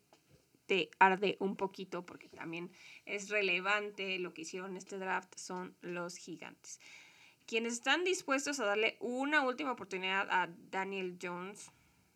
te 0.66 0.90
arde 1.00 1.38
un 1.40 1.56
poquito 1.56 2.06
porque 2.06 2.30
también 2.30 2.72
es 3.06 3.30
relevante 3.30 4.20
lo 4.20 4.34
que 4.34 4.44
hicieron 4.44 4.72
en 4.72 4.78
este 4.78 4.98
draft 4.98 5.34
son 5.38 5.76
los 5.82 6.18
gigantes. 6.18 6.80
Quienes 7.46 7.74
están 7.74 8.04
dispuestos 8.04 8.60
a 8.60 8.66
darle 8.66 8.98
una 9.02 9.42
última 9.42 9.74
oportunidad 9.74 10.28
a 10.32 10.50
Daniel 10.72 11.18
Jones, 11.22 11.72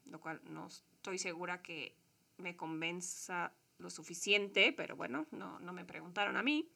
lo 0.06 0.22
cual 0.22 0.42
no 0.46 0.68
estoy 0.68 1.18
segura 1.18 1.62
que 1.62 1.96
me 2.38 2.56
convenza 2.56 3.54
lo 3.78 3.90
suficiente, 3.90 4.72
pero 4.72 4.96
bueno, 4.96 5.28
no, 5.32 5.60
no 5.60 5.74
me 5.74 5.86
preguntaron 5.86 6.38
a 6.38 6.44
mí. 6.44 6.70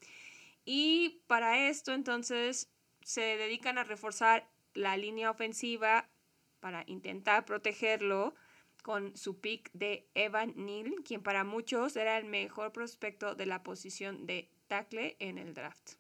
Y 0.66 1.22
para 1.28 1.70
esto 1.70 1.94
entonces 1.94 2.70
se 3.04 3.22
dedican 3.22 3.78
a 3.78 3.84
reforzar 3.84 4.48
la 4.74 4.98
línea 4.98 5.32
ofensiva 5.32 6.10
para 6.62 6.86
intentar 6.88 7.44
protegerlo 7.46 8.34
con 8.82 9.16
su 9.18 9.40
pick 9.40 9.70
de 9.74 10.08
Evan 10.16 10.54
Neal, 10.56 10.96
quien 11.04 11.22
para 11.22 11.44
muchos 11.44 11.96
era 11.96 12.18
el 12.18 12.26
mejor 12.26 12.72
prospecto 12.72 13.36
de 13.36 13.46
la 13.46 13.64
posición 13.64 14.26
de 14.26 14.50
tackle 14.68 15.18
en 15.20 15.38
el 15.38 15.54
draft. 15.54 15.96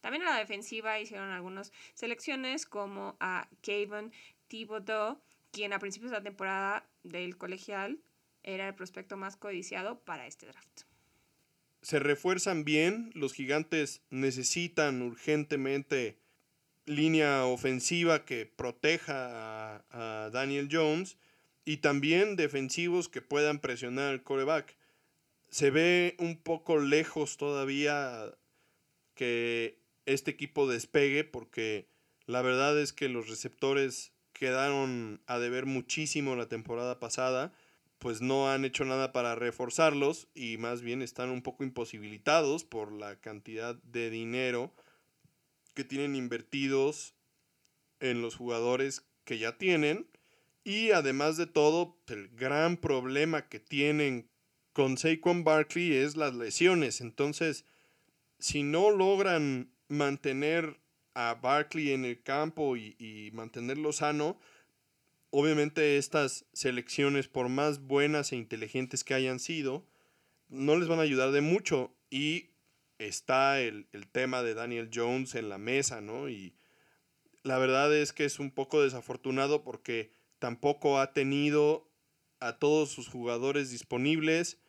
También 0.00 0.22
a 0.22 0.30
la 0.30 0.38
defensiva 0.38 0.98
hicieron 0.98 1.30
algunas 1.30 1.72
selecciones 1.94 2.64
como 2.64 3.16
a 3.20 3.48
Kevin 3.60 4.12
Thibodeau, 4.48 5.20
quien 5.50 5.72
a 5.72 5.78
principios 5.78 6.10
de 6.12 6.18
la 6.18 6.22
temporada 6.22 6.88
del 7.02 7.36
colegial 7.36 7.98
era 8.42 8.68
el 8.68 8.74
prospecto 8.74 9.16
más 9.16 9.36
codiciado 9.36 10.00
para 10.00 10.26
este 10.26 10.46
draft. 10.46 10.82
Se 11.82 11.98
refuerzan 11.98 12.64
bien, 12.64 13.10
los 13.14 13.32
gigantes 13.32 14.02
necesitan 14.10 15.02
urgentemente 15.02 16.18
línea 16.86 17.44
ofensiva 17.46 18.24
que 18.24 18.46
proteja 18.46 19.84
a, 19.90 20.30
Daniel 20.30 20.68
Jones 20.70 21.16
y 21.64 21.78
también 21.78 22.36
defensivos 22.36 23.08
que 23.08 23.22
puedan 23.22 23.58
presionar 23.58 24.10
al 24.10 24.22
coreback. 24.22 24.76
Se 25.48 25.70
ve 25.70 26.16
un 26.18 26.36
poco 26.36 26.78
lejos 26.78 27.36
todavía 27.36 28.34
que 29.14 29.78
este 30.06 30.30
equipo 30.30 30.68
despegue 30.68 31.24
porque 31.24 31.88
la 32.26 32.42
verdad 32.42 32.78
es 32.78 32.92
que 32.92 33.08
los 33.08 33.28
receptores 33.28 34.12
quedaron 34.32 35.20
a 35.26 35.38
deber 35.38 35.66
muchísimo 35.66 36.36
la 36.36 36.48
temporada 36.48 37.00
pasada 37.00 37.52
pues 37.98 38.20
no 38.20 38.50
han 38.50 38.64
hecho 38.64 38.84
nada 38.84 39.12
para 39.12 39.34
reforzarlos 39.34 40.28
y 40.34 40.58
más 40.58 40.82
bien 40.82 41.02
están 41.02 41.30
un 41.30 41.42
poco 41.42 41.64
imposibilitados 41.64 42.64
por 42.64 42.92
la 42.92 43.16
cantidad 43.16 43.74
de 43.76 44.10
dinero 44.10 44.72
que 45.76 45.84
tienen 45.84 46.16
invertidos 46.16 47.14
en 48.00 48.22
los 48.22 48.34
jugadores 48.34 49.06
que 49.24 49.38
ya 49.38 49.56
tienen 49.58 50.08
y 50.64 50.90
además 50.90 51.36
de 51.36 51.46
todo 51.46 51.96
el 52.08 52.28
gran 52.30 52.76
problema 52.78 53.48
que 53.48 53.60
tienen 53.60 54.28
con 54.72 54.98
Saquon 54.98 55.44
Barkley 55.44 55.92
es 55.92 56.16
las 56.16 56.34
lesiones. 56.34 57.00
Entonces, 57.00 57.64
si 58.40 58.64
no 58.64 58.90
logran 58.90 59.70
mantener 59.88 60.80
a 61.14 61.34
Barkley 61.40 61.92
en 61.92 62.04
el 62.04 62.22
campo 62.22 62.76
y, 62.76 62.96
y 62.98 63.30
mantenerlo 63.32 63.92
sano, 63.92 64.40
obviamente 65.30 65.98
estas 65.98 66.46
selecciones, 66.52 67.28
por 67.28 67.48
más 67.48 67.80
buenas 67.80 68.32
e 68.32 68.36
inteligentes 68.36 69.04
que 69.04 69.14
hayan 69.14 69.38
sido, 69.38 69.86
no 70.48 70.76
les 70.76 70.88
van 70.88 70.98
a 70.98 71.02
ayudar 71.02 71.32
de 71.32 71.42
mucho. 71.42 71.94
Y 72.10 72.50
está 72.98 73.60
el, 73.60 73.88
el, 73.92 74.08
tema 74.08 74.42
de 74.42 74.54
Daniel 74.54 74.90
Jones 74.92 75.34
en 75.34 75.48
la 75.48 75.58
mesa, 75.58 76.00
¿no? 76.00 76.28
Y 76.28 76.54
la 77.42 77.58
verdad 77.58 77.94
es 77.94 78.12
que 78.12 78.24
es 78.24 78.38
un 78.38 78.50
poco 78.50 78.82
desafortunado 78.82 79.62
porque 79.62 80.10
tampoco 80.38 80.98
ha 81.00 81.12
tenido 81.12 81.90
a 82.40 82.58
todos 82.58 82.90
sus 82.90 83.08
jugadores 83.08 83.70
disponibles 83.70 84.60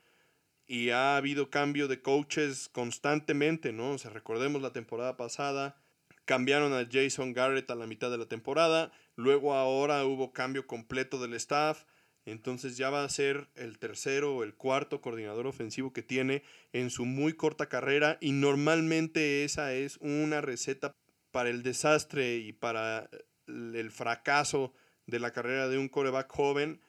y 0.68 0.90
ha 0.90 1.16
habido 1.16 1.50
cambio 1.50 1.88
de 1.88 2.02
coaches 2.02 2.70
constantemente, 2.70 3.72
¿no? 3.72 3.92
O 3.92 3.98
sea, 3.98 4.12
recordemos 4.12 4.62
la 4.62 4.74
temporada 4.74 5.16
pasada, 5.16 5.82
cambiaron 6.26 6.74
a 6.74 6.88
Jason 6.92 7.34
Garrett 7.34 7.72
a 7.72 7.76
la 7.76 7.88
mitad 7.88 8.12
de 8.12 8.18
la 8.18 8.28
temporada, 8.28 8.92
luego 9.16 9.54
ahora 9.54 10.04
hubo 10.06 10.34
cambio 10.34 10.68
completo 10.68 11.20
del 11.20 11.34
staff, 11.34 11.86
entonces 12.28 12.76
ya 12.76 12.90
va 12.90 13.06
a 13.06 13.10
ser 13.10 13.48
el 13.56 13.80
tercero 13.80 14.36
o 14.36 14.44
el 14.44 14.54
cuarto 14.54 15.00
coordinador 15.00 15.48
ofensivo 15.48 15.94
que 15.94 16.04
tiene 16.04 16.44
en 16.74 16.90
su 16.90 17.06
muy 17.06 17.32
corta 17.32 17.70
carrera 17.70 18.18
y 18.20 18.34
normalmente 18.34 19.46
esa 19.46 19.74
es 19.74 19.96
una 20.02 20.42
receta 20.42 20.94
para 21.32 21.50
el 21.50 21.64
desastre 21.64 22.36
y 22.36 22.52
para 22.52 23.10
el 23.48 23.92
fracaso 23.92 24.74
de 25.06 25.22
la 25.22 25.32
carrera 25.32 25.70
de 25.70 25.78
un 25.78 25.88
coreback 25.88 26.30
joven. 26.30 26.82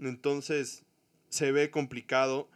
Entonces 0.00 0.84
se 1.28 1.52
ve 1.52 1.70
complicado. 1.70 2.50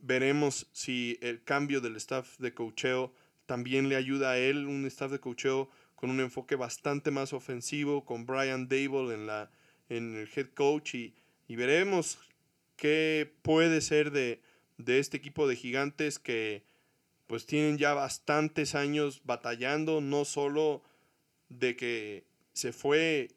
Veremos 0.00 0.68
si 0.72 1.20
el 1.22 1.44
cambio 1.44 1.80
del 1.80 1.94
staff 1.94 2.36
de 2.38 2.52
cocheo 2.52 3.14
también 3.46 3.88
le 3.88 3.94
ayuda 3.94 4.32
a 4.32 4.38
él, 4.38 4.66
un 4.66 4.86
staff 4.86 5.12
de 5.12 5.20
cocheo 5.20 5.70
con 5.94 6.10
un 6.10 6.18
enfoque 6.18 6.56
bastante 6.56 7.12
más 7.12 7.32
ofensivo, 7.32 8.04
con 8.04 8.26
Brian 8.26 8.66
Dable 8.66 9.14
en, 9.14 9.28
la, 9.28 9.52
en 9.88 10.16
el 10.16 10.28
head 10.34 10.48
coach 10.48 10.96
y 10.96 11.14
y 11.48 11.56
veremos 11.56 12.18
qué 12.76 13.32
puede 13.42 13.80
ser 13.80 14.10
de, 14.10 14.40
este 14.86 15.16
equipo 15.16 15.46
de 15.46 15.56
gigantes 15.56 16.18
que 16.18 16.64
pues 17.26 17.46
tienen 17.46 17.78
ya 17.78 17.94
bastantes 17.94 18.74
años 18.74 19.22
batallando, 19.24 20.00
no 20.00 20.24
solo 20.24 20.82
de 21.48 21.76
que 21.76 22.24
se 22.52 22.72
fue 22.72 23.30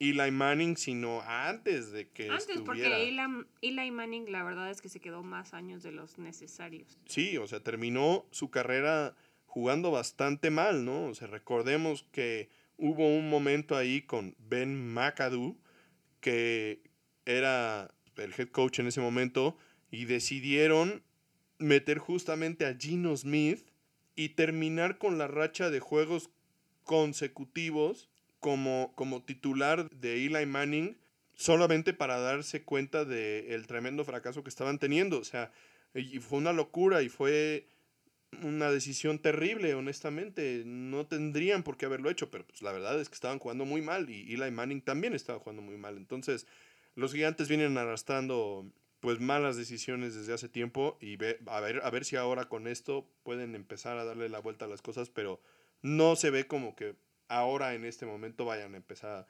Eli 0.00 0.30
Manning, 0.30 0.76
sino 0.76 1.20
antes 1.22 1.92
de 1.92 2.08
que 2.08 2.30
Antes, 2.30 2.60
porque 2.62 2.86
Eli, 2.86 3.20
Eli, 3.60 3.90
Manning 3.90 4.32
la 4.32 4.42
verdad 4.42 4.70
es 4.70 4.80
que 4.80 4.88
se 4.88 5.00
quedó 5.00 5.22
más 5.22 5.54
años 5.54 5.82
de 5.82 5.92
los 5.92 6.18
necesarios. 6.18 6.98
Sí, 7.06 7.36
o 7.36 7.46
sea, 7.46 7.60
terminó 7.60 8.26
su 8.30 8.50
carrera 8.50 9.14
jugando 9.46 9.90
bastante 9.90 10.50
mal, 10.50 10.84
¿no? 10.84 11.06
O 11.06 11.14
sea, 11.14 11.28
recordemos 11.28 12.06
que 12.12 12.48
hubo 12.78 13.06
un 13.06 13.28
momento 13.28 13.76
ahí 13.76 14.02
con 14.02 14.34
Ben 14.38 14.92
McAdoo 14.94 15.56
que, 16.20 16.89
era 17.24 17.94
el 18.16 18.34
head 18.36 18.48
coach 18.48 18.78
en 18.78 18.86
ese 18.86 19.00
momento 19.00 19.56
y 19.90 20.04
decidieron 20.04 21.02
meter 21.58 21.98
justamente 21.98 22.66
a 22.66 22.74
Gino 22.74 23.16
Smith 23.16 23.66
y 24.16 24.30
terminar 24.30 24.98
con 24.98 25.18
la 25.18 25.26
racha 25.28 25.70
de 25.70 25.80
juegos 25.80 26.30
consecutivos 26.84 28.08
como, 28.40 28.92
como 28.94 29.22
titular 29.22 29.88
de 29.90 30.26
Eli 30.26 30.46
Manning 30.46 30.96
solamente 31.34 31.94
para 31.94 32.18
darse 32.18 32.62
cuenta 32.62 33.04
del 33.04 33.66
tremendo 33.66 34.04
fracaso 34.04 34.42
que 34.42 34.50
estaban 34.50 34.78
teniendo. 34.78 35.18
O 35.18 35.24
sea, 35.24 35.52
y 35.94 36.18
fue 36.18 36.38
una 36.38 36.52
locura 36.52 37.02
y 37.02 37.08
fue 37.08 37.66
una 38.42 38.70
decisión 38.70 39.18
terrible, 39.18 39.74
honestamente. 39.74 40.62
No 40.66 41.06
tendrían 41.06 41.62
por 41.62 41.76
qué 41.76 41.86
haberlo 41.86 42.10
hecho, 42.10 42.30
pero 42.30 42.46
pues 42.46 42.62
la 42.62 42.72
verdad 42.72 43.00
es 43.00 43.08
que 43.08 43.14
estaban 43.14 43.38
jugando 43.38 43.64
muy 43.64 43.80
mal 43.82 44.10
y 44.10 44.34
Eli 44.34 44.50
Manning 44.50 44.82
también 44.82 45.14
estaba 45.14 45.38
jugando 45.38 45.62
muy 45.62 45.76
mal. 45.76 45.96
Entonces, 45.96 46.46
los 46.94 47.12
gigantes 47.12 47.48
vienen 47.48 47.78
arrastrando 47.78 48.70
pues 49.00 49.18
malas 49.18 49.56
decisiones 49.56 50.14
desde 50.14 50.34
hace 50.34 50.48
tiempo 50.48 50.98
y 51.00 51.14
a, 51.46 51.60
ver, 51.60 51.80
a 51.82 51.90
ver 51.90 52.04
si 52.04 52.16
ahora 52.16 52.48
con 52.48 52.66
esto 52.66 53.08
pueden 53.22 53.54
empezar 53.54 53.96
a 53.98 54.04
darle 54.04 54.28
la 54.28 54.40
vuelta 54.40 54.66
a 54.66 54.68
las 54.68 54.82
cosas, 54.82 55.08
pero 55.08 55.40
no 55.82 56.16
se 56.16 56.30
ve 56.30 56.46
como 56.46 56.76
que 56.76 56.96
ahora 57.28 57.74
en 57.74 57.84
este 57.84 58.04
momento 58.04 58.44
vayan 58.44 58.74
a 58.74 58.76
empezar 58.76 59.26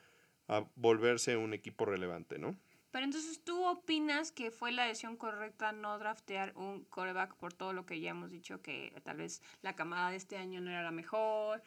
a, 0.47 0.65
volverse 0.75 1.37
un 1.37 1.53
equipo 1.53 1.85
relevante, 1.85 2.37
¿no? 2.37 2.59
Pero 2.91 3.05
entonces, 3.05 3.41
¿tú 3.41 3.63
opinas 3.65 4.33
que 4.33 4.51
fue 4.51 4.73
la 4.73 4.85
decisión 4.85 5.15
correcta 5.15 5.71
no 5.71 5.97
draftear 5.97 6.51
un 6.57 6.83
coreback 6.83 7.37
por 7.37 7.53
todo 7.53 7.71
lo 7.71 7.85
que 7.85 8.01
ya 8.01 8.09
hemos 8.09 8.29
dicho, 8.31 8.61
que 8.61 8.93
tal 9.05 9.15
vez 9.15 9.41
la 9.61 9.77
camada 9.77 10.11
de 10.11 10.17
este 10.17 10.35
año 10.35 10.59
no 10.59 10.69
era 10.69 10.83
la 10.83 10.91
mejor 10.91 11.63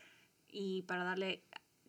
y 0.49 0.83
para 0.83 1.05
darle 1.05 1.43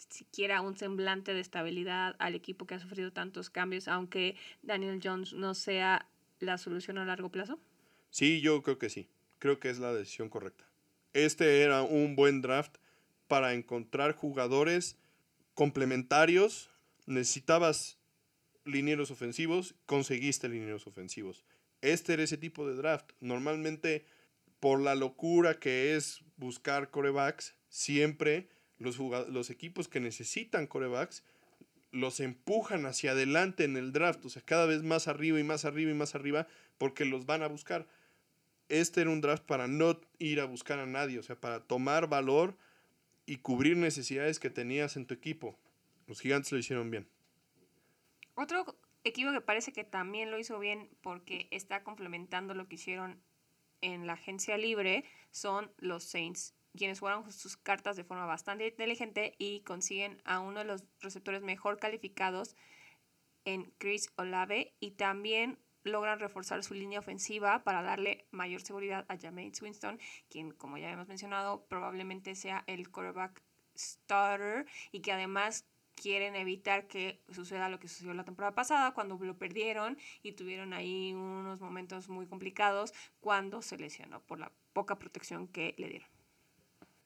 siquiera 0.09 0.61
un 0.61 0.77
semblante 0.77 1.33
de 1.33 1.39
estabilidad 1.39 2.15
al 2.19 2.35
equipo 2.35 2.65
que 2.65 2.75
ha 2.75 2.79
sufrido 2.79 3.11
tantos 3.11 3.49
cambios, 3.49 3.87
aunque 3.87 4.35
Daniel 4.61 4.99
Jones 5.03 5.33
no 5.33 5.53
sea 5.53 6.07
la 6.39 6.57
solución 6.57 6.97
a 6.97 7.05
largo 7.05 7.29
plazo? 7.29 7.59
Sí, 8.09 8.41
yo 8.41 8.61
creo 8.63 8.77
que 8.77 8.89
sí. 8.89 9.09
Creo 9.39 9.59
que 9.59 9.69
es 9.69 9.79
la 9.79 9.93
decisión 9.93 10.29
correcta. 10.29 10.65
Este 11.13 11.61
era 11.61 11.81
un 11.81 12.15
buen 12.15 12.41
draft 12.41 12.77
para 13.27 13.53
encontrar 13.53 14.15
jugadores 14.15 14.97
complementarios. 15.53 16.69
Necesitabas 17.05 17.97
linieros 18.65 19.11
ofensivos, 19.11 19.75
conseguiste 19.85 20.49
linieros 20.49 20.87
ofensivos. 20.87 21.45
Este 21.81 22.13
era 22.13 22.23
ese 22.23 22.37
tipo 22.37 22.67
de 22.67 22.75
draft. 22.75 23.11
Normalmente, 23.19 24.05
por 24.59 24.81
la 24.81 24.95
locura 24.95 25.59
que 25.59 25.95
es 25.95 26.23
buscar 26.37 26.89
corebacks, 26.89 27.55
siempre 27.69 28.49
los, 28.79 29.49
equipos 29.49 29.87
que 29.87 29.99
necesitan 29.99 30.67
corebacks 30.67 31.23
los 31.91 32.19
empujan 32.19 32.85
hacia 32.85 33.11
adelante 33.11 33.63
en 33.63 33.77
el 33.77 33.93
draft, 33.93 34.25
o 34.25 34.29
sea, 34.29 34.41
cada 34.41 34.65
vez 34.65 34.83
más 34.83 35.07
arriba 35.07 35.39
y 35.39 35.43
más 35.43 35.63
arriba 35.63 35.91
y 35.91 35.93
más 35.93 36.13
arriba, 36.13 36.47
porque 36.77 37.05
los 37.05 37.25
van 37.25 37.41
a 37.41 37.47
buscar. 37.47 37.87
Este 38.67 39.01
era 39.01 39.11
un 39.11 39.21
draft 39.21 39.43
para 39.45 39.67
no 39.67 40.01
ir 40.19 40.41
a 40.41 40.45
buscar 40.45 40.79
a 40.79 40.85
nadie, 40.85 41.19
o 41.19 41.23
sea, 41.23 41.39
para 41.39 41.61
tomar 41.61 42.09
valor 42.09 42.57
y 43.25 43.37
cubrir 43.37 43.77
necesidades 43.77 44.39
que 44.39 44.49
tenías 44.49 44.97
en 44.97 45.05
tu 45.05 45.13
equipo. 45.13 45.57
Los 46.07 46.19
gigantes 46.19 46.51
lo 46.51 46.57
hicieron 46.57 46.91
bien. 46.91 47.07
Otro 48.33 48.75
equipo 49.05 49.31
que 49.31 49.41
parece 49.41 49.71
que 49.71 49.83
también 49.83 50.31
lo 50.31 50.37
hizo 50.37 50.59
bien 50.59 50.89
porque 51.01 51.47
está 51.51 51.83
complementando 51.83 52.53
lo 52.53 52.67
que 52.67 52.75
hicieron 52.75 53.21
en 53.81 54.07
la 54.07 54.13
agencia 54.13 54.57
libre 54.57 55.05
son 55.31 55.71
los 55.77 56.03
Saints 56.03 56.53
quienes 56.75 56.99
jugaron 56.99 57.31
sus 57.31 57.57
cartas 57.57 57.95
de 57.95 58.03
forma 58.03 58.25
bastante 58.25 58.67
inteligente 58.67 59.35
y 59.37 59.61
consiguen 59.61 60.21
a 60.25 60.39
uno 60.39 60.59
de 60.59 60.65
los 60.65 60.83
receptores 61.01 61.41
mejor 61.41 61.79
calificados 61.79 62.55
en 63.45 63.71
Chris 63.77 64.11
Olave 64.17 64.73
y 64.79 64.91
también 64.91 65.59
logran 65.83 66.19
reforzar 66.19 66.63
su 66.63 66.73
línea 66.73 66.99
ofensiva 66.99 67.63
para 67.63 67.83
darle 67.83 68.25
mayor 68.31 68.61
seguridad 68.61 69.05
a 69.07 69.17
Jameis 69.17 69.61
Winston, 69.61 69.99
quien, 70.29 70.51
como 70.51 70.77
ya 70.77 70.89
hemos 70.89 71.07
mencionado, 71.07 71.65
probablemente 71.67 72.35
sea 72.35 72.63
el 72.67 72.89
quarterback 72.89 73.41
starter 73.77 74.65
y 74.91 75.01
que 75.01 75.11
además 75.11 75.65
quieren 75.95 76.35
evitar 76.35 76.87
que 76.87 77.21
suceda 77.29 77.69
lo 77.69 77.79
que 77.79 77.87
sucedió 77.87 78.13
la 78.13 78.25
temporada 78.25 78.53
pasada, 78.53 78.93
cuando 78.93 79.17
lo 79.17 79.37
perdieron 79.37 79.97
y 80.23 80.33
tuvieron 80.33 80.73
ahí 80.73 81.13
unos 81.13 81.61
momentos 81.61 82.09
muy 82.09 82.27
complicados 82.27 82.93
cuando 83.21 83.61
se 83.61 83.77
lesionó 83.77 84.21
por 84.21 84.39
la 84.39 84.51
poca 84.73 84.97
protección 84.97 85.47
que 85.47 85.73
le 85.77 85.89
dieron. 85.89 86.14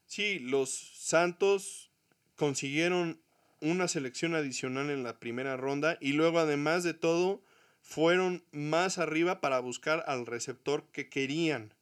Sí, 0.09 0.39
los 0.39 0.71
Santos 0.71 1.91
consiguieron 2.35 3.21
una 3.61 3.87
selección 3.87 4.33
adicional 4.33 4.89
en 4.89 5.03
la 5.03 5.19
primera 5.19 5.55
ronda 5.55 5.99
y 6.01 6.13
luego 6.13 6.39
además 6.39 6.83
de 6.83 6.95
todo 6.95 7.43
fueron 7.83 8.43
más 8.51 8.97
arriba 8.97 9.39
para 9.39 9.59
buscar 9.59 10.03
al 10.07 10.25
receptor 10.25 10.87
que 10.91 11.09
querían. 11.09 11.75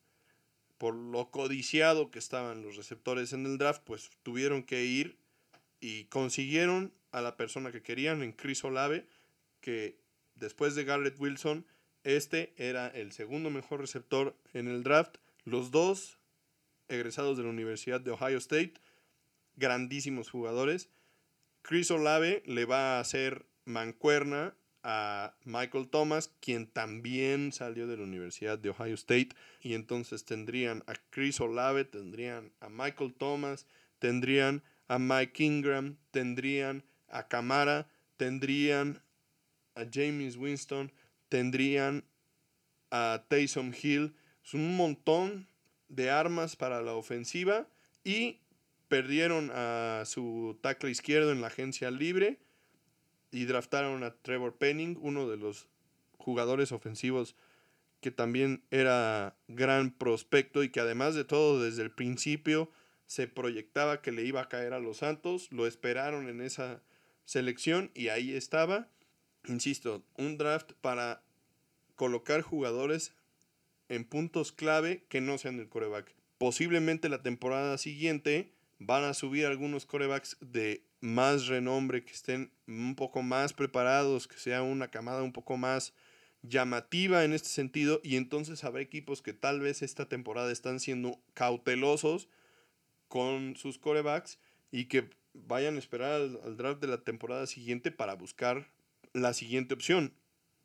Por 0.78 0.94
lo 0.94 1.32
codiciado 1.32 2.12
que 2.12 2.20
estaban 2.20 2.64
los 2.64 2.76
receptores 2.76 3.32
en 3.32 3.46
el 3.46 3.58
draft, 3.58 3.82
pues 3.86 4.10
tuvieron 4.24 4.62
que 4.62 4.84
ir 4.84 5.18
y 5.80 6.04
consiguieron 6.06 6.94
a 7.12 7.22
la 7.22 7.38
persona 7.38 7.72
que 7.72 7.82
querían 7.82 8.24
en 8.24 8.34
Chris 8.34 8.62
Olave, 8.66 9.08
que 9.62 10.02
después 10.36 10.76
de 10.76 10.84
Garrett 10.84 11.18
Wilson, 11.18 11.66
este 12.04 12.54
era 12.58 12.90
el 12.90 13.14
segundo 13.14 13.50
mejor 13.52 13.80
receptor 13.80 14.36
en 14.54 14.68
el 14.68 14.84
draft. 14.84 15.16
Los 15.46 15.72
dos 15.72 16.18
egresados 16.90 17.38
de 17.38 17.44
la 17.44 17.50
Universidad 17.50 18.02
de 18.02 18.12
Ohio 18.12 18.38
State, 18.38 18.74
grandísimos 19.56 20.30
jugadores. 20.30 20.90
Chris 21.62 21.92
Olave 21.92 22.44
le 22.46 22.66
va 22.66 22.98
a 22.98 23.00
hacer 23.00 23.46
mancuerna 23.66 24.56
a 24.84 25.36
Michael 25.44 25.90
Thomas, 25.90 26.32
quien 26.40 26.68
también 26.68 27.52
salió 27.52 27.88
de 27.88 27.98
la 27.98 28.04
Universidad 28.04 28.58
de 28.58 28.70
Ohio 28.70 28.96
State. 28.96 29.30
Y 29.60 29.74
entonces 29.74 30.24
tendrían 30.24 30.84
a 30.88 30.94
Chris 31.10 31.42
Olave, 31.42 31.84
tendrían 31.84 32.54
a 32.62 32.70
Michael 32.70 33.14
Thomas, 33.14 33.66
tendrían 34.00 34.64
a 34.88 34.98
Mike 34.98 35.44
Ingram, 35.44 35.98
tendrían 36.12 36.86
a 37.10 37.28
Camara, 37.28 37.90
tendrían 38.16 39.02
a 39.76 39.86
James 39.92 40.38
Winston, 40.38 40.92
tendrían 41.28 42.06
a 42.90 43.26
Taysom 43.28 43.74
Hill. 43.74 44.16
Es 44.44 44.54
un 44.54 44.78
montón 44.78 45.50
de 45.90 46.10
armas 46.10 46.56
para 46.56 46.82
la 46.82 46.94
ofensiva 46.94 47.68
y 48.04 48.40
perdieron 48.88 49.52
a 49.54 50.04
su 50.06 50.58
tackle 50.62 50.92
izquierdo 50.92 51.32
en 51.32 51.42
la 51.42 51.48
agencia 51.48 51.92
libre 51.92 52.40
y 53.32 53.46
draftaron 53.46 54.04
a 54.04 54.16
Trevor 54.16 54.56
Penning, 54.56 54.98
uno 55.02 55.28
de 55.28 55.38
los 55.38 55.68
jugadores 56.18 56.72
ofensivos 56.72 57.36
que 58.02 58.12
también 58.12 58.64
era 58.72 59.36
gran 59.48 59.92
prospecto 59.92 60.64
y 60.64 60.70
que 60.70 60.80
además 60.80 61.16
de 61.16 61.26
todo 61.26 61.62
desde 61.62 61.82
el 61.82 61.92
principio 61.92 62.72
se 63.08 63.28
proyectaba 63.28 64.02
que 64.02 64.12
le 64.12 64.24
iba 64.24 64.42
a 64.42 64.50
caer 64.50 64.74
a 64.74 64.80
los 64.80 64.98
Santos, 64.98 65.52
lo 65.52 65.66
esperaron 65.66 66.30
en 66.30 66.42
esa 66.42 66.82
selección 67.26 67.92
y 67.96 68.10
ahí 68.10 68.34
estaba. 68.34 68.88
Insisto, 69.46 70.04
un 70.18 70.38
draft 70.38 70.74
para 70.82 71.24
colocar 71.96 72.42
jugadores 72.42 73.14
en 73.90 74.06
puntos 74.06 74.52
clave 74.52 75.06
que 75.10 75.22
no 75.22 75.38
sean 75.38 75.60
el 75.60 75.70
coreback. 75.70 76.14
Posiblemente 76.38 77.10
la 77.10 77.24
temporada 77.24 77.78
siguiente 77.78 78.54
van 78.80 79.04
a 79.04 79.14
subir 79.14 79.46
algunos 79.46 79.86
corebacks 79.86 80.38
de 80.40 80.84
más 81.00 81.48
renombre, 81.48 82.04
que 82.04 82.14
estén 82.14 82.52
un 82.68 82.96
poco 82.96 83.24
más 83.24 83.54
preparados, 83.54 84.28
que 84.28 84.38
sea 84.38 84.62
una 84.62 84.90
camada 84.90 85.24
un 85.24 85.34
poco 85.34 85.58
más 85.58 85.94
llamativa 86.44 87.24
en 87.24 87.34
este 87.34 87.50
sentido 87.50 88.00
y 88.04 88.16
entonces 88.16 88.64
habrá 88.64 88.82
equipos 88.82 89.22
que 89.22 89.34
tal 89.34 89.60
vez 89.60 89.82
esta 89.82 90.08
temporada 90.08 90.52
están 90.52 90.80
siendo 90.80 91.20
cautelosos 91.34 92.30
con 93.08 93.56
sus 93.56 93.78
corebacks 93.78 94.40
y 94.72 94.86
que 94.86 95.10
vayan 95.34 95.76
a 95.76 95.80
esperar 95.80 96.22
al, 96.22 96.58
draft 96.58 96.82
de 96.82 96.88
la 96.88 97.04
temporada 97.04 97.48
siguiente 97.48 97.92
para 97.92 98.16
buscar 98.16 98.70
la 99.14 99.34
siguiente 99.34 99.74
opción. 99.74 100.14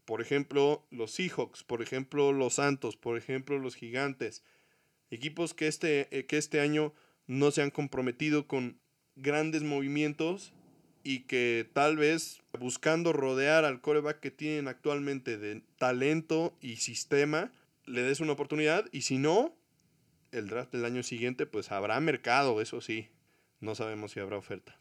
Por 0.05 0.21
ejemplo, 0.21 0.85
los 0.91 1.13
Seahawks, 1.13 1.65
por 1.65 1.83
ejemplo, 1.83 2.33
los 2.33 2.55
Santos, 2.55 2.97
por 2.97 3.17
ejemplo, 3.17 3.59
los 3.59 3.77
Gigantes. 3.77 4.43
Equipos 5.11 5.55
que 5.55 5.69
este, 5.69 6.09
eh, 6.17 6.27
que 6.27 6.39
este 6.39 6.61
año 6.61 6.93
no 7.27 7.51
se 7.51 7.63
han 7.63 7.71
comprometido 7.71 8.47
con 8.47 8.79
grandes 9.15 9.63
movimientos 9.63 10.53
y 11.05 11.21
que 11.21 11.69
tal 11.73 11.97
vez 11.97 12.43
buscando 12.59 13.13
rodear 13.13 13.65
al 13.65 13.81
coreback 13.81 14.21
que 14.21 14.31
tienen 14.31 14.69
actualmente 14.69 15.39
de 15.39 15.63
talento 15.77 16.57
y 16.61 16.77
sistema, 16.77 17.53
le 17.85 18.03
des 18.03 18.21
una 18.21 18.33
oportunidad 18.33 18.89
y 18.93 19.03
si 19.03 19.19
no, 19.19 19.55
el 20.31 20.49
draft 20.49 20.73
del 20.73 20.85
año 20.85 21.03
siguiente 21.03 21.47
pues 21.47 21.73
habrá 21.73 21.99
mercado, 22.01 22.61
eso 22.61 22.81
sí, 22.81 23.09
no 23.61 23.75
sabemos 23.75 24.13
si 24.13 24.21
habrá 24.21 24.37
oferta. 24.37 24.79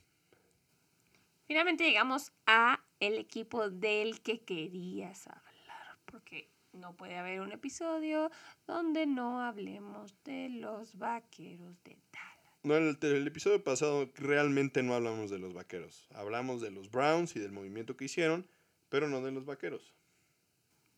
Finalmente 1.51 1.83
llegamos 1.83 2.31
a 2.45 2.81
el 3.01 3.17
equipo 3.17 3.69
del 3.69 4.21
que 4.21 4.39
querías 4.39 5.27
hablar, 5.27 5.97
porque 6.05 6.49
no 6.71 6.95
puede 6.95 7.17
haber 7.17 7.41
un 7.41 7.51
episodio 7.51 8.31
donde 8.67 9.05
no 9.05 9.41
hablemos 9.41 10.15
de 10.23 10.47
los 10.47 10.97
vaqueros 10.97 11.83
de 11.83 11.97
Dallas. 12.13 12.57
No, 12.63 12.77
el, 12.77 12.97
el, 13.01 13.27
episodio 13.27 13.61
pasado 13.61 14.09
realmente 14.15 14.81
no 14.81 14.93
hablamos 14.93 15.29
de 15.29 15.39
los 15.39 15.53
vaqueros. 15.53 16.07
Hablamos 16.13 16.61
de 16.61 16.71
los 16.71 16.89
Browns 16.89 17.35
y 17.35 17.39
del 17.41 17.51
movimiento 17.51 17.97
que 17.97 18.05
hicieron, 18.05 18.47
pero 18.87 19.09
no 19.09 19.19
de 19.19 19.33
los 19.33 19.43
vaqueros. 19.43 19.93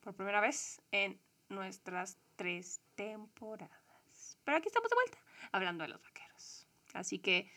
Por 0.02 0.14
primera 0.14 0.40
vez 0.40 0.84
en 0.92 1.20
nuestras 1.50 2.20
tres 2.36 2.80
temporadas. 2.94 4.38
Pero 4.44 4.58
aquí 4.58 4.68
estamos 4.68 4.92
de 4.92 4.96
vuelta, 4.98 5.18
hablando 5.52 5.84
de 5.84 5.90
los 5.90 6.04
vaqueros. 6.04 6.68
Así 6.94 7.18
que, 7.18 7.50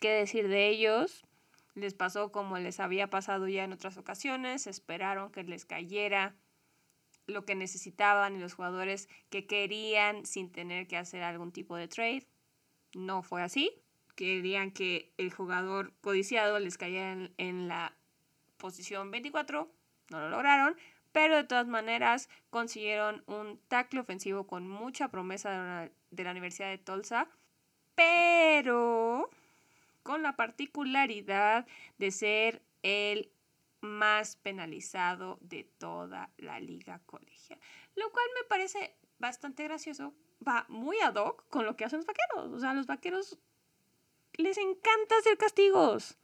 ¿qué 0.00 0.10
decir 0.10 0.48
de 0.48 0.70
ellos? 0.70 1.24
Les 1.74 1.94
pasó 1.94 2.32
como 2.32 2.58
les 2.58 2.80
había 2.80 3.08
pasado 3.08 3.48
ya 3.48 3.64
en 3.64 3.72
otras 3.72 3.96
ocasiones, 3.96 4.66
esperaron 4.66 5.32
que 5.32 5.42
les 5.42 5.64
cayera 5.64 6.34
lo 7.26 7.44
que 7.44 7.54
necesitaban 7.54 8.36
y 8.36 8.40
los 8.40 8.54
jugadores 8.54 9.08
que 9.30 9.46
querían 9.46 10.26
sin 10.26 10.50
tener 10.50 10.86
que 10.86 10.96
hacer 10.96 11.22
algún 11.22 11.52
tipo 11.52 11.76
de 11.76 11.88
trade. 11.88 12.26
No 12.94 13.22
fue 13.22 13.42
así. 13.42 13.72
Querían 14.16 14.70
que 14.70 15.12
el 15.16 15.32
jugador 15.32 15.94
codiciado 16.00 16.58
les 16.58 16.76
cayera 16.76 17.30
en, 17.38 17.68
la 17.68 17.96
posición 18.58 19.10
24. 19.10 19.70
No 20.10 20.20
lo 20.20 20.28
lograron. 20.28 20.76
Pero 21.12 21.36
de 21.36 21.44
todas 21.44 21.66
maneras 21.66 22.28
consiguieron 22.50 23.22
un 23.26 23.58
tackle 23.68 24.00
ofensivo 24.00 24.46
con 24.46 24.68
mucha 24.68 25.08
promesa 25.08 25.50
de, 25.50 25.56
la, 25.56 25.90
de 26.10 26.24
la 26.24 26.30
Universidad 26.30 26.70
de 26.70 26.78
Tulsa. 26.78 27.28
Pero 27.94 29.30
con 30.02 30.22
la 30.22 30.36
particularidad 30.36 31.66
de 31.98 32.10
ser 32.10 32.62
el 32.82 33.30
más 33.80 34.36
penalizado 34.36 35.38
de 35.40 35.64
toda 35.64 36.30
la 36.38 36.60
liga 36.60 37.00
colegial. 37.06 37.58
Lo 37.96 38.10
cual 38.10 38.26
me 38.34 38.44
parece 38.48 38.96
bastante 39.18 39.64
gracioso. 39.64 40.14
Va 40.46 40.66
muy 40.68 40.98
ad 41.00 41.14
hoc 41.14 41.48
con 41.48 41.64
lo 41.64 41.76
que 41.76 41.84
hacen 41.84 41.98
los 41.98 42.06
vaqueros. 42.06 42.52
O 42.52 42.58
sea, 42.60 42.70
a 42.70 42.74
los 42.74 42.86
vaqueros 42.86 43.38
les 44.34 44.56
encanta 44.58 45.18
hacer 45.18 45.36
castigos. 45.36 46.16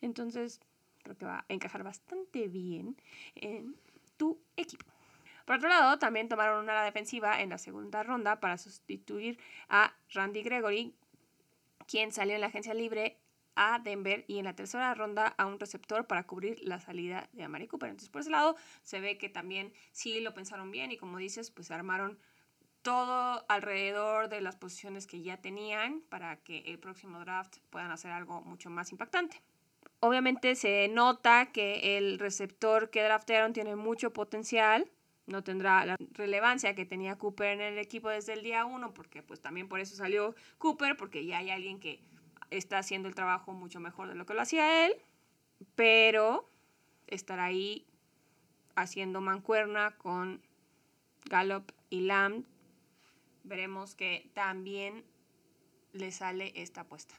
Entonces, 0.00 0.60
creo 1.02 1.16
que 1.16 1.24
va 1.26 1.40
a 1.40 1.52
encajar 1.52 1.82
bastante 1.82 2.48
bien 2.48 2.96
en 3.34 3.76
tu 4.16 4.40
equipo. 4.56 4.84
Por 5.44 5.56
otro 5.56 5.68
lado, 5.68 5.98
también 5.98 6.28
tomaron 6.28 6.62
una 6.62 6.84
defensiva 6.84 7.40
en 7.40 7.50
la 7.50 7.58
segunda 7.58 8.02
ronda 8.02 8.40
para 8.40 8.56
sustituir 8.56 9.38
a 9.68 9.94
Randy 10.12 10.42
Gregory, 10.42 10.94
quien 11.90 12.12
salió 12.12 12.36
en 12.36 12.40
la 12.40 12.46
agencia 12.46 12.72
libre 12.72 13.18
a 13.56 13.80
Denver 13.80 14.24
y 14.28 14.38
en 14.38 14.44
la 14.44 14.54
tercera 14.54 14.94
ronda 14.94 15.26
a 15.26 15.46
un 15.46 15.58
receptor 15.58 16.06
para 16.06 16.24
cubrir 16.24 16.58
la 16.62 16.78
salida 16.78 17.28
de 17.32 17.42
Amari 17.42 17.66
Cooper. 17.66 17.90
Entonces, 17.90 18.10
por 18.10 18.20
ese 18.20 18.30
lado, 18.30 18.56
se 18.84 19.00
ve 19.00 19.18
que 19.18 19.28
también 19.28 19.72
sí 19.90 20.20
lo 20.20 20.32
pensaron 20.32 20.70
bien 20.70 20.92
y 20.92 20.96
como 20.96 21.18
dices, 21.18 21.50
pues 21.50 21.70
armaron 21.72 22.18
todo 22.82 23.44
alrededor 23.48 24.28
de 24.28 24.40
las 24.40 24.56
posiciones 24.56 25.06
que 25.06 25.22
ya 25.22 25.38
tenían 25.38 26.00
para 26.08 26.36
que 26.36 26.58
el 26.66 26.78
próximo 26.78 27.18
draft 27.20 27.58
puedan 27.70 27.90
hacer 27.90 28.12
algo 28.12 28.40
mucho 28.42 28.70
más 28.70 28.92
impactante. 28.92 29.42
Obviamente 29.98 30.54
se 30.54 30.88
nota 30.88 31.50
que 31.52 31.98
el 31.98 32.18
receptor 32.18 32.88
que 32.90 33.02
draftearon 33.02 33.52
tiene 33.52 33.74
mucho 33.76 34.12
potencial, 34.12 34.90
no 35.30 35.42
tendrá 35.42 35.84
la 35.86 35.96
relevancia 36.12 36.74
que 36.74 36.84
tenía 36.84 37.16
Cooper 37.16 37.52
en 37.52 37.60
el 37.60 37.78
equipo 37.78 38.10
desde 38.10 38.34
el 38.34 38.42
día 38.42 38.64
uno, 38.64 38.92
porque 38.92 39.22
pues 39.22 39.40
también 39.40 39.68
por 39.68 39.80
eso 39.80 39.96
salió 39.96 40.34
Cooper, 40.58 40.96
porque 40.96 41.24
ya 41.24 41.38
hay 41.38 41.50
alguien 41.50 41.80
que 41.80 42.00
está 42.50 42.78
haciendo 42.78 43.08
el 43.08 43.14
trabajo 43.14 43.52
mucho 43.52 43.80
mejor 43.80 44.08
de 44.08 44.14
lo 44.14 44.26
que 44.26 44.34
lo 44.34 44.42
hacía 44.42 44.86
él, 44.86 44.94
pero 45.76 46.50
estar 47.06 47.38
ahí 47.40 47.86
haciendo 48.74 49.20
mancuerna 49.20 49.96
con 49.96 50.42
Gallup 51.26 51.70
y 51.90 52.02
Lamb, 52.02 52.44
veremos 53.44 53.94
que 53.94 54.30
también 54.34 55.04
le 55.92 56.12
sale 56.12 56.52
esta 56.56 56.82
apuesta. 56.82 57.14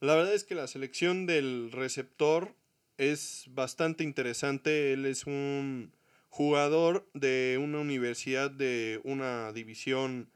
La 0.00 0.14
verdad 0.16 0.34
es 0.34 0.44
que 0.44 0.54
la 0.54 0.66
selección 0.66 1.26
del 1.26 1.70
receptor 1.70 2.54
es 2.98 3.44
bastante 3.50 4.02
interesante. 4.02 4.92
Él 4.92 5.06
es 5.06 5.26
un 5.26 5.92
jugador 6.32 7.06
de 7.12 7.60
una 7.62 7.80
universidad 7.80 8.50
de 8.50 9.02
una 9.04 9.52
división 9.52 10.30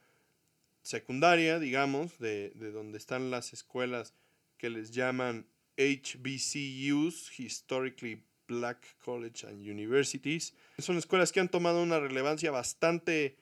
secundaria, 0.82 1.58
digamos, 1.58 2.18
de, 2.18 2.50
donde 2.50 2.98
están 2.98 3.30
las 3.30 3.54
escuelas 3.54 4.12
que 4.58 4.68
les 4.68 4.90
llaman 4.90 5.46
HBCUs, 5.78 7.40
Historically 7.40 8.22
Black 8.46 8.98
College 9.02 9.46
and 9.46 9.66
Universities. 9.66 10.52
Son 10.76 10.98
escuelas 10.98 11.32
que 11.32 11.40
han 11.40 11.48
tomado 11.48 11.82
una 11.82 11.98
relevancia 11.98 12.50
bastante 12.50 13.38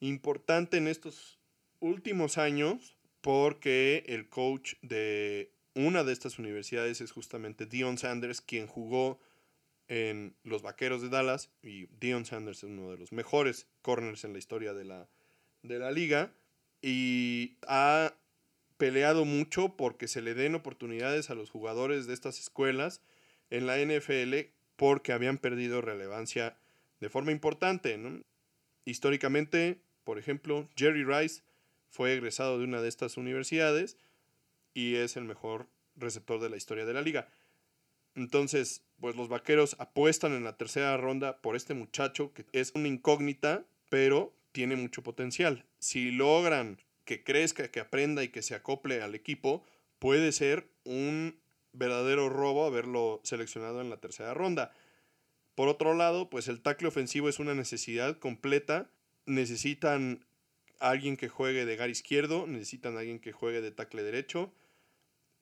importante 0.00 0.78
en 0.78 0.88
estos 0.88 1.38
últimos 1.80 2.38
años 2.38 2.96
porque 3.20 4.04
el 4.06 4.26
coach 4.30 4.72
de 4.80 5.52
una 5.74 6.02
de 6.02 6.14
estas 6.14 6.38
universidades 6.38 7.02
es 7.02 7.12
justamente 7.12 7.66
Dion 7.66 7.98
Sanders, 7.98 8.40
quien 8.40 8.66
jugó 8.66 9.20
en 9.90 10.36
los 10.44 10.62
Vaqueros 10.62 11.02
de 11.02 11.08
Dallas 11.08 11.50
y 11.64 11.86
Dion 11.98 12.24
Sanders 12.24 12.58
es 12.58 12.64
uno 12.64 12.92
de 12.92 12.96
los 12.96 13.10
mejores 13.10 13.66
corners 13.82 14.22
en 14.22 14.32
la 14.32 14.38
historia 14.38 14.72
de 14.72 14.84
la, 14.84 15.08
de 15.64 15.80
la 15.80 15.90
liga 15.90 16.32
y 16.80 17.56
ha 17.66 18.14
peleado 18.76 19.24
mucho 19.24 19.76
porque 19.76 20.06
se 20.06 20.22
le 20.22 20.34
den 20.34 20.54
oportunidades 20.54 21.28
a 21.28 21.34
los 21.34 21.50
jugadores 21.50 22.06
de 22.06 22.14
estas 22.14 22.38
escuelas 22.38 23.02
en 23.50 23.66
la 23.66 23.78
NFL 23.78 24.52
porque 24.76 25.12
habían 25.12 25.38
perdido 25.38 25.80
relevancia 25.80 26.56
de 27.00 27.08
forma 27.08 27.32
importante. 27.32 27.98
Históricamente, 28.84 29.82
por 30.04 30.20
ejemplo, 30.20 30.68
Jerry 30.76 31.04
Rice 31.04 31.42
fue 31.88 32.14
egresado 32.14 32.58
de 32.58 32.64
una 32.64 32.80
de 32.80 32.88
estas 32.88 33.16
universidades 33.16 33.96
y 34.72 34.94
es 34.94 35.16
el 35.16 35.24
mejor 35.24 35.66
receptor 35.96 36.40
de 36.40 36.48
la 36.48 36.56
historia 36.56 36.86
de 36.86 36.94
la 36.94 37.02
liga. 37.02 37.28
Entonces, 38.14 38.82
pues 39.00 39.16
los 39.16 39.28
vaqueros 39.28 39.76
apuestan 39.78 40.32
en 40.32 40.44
la 40.44 40.56
tercera 40.56 40.96
ronda 40.96 41.40
por 41.40 41.56
este 41.56 41.74
muchacho 41.74 42.32
que 42.32 42.44
es 42.52 42.72
una 42.74 42.88
incógnita, 42.88 43.64
pero 43.88 44.34
tiene 44.52 44.76
mucho 44.76 45.02
potencial. 45.02 45.64
Si 45.78 46.10
logran 46.10 46.78
que 47.04 47.24
crezca, 47.24 47.70
que 47.70 47.80
aprenda 47.80 48.22
y 48.22 48.28
que 48.28 48.42
se 48.42 48.54
acople 48.54 49.02
al 49.02 49.14
equipo, 49.14 49.64
puede 49.98 50.32
ser 50.32 50.68
un 50.84 51.40
verdadero 51.72 52.28
robo 52.28 52.66
haberlo 52.66 53.20
seleccionado 53.24 53.80
en 53.80 53.90
la 53.90 53.98
tercera 53.98 54.34
ronda. 54.34 54.72
Por 55.54 55.68
otro 55.68 55.94
lado, 55.94 56.30
pues 56.30 56.48
el 56.48 56.60
tackle 56.62 56.88
ofensivo 56.88 57.28
es 57.28 57.38
una 57.38 57.54
necesidad 57.54 58.18
completa. 58.18 58.90
Necesitan 59.26 60.24
alguien 60.78 61.16
que 61.16 61.28
juegue 61.28 61.66
de 61.66 61.76
gar 61.76 61.90
izquierdo, 61.90 62.46
necesitan 62.46 62.96
alguien 62.96 63.18
que 63.20 63.32
juegue 63.32 63.60
de 63.60 63.70
tackle 63.70 64.02
derecho. 64.02 64.52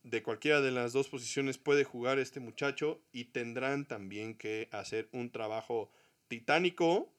De 0.03 0.23
cualquiera 0.23 0.61
de 0.61 0.71
las 0.71 0.93
dos 0.93 1.09
posiciones 1.09 1.59
puede 1.59 1.85
jugar 1.85 2.19
este 2.19 2.41
muchacho 2.41 3.01
y 3.13 3.27
tendrán 3.27 3.87
también 3.87 4.35
que 4.35 4.69
hacer 4.71 5.09
un 5.13 5.31
trabajo 5.31 5.91
titánico 6.29 7.13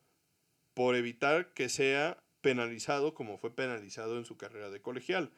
por 0.73 0.95
evitar 0.95 1.53
que 1.53 1.69
sea 1.69 2.17
penalizado 2.41 3.13
como 3.13 3.37
fue 3.37 3.53
penalizado 3.53 4.17
en 4.17 4.25
su 4.25 4.37
carrera 4.37 4.69
de 4.69 4.81
colegial. 4.81 5.31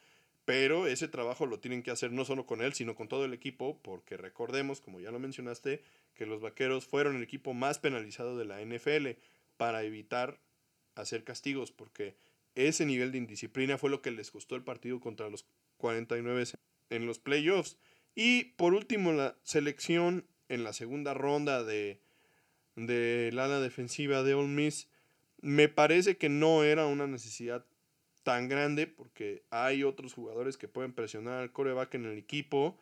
Pero 0.46 0.88
ese 0.88 1.08
trabajo 1.08 1.46
lo 1.46 1.60
tienen 1.60 1.84
que 1.84 1.92
hacer 1.92 2.12
no 2.12 2.26
solo 2.26 2.46
con 2.46 2.62
él, 2.62 2.74
sino 2.74 2.96
con 2.96 3.08
todo 3.08 3.26
el 3.26 3.34
equipo, 3.34 3.80
porque 3.82 4.18
recordemos, 4.18 4.82
como 4.82 5.00
ya 5.00 5.12
lo 5.12 5.20
mencionaste, 5.20 5.84
que 6.14 6.26
los 6.26 6.42
Vaqueros 6.42 6.86
fueron 6.86 7.16
el 7.16 7.24
equipo 7.24 7.54
más 7.54 7.80
penalizado 7.80 8.38
de 8.38 8.46
la 8.46 8.62
NFL 8.62 9.20
para 9.58 9.84
evitar 9.84 10.40
hacer 10.96 11.24
castigos, 11.24 11.72
porque 11.72 12.16
ese 12.56 12.86
nivel 12.86 13.12
de 13.12 13.20
indisciplina 13.20 13.78
fue 13.78 13.90
lo 13.90 14.02
que 14.02 14.12
les 14.12 14.32
costó 14.32 14.56
el 14.56 14.64
partido 14.64 15.00
contra 15.00 15.30
los 15.30 15.46
49 15.78 16.46
en 16.92 17.08
los 17.08 17.18
playoffs. 17.18 17.78
Y 18.14 18.44
por 18.56 18.76
último, 18.76 19.12
la 19.12 19.36
selección 19.44 20.28
en 20.50 20.64
la 20.64 20.74
segunda 20.74 21.16
ronda 21.16 21.64
de, 21.64 22.00
de 22.76 23.32
la 23.34 23.46
ala 23.46 23.60
defensiva 23.60 24.22
de 24.22 24.36
Ole 24.36 24.48
Miss 24.50 24.88
me 25.42 25.70
parece 25.70 26.18
que 26.18 26.30
no 26.30 26.64
era 26.64 26.86
una 26.86 27.08
necesidad 27.08 27.66
tan 28.24 28.48
grande 28.48 28.86
porque 28.86 29.44
hay 29.50 29.84
otros 29.84 30.14
jugadores 30.14 30.58
que 30.58 30.68
pueden 30.68 30.94
presionar 30.94 31.42
al 31.42 31.52
coreback 31.52 31.96
en 31.96 32.06
el 32.06 32.18
equipo. 32.18 32.78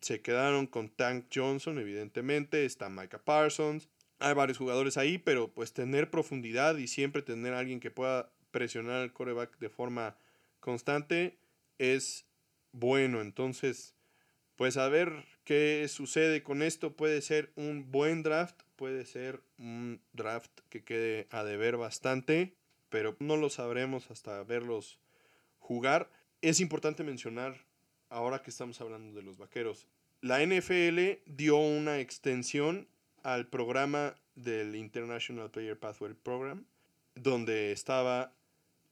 Se 0.00 0.20
quedaron 0.20 0.66
con 0.66 0.90
Tank 0.90 1.26
Johnson, 1.34 1.78
evidentemente, 1.78 2.66
está 2.66 2.90
Micah 2.90 3.24
Parsons. 3.24 3.88
Hay 4.18 4.34
varios 4.34 4.58
jugadores 4.58 4.98
ahí, 4.98 5.18
pero 5.18 5.48
pues 5.48 5.72
tener 5.72 6.10
profundidad 6.10 6.76
y 6.76 6.86
siempre 6.86 7.22
tener 7.22 7.54
a 7.54 7.60
alguien 7.60 7.80
que 7.80 7.90
pueda 7.90 8.30
presionar 8.50 9.00
al 9.00 9.12
coreback 9.12 9.58
de 9.58 9.70
forma 9.70 10.16
constante 10.60 11.38
es 11.78 12.26
bueno. 12.74 13.22
Entonces, 13.22 13.94
pues 14.56 14.76
a 14.76 14.88
ver 14.88 15.24
qué 15.44 15.86
sucede 15.88 16.42
con 16.42 16.62
esto. 16.62 16.94
Puede 16.94 17.22
ser 17.22 17.50
un 17.56 17.90
buen 17.90 18.22
draft, 18.22 18.60
puede 18.76 19.06
ser 19.06 19.40
un 19.58 20.02
draft 20.12 20.50
que 20.68 20.84
quede 20.84 21.26
a 21.30 21.42
deber 21.42 21.78
bastante 21.78 22.54
pero 22.94 23.16
no 23.18 23.36
lo 23.36 23.50
sabremos 23.50 24.08
hasta 24.12 24.40
verlos 24.44 25.00
jugar. 25.58 26.08
Es 26.42 26.60
importante 26.60 27.02
mencionar, 27.02 27.56
ahora 28.08 28.40
que 28.40 28.50
estamos 28.50 28.80
hablando 28.80 29.16
de 29.16 29.24
los 29.24 29.36
vaqueros, 29.36 29.88
la 30.20 30.46
NFL 30.46 31.20
dio 31.26 31.56
una 31.56 31.98
extensión 31.98 32.86
al 33.24 33.48
programa 33.48 34.14
del 34.36 34.76
International 34.76 35.50
Player 35.50 35.76
Pathway 35.76 36.14
Program, 36.14 36.66
donde 37.16 37.72
estaba 37.72 38.32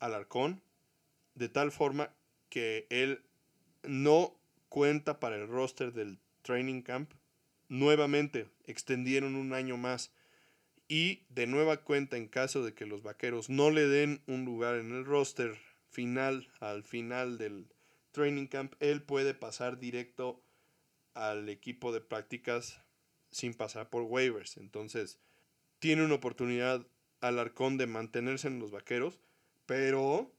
Alarcón, 0.01 0.61
de 1.37 1.49
tal 1.49 1.71
forma 1.71 2.11
que 2.49 2.89
él 2.91 3.23
no 3.85 4.35
cuenta 4.69 5.21
para 5.21 5.37
el 5.37 5.49
roster 5.49 5.93
del 5.93 6.19
training 6.43 6.83
camp. 6.83 7.13
Nuevamente 7.69 8.49
extendieron 8.65 9.35
un 9.35 9.53
año 9.53 9.77
más 9.77 10.13
y 10.89 11.25
de 11.31 11.47
nueva 11.47 11.79
cuenta, 11.79 12.17
en 12.17 12.29
caso 12.29 12.63
de 12.63 12.75
que 12.75 12.87
los 12.87 13.03
vaqueros 13.03 13.49
no 13.49 13.71
le 13.71 13.87
den 13.87 14.23
un 14.27 14.45
lugar 14.45 14.77
en 14.77 14.93
el 14.93 15.05
roster 15.05 15.59
final, 15.89 16.49
al 16.61 16.83
final 16.83 17.39
del 17.39 17.67
training 18.11 18.47
camp, 18.47 18.75
él 18.81 19.03
puede 19.03 19.33
pasar 19.33 19.79
directo 19.79 20.43
al 21.15 21.49
equipo 21.49 21.93
de 21.93 22.01
prácticas 22.01 22.83
sin 23.31 23.55
pasar 23.55 23.89
por 23.89 24.03
waivers. 24.03 24.57
Entonces, 24.59 25.19
tiene 25.79 26.05
una 26.05 26.15
oportunidad 26.15 26.87
Alarcón 27.21 27.79
de 27.79 27.87
mantenerse 27.87 28.49
en 28.49 28.59
los 28.59 28.71
vaqueros, 28.71 29.21
pero 29.65 30.31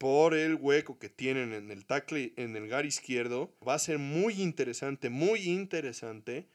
por 0.00 0.32
el 0.32 0.54
hueco 0.54 0.98
que 0.98 1.10
tienen 1.10 1.52
en 1.52 1.70
el 1.70 1.84
tackle, 1.84 2.32
en 2.36 2.56
el 2.56 2.68
gar 2.68 2.86
izquierdo, 2.86 3.52
va 3.68 3.74
a 3.74 3.78
ser 3.78 3.98
muy 3.98 4.40
interesante, 4.40 5.10
muy 5.10 5.40
interesante 5.40 6.48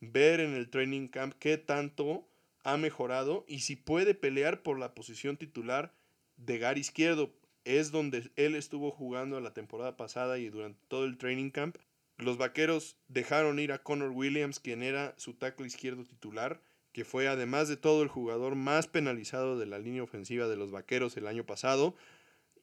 ver 0.00 0.38
en 0.38 0.54
el 0.54 0.70
training 0.70 1.08
camp 1.08 1.34
qué 1.40 1.58
tanto 1.58 2.28
ha 2.62 2.76
mejorado 2.76 3.44
y 3.48 3.58
si 3.58 3.74
puede 3.74 4.14
pelear 4.14 4.62
por 4.62 4.78
la 4.78 4.94
posición 4.94 5.36
titular 5.36 5.92
de 6.36 6.58
Gar 6.58 6.78
izquierdo. 6.78 7.34
Es 7.64 7.90
donde 7.90 8.30
él 8.36 8.54
estuvo 8.54 8.92
jugando 8.92 9.40
la 9.40 9.52
temporada 9.52 9.96
pasada 9.96 10.38
y 10.38 10.48
durante 10.48 10.78
todo 10.86 11.04
el 11.04 11.18
training 11.18 11.50
camp. 11.50 11.78
Los 12.18 12.38
vaqueros 12.38 12.96
dejaron 13.08 13.58
ir 13.58 13.72
a 13.72 13.82
Connor 13.82 14.10
Williams, 14.10 14.60
quien 14.60 14.84
era 14.84 15.12
su 15.16 15.34
tackle 15.34 15.66
izquierdo 15.66 16.04
titular, 16.04 16.60
que 16.92 17.04
fue 17.04 17.26
además 17.26 17.66
de 17.66 17.76
todo 17.76 18.04
el 18.04 18.08
jugador 18.08 18.54
más 18.54 18.86
penalizado 18.86 19.58
de 19.58 19.66
la 19.66 19.80
línea 19.80 20.04
ofensiva 20.04 20.46
de 20.46 20.56
los 20.56 20.70
vaqueros 20.70 21.16
el 21.16 21.26
año 21.26 21.44
pasado. 21.44 21.96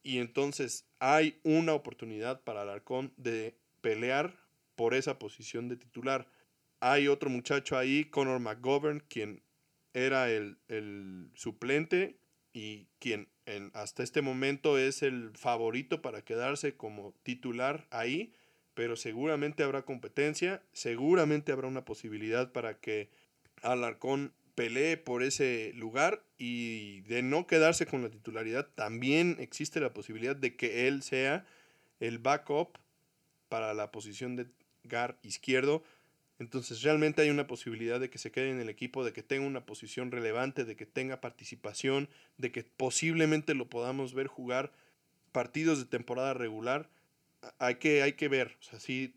Y 0.02 0.18
entonces 0.18 0.86
hay 0.98 1.38
una 1.42 1.74
oportunidad 1.74 2.42
para 2.42 2.62
Alarcón 2.62 3.12
de 3.16 3.56
pelear 3.80 4.38
por 4.74 4.94
esa 4.94 5.18
posición 5.18 5.68
de 5.68 5.76
titular. 5.76 6.26
Hay 6.80 7.08
otro 7.08 7.28
muchacho 7.28 7.76
ahí, 7.76 8.06
Connor 8.06 8.40
McGovern, 8.40 9.00
quien 9.00 9.42
era 9.92 10.30
el, 10.30 10.56
suplente 11.34 12.18
y 12.52 12.88
quien 12.98 13.28
en, 13.46 13.70
hasta 13.74 14.02
este 14.02 14.22
momento 14.22 14.78
es 14.78 15.02
el 15.02 15.32
favorito 15.36 16.00
para 16.02 16.22
quedarse 16.24 16.76
como 16.76 17.14
titular 17.22 17.86
ahí, 17.90 18.32
pero 18.74 18.96
seguramente 18.96 19.62
habrá 19.62 19.82
competencia, 19.82 20.62
seguramente 20.72 21.52
habrá 21.52 21.68
una 21.68 21.84
posibilidad 21.84 22.52
para 22.52 22.78
que 22.80 23.10
Alarcón 23.62 24.32
pelee 24.54 24.96
por 24.96 25.22
ese 25.22 25.72
lugar 25.74 26.24
y 26.40 27.02
de 27.02 27.22
no 27.22 27.46
quedarse 27.46 27.86
con 27.86 28.02
la 28.02 28.10
titularidad, 28.10 28.66
también 28.74 29.36
existe 29.38 29.78
la 29.78 29.94
posibilidad 29.94 30.34
de 30.34 30.56
que 30.56 30.88
él 30.88 31.02
sea 31.02 31.46
el 32.00 32.18
backup 32.18 32.78
para 33.48 33.74
la 33.74 33.92
posición 33.92 34.34
de 34.34 34.46
gar 34.84 35.18
izquierdo 35.22 35.84
entonces 36.40 36.82
realmente 36.82 37.20
hay 37.20 37.28
una 37.28 37.46
posibilidad 37.46 38.00
de 38.00 38.08
que 38.08 38.16
se 38.16 38.32
quede 38.32 38.50
en 38.50 38.60
el 38.60 38.70
equipo, 38.70 39.04
de 39.04 39.12
que 39.12 39.22
tenga 39.22 39.46
una 39.46 39.66
posición 39.66 40.10
relevante, 40.10 40.64
de 40.64 40.74
que 40.74 40.86
tenga 40.86 41.20
participación, 41.20 42.08
de 42.38 42.50
que 42.50 42.64
posiblemente 42.64 43.54
lo 43.54 43.68
podamos 43.68 44.14
ver 44.14 44.26
jugar 44.26 44.72
partidos 45.32 45.78
de 45.80 45.84
temporada 45.84 46.32
regular. 46.32 46.88
Hay 47.58 47.74
que, 47.74 48.02
hay 48.02 48.14
que 48.14 48.28
ver, 48.28 48.56
o 48.58 48.62
sea, 48.62 48.80
sí, 48.80 49.14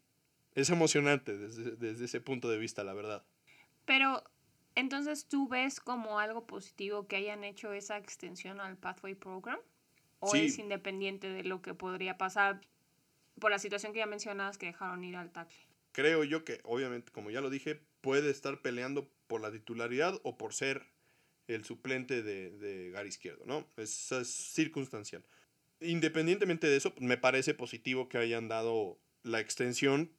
es 0.53 0.69
emocionante 0.69 1.37
desde, 1.37 1.77
desde 1.77 2.03
ese 2.03 2.19
punto 2.19 2.49
de 2.49 2.57
vista, 2.57 2.83
la 2.83 2.93
verdad. 2.93 3.23
Pero 3.85 4.21
entonces 4.75 5.27
tú 5.27 5.47
ves 5.47 5.79
como 5.79 6.19
algo 6.19 6.45
positivo 6.45 7.07
que 7.07 7.17
hayan 7.17 7.43
hecho 7.43 7.73
esa 7.73 7.97
extensión 7.97 8.59
al 8.59 8.77
Pathway 8.77 9.15
Program? 9.15 9.59
¿O 10.19 10.35
es 10.35 10.57
independiente 10.57 11.27
de 11.27 11.43
lo 11.43 11.61
que 11.61 11.73
podría 11.73 12.17
pasar 12.17 12.61
por 13.39 13.51
la 13.51 13.59
situación 13.59 13.91
que 13.91 13.99
ya 13.99 14.05
mencionabas 14.05 14.57
que 14.57 14.67
dejaron 14.67 15.03
ir 15.03 15.17
al 15.17 15.31
tackle? 15.31 15.67
creo 15.93 16.25
yo 16.25 16.43
que 16.43 16.59
obviamente, 16.63 17.11
como 17.13 17.31
ya 17.31 17.39
lo 17.39 17.49
dije, 17.49 17.79
puede 18.01 18.29
estar 18.29 18.61
peleando 18.61 19.09
por 19.27 19.39
la 19.39 19.51
titularidad 19.51 20.19
o 20.23 20.37
por 20.37 20.53
ser 20.53 20.83
el 21.47 21.63
suplente 21.63 22.21
de, 22.21 22.49
de 22.51 22.91
Gary 22.91 23.09
Izquierdo, 23.09 23.45
¿no? 23.45 23.65
Es, 23.77 24.11
es, 24.11 24.27
circunstancial. 24.27 25.23
Independientemente 25.79 26.67
de 26.67 26.75
eso, 26.75 26.93
me 26.99 27.17
parece 27.17 27.53
positivo 27.53 28.09
que 28.09 28.17
hayan 28.17 28.47
dado 28.47 28.99
la 29.23 29.39
extensión 29.39 30.11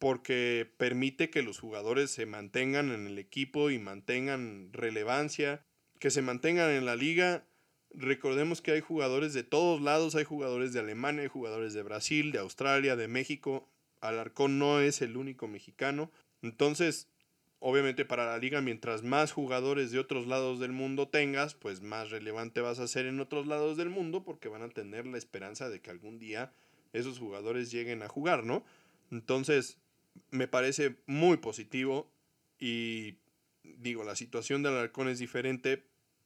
porque 0.00 0.68
permite 0.78 1.28
que 1.28 1.42
los 1.42 1.60
jugadores 1.60 2.10
se 2.10 2.24
mantengan 2.24 2.90
en 2.90 3.06
el 3.06 3.18
equipo 3.18 3.70
y 3.70 3.78
mantengan 3.78 4.72
relevancia, 4.72 5.62
que 5.98 6.10
se 6.10 6.22
mantengan 6.22 6.70
en 6.70 6.86
la 6.86 6.96
liga. 6.96 7.44
Recordemos 7.92 8.62
que 8.62 8.72
hay 8.72 8.80
jugadores 8.80 9.34
de 9.34 9.44
todos 9.44 9.82
lados, 9.82 10.16
hay 10.16 10.24
jugadores 10.24 10.72
de 10.72 10.80
Alemania, 10.80 11.22
hay 11.22 11.28
jugadores 11.28 11.74
de 11.74 11.82
Brasil, 11.82 12.32
de 12.32 12.38
Australia, 12.38 12.96
de 12.96 13.08
México, 13.08 13.68
Alarcón 14.00 14.58
no 14.58 14.80
es 14.80 15.02
el 15.02 15.18
único 15.18 15.48
mexicano. 15.48 16.10
Entonces, 16.40 17.06
obviamente 17.58 18.06
para 18.06 18.24
la 18.24 18.38
liga, 18.38 18.62
mientras 18.62 19.02
más 19.02 19.32
jugadores 19.32 19.90
de 19.90 19.98
otros 19.98 20.26
lados 20.26 20.60
del 20.60 20.72
mundo 20.72 21.08
tengas, 21.08 21.54
pues 21.54 21.82
más 21.82 22.08
relevante 22.08 22.62
vas 22.62 22.78
a 22.78 22.88
ser 22.88 23.04
en 23.04 23.20
otros 23.20 23.46
lados 23.46 23.76
del 23.76 23.90
mundo 23.90 24.24
porque 24.24 24.48
van 24.48 24.62
a 24.62 24.70
tener 24.70 25.06
la 25.06 25.18
esperanza 25.18 25.68
de 25.68 25.82
que 25.82 25.90
algún 25.90 26.18
día 26.18 26.54
esos 26.94 27.18
jugadores 27.18 27.70
lleguen 27.70 28.02
a 28.02 28.08
jugar, 28.08 28.44
¿no? 28.44 28.64
Entonces, 29.10 29.78
me 30.30 30.48
parece 30.48 30.96
muy 31.06 31.38
positivo 31.38 32.10
y 32.58 33.16
digo, 33.62 34.04
la 34.04 34.16
situación 34.16 34.62
de 34.62 34.68
Alarcón 34.68 35.08
es 35.08 35.18
diferente, 35.18 35.84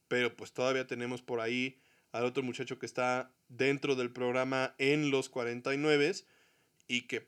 pero 0.08 0.34
pues 0.36 0.52
todavía 0.52 0.86
tenemos 0.86 1.22
por 1.22 1.40
ahí 1.40 1.78
al 2.12 2.24
otro 2.24 2.42
muchacho 2.42 2.78
que 2.78 2.86
está 2.86 3.32
dentro 3.48 3.96
del 3.96 4.10
programa 4.10 4.74
en 4.78 5.10
los 5.10 5.28
49 5.28 6.12
y 6.86 7.02
que 7.02 7.26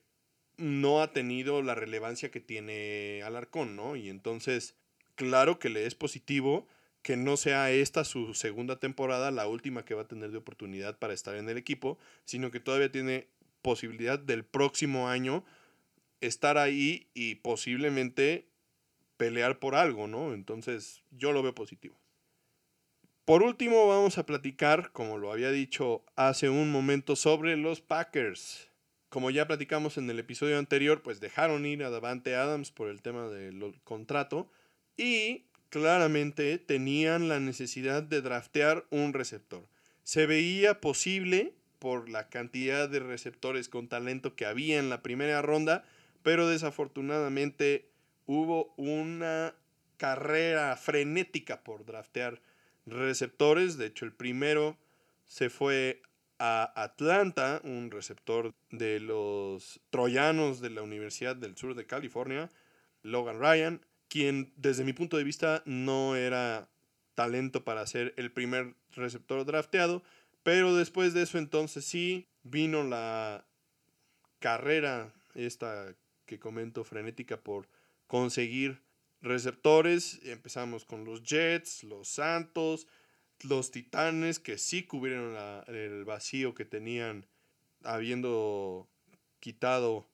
no 0.57 1.03
ha 1.03 1.13
tenido 1.13 1.63
la 1.63 1.75
relevancia 1.75 2.31
que 2.31 2.41
tiene 2.41 3.23
Alarcón, 3.25 3.77
¿no? 3.77 3.97
Y 3.97 4.09
entonces, 4.09 4.75
claro 5.15 5.59
que 5.59 5.69
le 5.69 5.87
es 5.87 5.95
positivo 5.95 6.67
que 7.03 7.17
no 7.17 7.37
sea 7.37 7.71
esta 7.71 8.05
su 8.05 8.35
segunda 8.35 8.81
temporada, 8.81 9.31
la 9.31 9.47
última 9.47 9.85
que 9.85 9.95
va 9.95 10.03
a 10.03 10.09
tener 10.09 10.33
de 10.33 10.39
oportunidad 10.39 10.99
para 10.99 11.15
estar 11.15 11.37
en 11.37 11.49
el 11.49 11.57
equipo, 11.57 11.99
sino 12.25 12.51
que 12.51 12.59
todavía 12.59 12.91
tiene 12.91 13.29
posibilidad 13.63 14.19
del 14.19 14.45
próximo 14.45 15.09
año 15.09 15.45
estar 16.21 16.59
ahí 16.59 17.09
y 17.15 17.37
posiblemente 17.37 18.49
pelear 19.17 19.59
por 19.59 19.75
algo, 19.75 20.07
¿no? 20.07 20.35
Entonces 20.35 21.03
yo 21.11 21.33
lo 21.33 21.43
veo 21.43 21.55
positivo. 21.55 21.99
Por 23.25 23.43
último, 23.43 23.89
vamos 23.89 24.19
a 24.19 24.27
platicar, 24.27 24.93
como 24.93 25.19
lo 25.19 25.33
había 25.33 25.51
dicho 25.51 26.05
hace 26.15 26.49
un 26.49 26.71
momento, 26.71 27.17
sobre 27.17 27.57
los 27.57 27.81
Packers. 27.81 28.71
Como 29.09 29.31
ya 29.31 29.47
platicamos 29.47 29.99
en 29.99 30.09
el 30.11 30.19
episodio 30.19 30.59
anterior, 30.59 31.03
pues 31.03 31.19
dejaron 31.19 31.67
ir 31.67 31.83
a 31.83 31.91
Davante 31.91 32.37
Adams 32.37 32.71
por 32.71 32.89
el 32.89 33.03
tema 33.03 33.29
del 33.29 33.81
contrato 33.83 34.49
y 34.97 35.47
claramente 35.71 36.59
tenían 36.59 37.29
la 37.29 37.41
necesidad 37.41 38.03
de 38.03 38.23
draftear 38.23 38.87
un 38.91 39.13
receptor. 39.13 39.67
Se 40.05 40.27
veía 40.27 40.81
posible 40.81 41.55
por 41.79 42.09
la 42.09 42.29
cantidad 42.29 42.89
de 42.89 43.01
receptores 43.01 43.69
con 43.69 43.89
talento 43.89 44.37
que 44.37 44.47
había 44.47 44.79
en 44.79 44.89
la 44.89 45.03
primera 45.03 45.43
ronda, 45.43 45.85
pero 46.27 46.49
desafortunadamente 46.49 47.89
hubo 48.27 48.75
una 48.77 49.55
carrera 49.97 50.77
frenética 50.77 51.63
por 51.63 51.87
draftear 51.87 52.43
receptores. 52.85 53.79
De 53.79 53.87
hecho, 53.87 54.05
el 54.05 54.13
primero 54.13 54.77
se 55.29 55.51
fue 55.51 56.03
a 56.41 56.83
Atlanta, 56.83 57.61
un 57.63 57.93
receptor 57.93 58.55
de 58.73 58.99
los 58.99 59.79
troyanos 59.91 60.61
de 60.61 60.71
la 60.71 60.83
Universidad 60.83 61.37
del 61.37 61.57
Sur 61.57 61.77
de 61.77 61.87
California, 61.87 62.51
Logan 63.05 63.39
Ryan, 63.39 63.87
quien 64.09 64.53
desde 64.57 64.83
mi 64.83 64.95
punto 64.95 65.19
de 65.19 65.23
vista 65.23 65.63
no 65.65 66.17
era 66.17 66.69
talento 67.15 67.63
para 67.63 67.87
ser 67.87 68.15
el 68.17 68.33
primer 68.33 68.75
receptor 68.97 69.45
drafteado, 69.45 70.03
pero 70.43 70.75
después 70.75 71.15
de 71.15 71.23
eso 71.23 71.39
entonces 71.39 71.85
sí 71.85 72.27
vino 72.43 72.83
la 72.83 73.45
carrera 74.41 75.15
esta 75.37 75.95
que 76.27 76.39
comento 76.39 76.85
frenética 76.85 77.41
por 77.41 77.69
conseguir 78.07 78.83
receptores. 79.23 80.21
Empezamos 80.25 80.85
con 80.85 81.05
los 81.05 81.23
Jets, 81.23 81.85
los 81.85 82.09
Santos, 82.09 82.87
los 83.43 83.71
Titanes, 83.71 84.39
que 84.39 84.59
sí 84.59 84.83
cubrieron 84.85 85.37
el 85.69 86.05
vacío 86.05 86.55
que 86.55 86.65
tenían 86.65 87.27
habiendo 87.83 88.89
quitado 89.41 90.09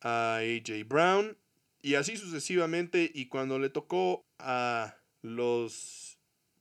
a 0.00 0.38
AJ 0.38 0.86
Brown. 0.86 1.36
Y 1.80 1.94
así 1.94 2.16
sucesivamente. 2.16 3.10
Y 3.14 3.26
cuando 3.26 3.58
le 3.58 3.70
tocó 3.70 4.26
a 4.38 4.96
los 5.22 6.18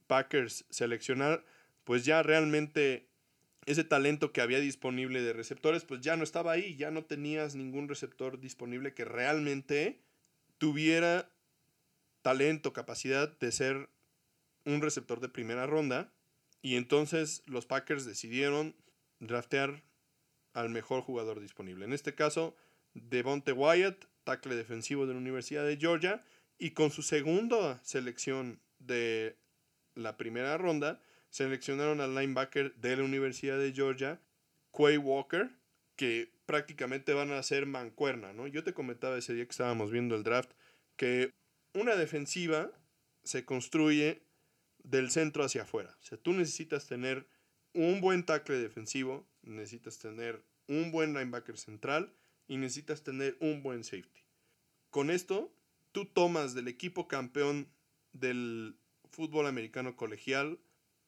Packers 0.07 0.65
seleccionar, 0.69 1.43
pues 1.83 2.05
ya 2.05 2.23
realmente 2.23 3.07
ese 3.67 3.83
talento 3.83 4.31
que 4.31 4.39
había 4.39 4.61
disponible 4.61 5.21
de 5.21 5.33
receptores, 5.33 5.83
pues 5.83 5.99
ya 5.99 6.15
no 6.15 6.23
estaba 6.23 6.53
ahí. 6.53 6.77
Ya 6.77 6.89
no 6.89 7.03
tenías 7.03 7.53
ningún 7.53 7.89
receptor 7.89 8.39
disponible 8.39 8.93
que 8.93 9.03
realmente 9.03 9.99
tuviera 10.57 11.29
talento, 12.21 12.71
capacidad 12.71 13.37
de 13.37 13.51
ser 13.51 13.89
un 14.63 14.81
receptor 14.81 15.19
de 15.19 15.27
primera 15.27 15.67
ronda. 15.67 16.13
Y 16.61 16.77
entonces 16.77 17.43
los 17.45 17.65
Packers 17.65 18.05
decidieron 18.05 18.73
draftear 19.19 19.83
al 20.53 20.69
mejor 20.69 21.01
jugador 21.01 21.41
disponible. 21.41 21.83
En 21.83 21.91
este 21.91 22.15
caso, 22.15 22.55
Devonte 22.93 23.51
Wyatt, 23.51 24.05
tackle 24.23 24.55
defensivo 24.55 25.07
de 25.07 25.13
la 25.13 25.19
Universidad 25.19 25.65
de 25.65 25.75
Georgia. 25.75 26.23
Y 26.57 26.71
con 26.71 26.89
su 26.89 27.01
segunda 27.01 27.83
selección 27.83 28.61
de 28.79 29.35
la 29.93 30.15
primera 30.15 30.57
ronda, 30.57 31.01
seleccionaron 31.37 32.01
al 32.01 32.15
linebacker 32.15 32.73
de 32.77 32.97
la 32.97 33.03
Universidad 33.03 33.59
de 33.59 33.71
Georgia, 33.71 34.19
Quay 34.71 34.97
Walker, 34.97 35.51
que 35.95 36.31
prácticamente 36.47 37.13
van 37.13 37.31
a 37.31 37.43
ser 37.43 37.67
mancuerna, 37.67 38.33
¿no? 38.33 38.47
Yo 38.47 38.63
te 38.63 38.73
comentaba 38.73 39.19
ese 39.19 39.35
día 39.35 39.45
que 39.45 39.51
estábamos 39.51 39.91
viendo 39.91 40.15
el 40.15 40.23
draft 40.23 40.49
que 40.95 41.35
una 41.75 41.95
defensiva 41.95 42.71
se 43.23 43.45
construye 43.45 44.23
del 44.79 45.11
centro 45.11 45.43
hacia 45.43 45.61
afuera. 45.61 45.95
O 46.01 46.03
sea, 46.03 46.17
tú 46.17 46.33
necesitas 46.33 46.87
tener 46.87 47.27
un 47.73 48.01
buen 48.01 48.25
tackle 48.25 48.57
defensivo, 48.57 49.27
necesitas 49.43 49.99
tener 49.99 50.43
un 50.67 50.91
buen 50.91 51.13
linebacker 51.13 51.59
central 51.59 52.11
y 52.47 52.57
necesitas 52.57 53.03
tener 53.03 53.37
un 53.41 53.61
buen 53.61 53.83
safety. 53.83 54.23
Con 54.89 55.11
esto, 55.11 55.53
tú 55.91 56.05
tomas 56.05 56.55
del 56.55 56.67
equipo 56.67 57.07
campeón 57.07 57.69
del 58.11 58.75
fútbol 59.11 59.45
americano 59.45 59.95
colegial 59.95 60.57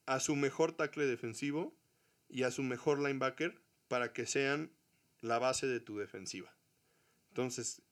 a 0.09 0.19
su 0.19 0.35
mejor 0.35 0.71
tackle 0.71 1.05
defensivo 1.05 1.77
y 2.29 2.41
a 2.41 2.49
su 2.49 2.63
mejor 2.63 2.97
linebacker 2.97 3.61
para 3.87 4.11
que 4.11 4.25
sean 4.25 4.71
la 5.21 5.37
base 5.37 5.67
de 5.67 5.79
tu 5.79 5.99
defensiva. 5.99 6.51
Entonces, 7.27 7.83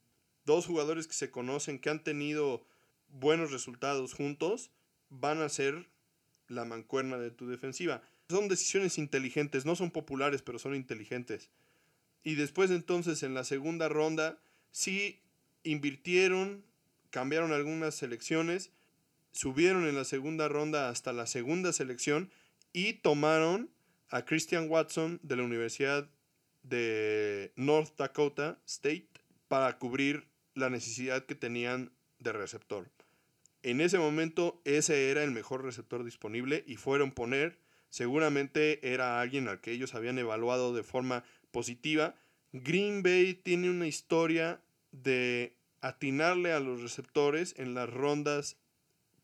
dos 0.43 0.65
jugadores 0.65 1.05
que 1.05 1.13
se 1.13 1.29
conocen, 1.29 1.77
que 1.77 1.91
han 1.91 2.03
tenido 2.03 2.65
buenos 3.09 3.51
resultados 3.51 4.15
juntos, 4.15 4.71
van 5.09 5.43
a 5.43 5.49
ser 5.49 5.91
la 6.47 6.65
mancuerna 6.65 7.19
de 7.19 7.29
tu 7.29 7.47
defensiva. 7.47 8.01
Son 8.29 8.47
decisiones 8.47 8.97
inteligentes, 8.97 9.67
no 9.67 9.75
son 9.75 9.91
populares, 9.91 10.41
pero 10.41 10.57
son 10.57 10.73
inteligentes. 10.73 11.51
Y 12.23 12.33
después 12.33 12.71
entonces 12.71 13.21
en 13.21 13.35
la 13.35 13.43
segunda 13.43 13.89
ronda, 13.89 14.39
sí 14.71 15.21
invirtieron, 15.61 16.65
cambiaron 17.11 17.51
algunas 17.51 17.93
selecciones, 17.93 18.71
subieron 19.37 19.87
en 19.87 19.93
la 19.93 20.03
segunda 20.03 20.47
ronda 20.47 20.89
hasta 20.89 21.13
la 21.13 21.27
segunda 21.27 21.71
selección 21.71 22.31
y 22.73 22.93
tomaron 22.93 23.69
a 24.09 24.25
Christian 24.25 24.67
Watson 24.67 25.19
de 25.21 25.35
la 25.35 25.43
Universidad 25.43 26.09
de 26.63 27.51
North 27.55 27.95
Dakota 27.97 28.59
State 28.65 29.09
para 29.47 29.77
cubrir 29.77 30.27
la 30.55 30.71
necesidad 30.71 31.27
que 31.27 31.35
tenían 31.35 31.91
de 32.17 32.31
receptor. 32.31 32.89
En 33.61 33.79
ese 33.79 33.99
momento 33.99 34.59
ese 34.65 35.11
era 35.11 35.23
el 35.23 35.29
mejor 35.29 35.63
receptor 35.63 36.03
disponible 36.03 36.63
y 36.65 36.77
fueron 36.77 37.11
poner, 37.11 37.59
seguramente 37.89 38.91
era 38.91 39.21
alguien 39.21 39.47
al 39.47 39.61
que 39.61 39.71
ellos 39.71 39.93
habían 39.93 40.17
evaluado 40.17 40.73
de 40.73 40.81
forma 40.81 41.23
positiva. 41.51 42.15
Green 42.53 43.03
Bay 43.03 43.35
tiene 43.35 43.69
una 43.69 43.85
historia 43.85 44.61
de 44.91 45.55
atinarle 45.81 46.53
a 46.53 46.59
los 46.59 46.81
receptores 46.81 47.53
en 47.59 47.75
las 47.75 47.87
rondas 47.87 48.57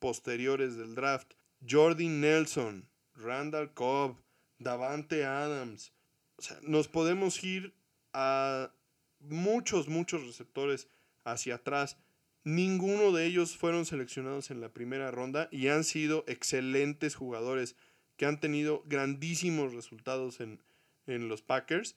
posteriores 0.04 0.76
del 0.76 0.96
draft. 0.96 1.34
Jordi 1.66 2.10
Nelson, 2.10 2.90
Randall 3.16 3.74
Cobb, 3.74 4.18
Davante 4.60 5.24
Adams. 5.24 5.94
O 6.36 6.42
sea, 6.42 6.60
nos 6.62 6.90
podemos 6.90 7.42
ir 7.42 7.74
a 8.12 8.74
muchos, 9.22 9.88
muchos 9.88 10.28
receptores 10.28 10.90
hacia 11.24 11.56
atrás. 11.56 11.96
Ninguno 12.44 13.14
de 13.14 13.26
ellos 13.26 13.56
fueron 13.56 13.86
seleccionados 13.86 14.52
en 14.52 14.60
la 14.60 14.68
primera 14.68 15.10
ronda 15.10 15.48
y 15.52 15.70
han 15.70 15.86
sido 15.86 16.26
excelentes 16.28 17.16
jugadores 17.16 17.78
que 18.18 18.26
han 18.26 18.42
tenido 18.42 18.84
grandísimos 18.86 19.74
resultados 19.74 20.42
en, 20.42 20.60
los 21.06 21.42
Packers. 21.42 21.96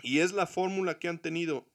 Y 0.00 0.20
es 0.20 0.30
la 0.30 0.46
fórmula 0.46 1.00
que 1.00 1.08
han 1.08 1.18
tenido. 1.18 1.66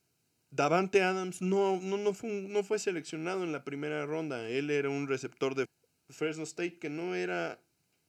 Davante 0.55 1.01
Adams 1.01 1.41
no, 1.41 1.79
no, 1.81 1.97
no, 1.97 2.13
fue, 2.13 2.29
no 2.29 2.63
fue 2.63 2.77
seleccionado 2.77 3.43
en 3.43 3.51
la 3.51 3.63
primera 3.63 4.05
ronda. 4.05 4.47
Él 4.47 4.69
era 4.69 4.87
un 4.89 5.07
receptor 5.07 5.55
de 5.55 5.65
Fresno 6.09 6.43
State 6.43 6.77
que 6.77 6.91
no 6.91 7.15
era 7.15 7.59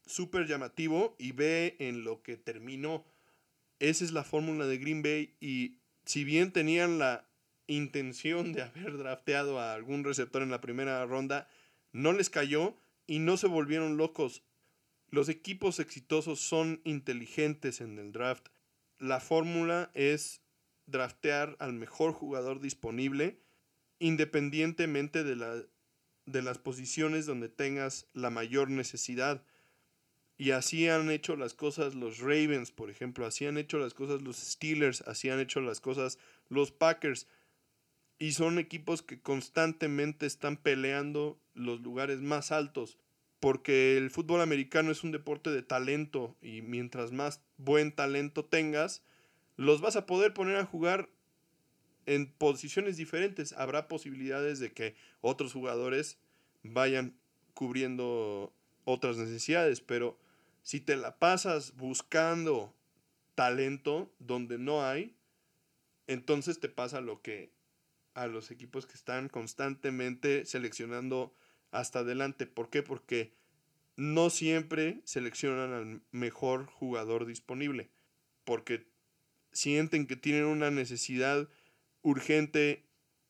súper 0.05 0.47
llamativo 0.47 1.17
y 1.19 1.33
ve 1.33 1.77
en 1.79 2.05
lo 2.05 2.23
que 2.23 2.37
terminó. 2.37 3.07
Esa 3.79 4.05
es 4.05 4.13
la 4.13 4.25
fórmula 4.25 4.67
de 4.67 4.77
Green 4.77 5.03
Bay 5.03 5.35
y 5.41 5.79
si 6.05 6.25
bien 6.25 6.53
tenían 6.53 6.99
la 6.99 7.27
intención 7.67 8.53
de 8.53 8.61
haber 8.61 8.97
drafteado 8.99 9.59
a 9.59 9.73
algún 9.73 10.05
receptor 10.05 10.43
en 10.43 10.51
la 10.51 10.61
primera 10.61 11.07
ronda, 11.07 11.49
no 11.93 12.13
les 12.13 12.29
cayó 12.29 12.77
y 13.07 13.21
no 13.21 13.39
se 13.39 13.47
volvieron 13.47 13.97
locos. 13.97 14.43
Los 15.09 15.31
equipos 15.31 15.81
exitosos 15.81 16.41
son 16.41 16.83
inteligentes 16.85 17.81
en 17.81 17.99
el 17.99 18.13
draft. 18.13 18.49
La 18.99 19.21
fórmula 19.21 19.91
es 19.95 20.44
draftear 20.87 21.57
al 21.59 21.73
mejor 21.73 22.13
jugador 22.13 22.61
disponible 22.61 23.39
independientemente 23.99 25.25
de, 25.25 25.37
la, 25.37 25.63
de 26.27 26.43
las 26.43 26.59
posiciones 26.59 27.27
donde 27.27 27.49
tengas 27.49 28.07
la 28.13 28.31
mayor 28.31 28.71
necesidad. 28.71 29.43
Y 30.37 30.51
así 30.51 30.89
han 30.89 31.11
hecho 31.11 31.37
las 31.37 31.55
cosas 31.55 31.95
los 31.95 32.19
Ravens, 32.19 32.73
por 32.73 32.91
ejemplo, 32.91 33.25
así 33.25 33.47
han 33.47 33.57
hecho 33.57 33.79
las 33.79 33.95
cosas 33.95 34.21
los 34.21 34.37
Steelers, 34.37 35.03
así 35.03 35.31
han 35.31 35.41
hecho 35.41 35.61
las 35.61 35.81
cosas 35.81 36.19
los 36.49 36.73
Packers. 36.73 37.29
Y 38.19 38.33
son 38.33 38.59
equipos 38.59 39.03
que 39.03 39.21
constantemente 39.21 40.27
están 40.27 40.57
peleando 40.57 41.41
los 41.55 41.81
lugares 41.81 42.21
más 42.21 42.53
altos. 42.53 42.99
Porque 43.39 43.97
el 43.97 44.11
fútbol 44.11 44.41
americano 44.41 44.91
es 44.91 45.05
un 45.05 45.13
deporte 45.13 45.51
de 45.51 45.63
talento 45.63 46.37
y 46.41 46.63
mientras 46.63 47.13
más 47.13 47.43
buen 47.59 47.93
talento 47.93 48.45
tengas, 48.45 49.03
los 49.57 49.81
vas 49.81 49.97
a 49.97 50.07
poder 50.07 50.35
poner 50.35 50.57
a 50.57 50.65
jugar 50.65 51.09
en 52.07 52.31
posiciones 52.33 52.97
diferentes. 52.97 53.53
Habrá 53.53 53.89
posibilidades 53.89 54.59
de 54.59 54.73
que 54.73 54.95
otros 55.21 55.53
jugadores 55.53 56.19
vayan 56.63 57.17
cubriendo 57.55 58.53
otras 58.85 59.17
necesidades, 59.17 59.81
pero 59.81 60.19
si 60.63 60.81
te 60.81 60.97
la 60.97 61.19
pasas 61.19 61.77
buscando 61.77 62.75
talento 63.35 64.13
donde 64.19 64.59
no 64.59 64.85
hay, 64.85 65.17
entonces 66.07 66.61
te 66.61 66.69
pasa 66.69 67.01
lo 67.01 67.23
que 67.23 67.53
a 68.15 68.27
los 68.27 68.51
equipos 68.51 68.87
que 68.87 68.95
están 68.95 69.29
constantemente 69.29 70.45
seleccionando 70.45 71.35
hasta 71.71 72.01
adelante. 72.01 72.47
¿Por 72.47 72.71
qué? 72.71 72.83
Porque 72.83 73.35
no 73.97 74.31
siempre 74.31 75.01
seleccionan 75.05 75.73
al 75.73 76.03
mejor 76.13 76.67
jugador 76.67 77.27
disponible. 77.27 77.91
Porque 78.45 78.87
sienten 79.55 80.07
que 80.07 80.17
tienen 80.17 80.45
una 80.45 80.71
necesidad 80.71 81.49
urgente 82.03 82.85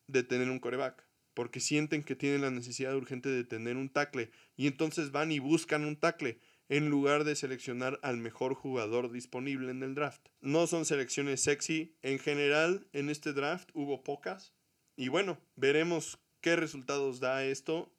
de 0.09 0.25
tener 0.25 0.51
un 0.51 0.59
coreback. 0.59 1.05
Porque 1.35 1.61
sienten 1.61 2.05
que 2.05 2.17
tienen 2.17 2.43
la 2.43 2.51
necesidad 2.51 2.95
urgente 2.97 3.29
de 3.29 3.45
tener 3.45 3.77
un 3.77 3.89
tackle. 3.89 4.31
Y 4.57 4.67
entonces 4.67 5.11
van 5.11 5.33
y 5.33 5.39
buscan 5.39 5.85
un 5.85 5.97
tackle 5.97 6.39
en 6.69 6.89
lugar 6.89 7.25
de 7.25 7.37
seleccionar 7.37 7.99
al 8.03 8.17
mejor 8.17 8.55
jugador 8.55 9.11
disponible 9.11 9.71
en 9.71 9.83
el 9.83 9.95
draft. 9.95 10.29
No 10.41 10.67
son 10.67 10.85
selecciones 10.85 11.43
sexy. 11.43 11.97
En 12.03 12.19
general, 12.19 12.87
en 12.93 13.11
este 13.11 13.33
draft 13.33 13.71
hubo 13.75 14.03
pocas. 14.03 14.55
Y 14.97 15.09
bueno, 15.09 15.39
veremos 15.57 16.19
qué 16.41 16.57
resultados 16.57 17.21
da 17.21 17.45
esto 17.45 17.93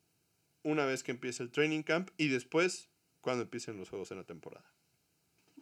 una 0.64 0.86
vez 0.86 1.04
que 1.04 1.12
empiece 1.12 1.44
el 1.44 1.52
training 1.52 1.84
camp 1.84 2.10
y 2.18 2.30
después 2.30 2.90
cuando 3.22 3.44
empiecen 3.44 3.78
los 3.78 3.90
juegos 3.90 4.12
en 4.12 4.18
la 4.18 4.24
temporada. 4.24 4.75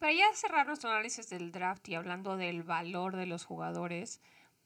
Para 0.03 0.15
ya 0.15 0.33
cerrar 0.33 0.67
nuestro 0.67 0.89
análisis 0.89 1.29
del 1.29 1.53
draft 1.53 1.87
y 1.87 1.95
hablando 1.95 2.35
del 2.35 2.61
valor 2.61 3.15
de 3.15 3.25
los 3.25 3.45
jugadores, 3.45 4.19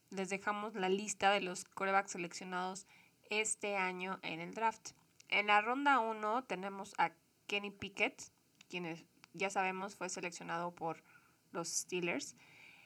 les 0.09 0.29
dejamos 0.29 0.73
la 0.73 0.89
lista 0.89 1.29
de 1.29 1.41
los 1.41 1.63
corebacks 1.63 2.13
seleccionados 2.13 2.87
este 3.29 3.77
año 3.77 4.17
en 4.23 4.39
el 4.39 4.55
draft. 4.55 4.93
En 5.29 5.45
la 5.45 5.61
ronda 5.61 5.99
1 5.99 6.45
tenemos 6.45 6.95
a 6.97 7.11
Kenny 7.45 7.69
Pickett, 7.69 8.19
quien 8.67 9.07
ya 9.33 9.51
sabemos 9.51 9.95
fue 9.95 10.09
seleccionado 10.09 10.73
por 10.73 11.03
los 11.51 11.67
Steelers. 11.69 12.35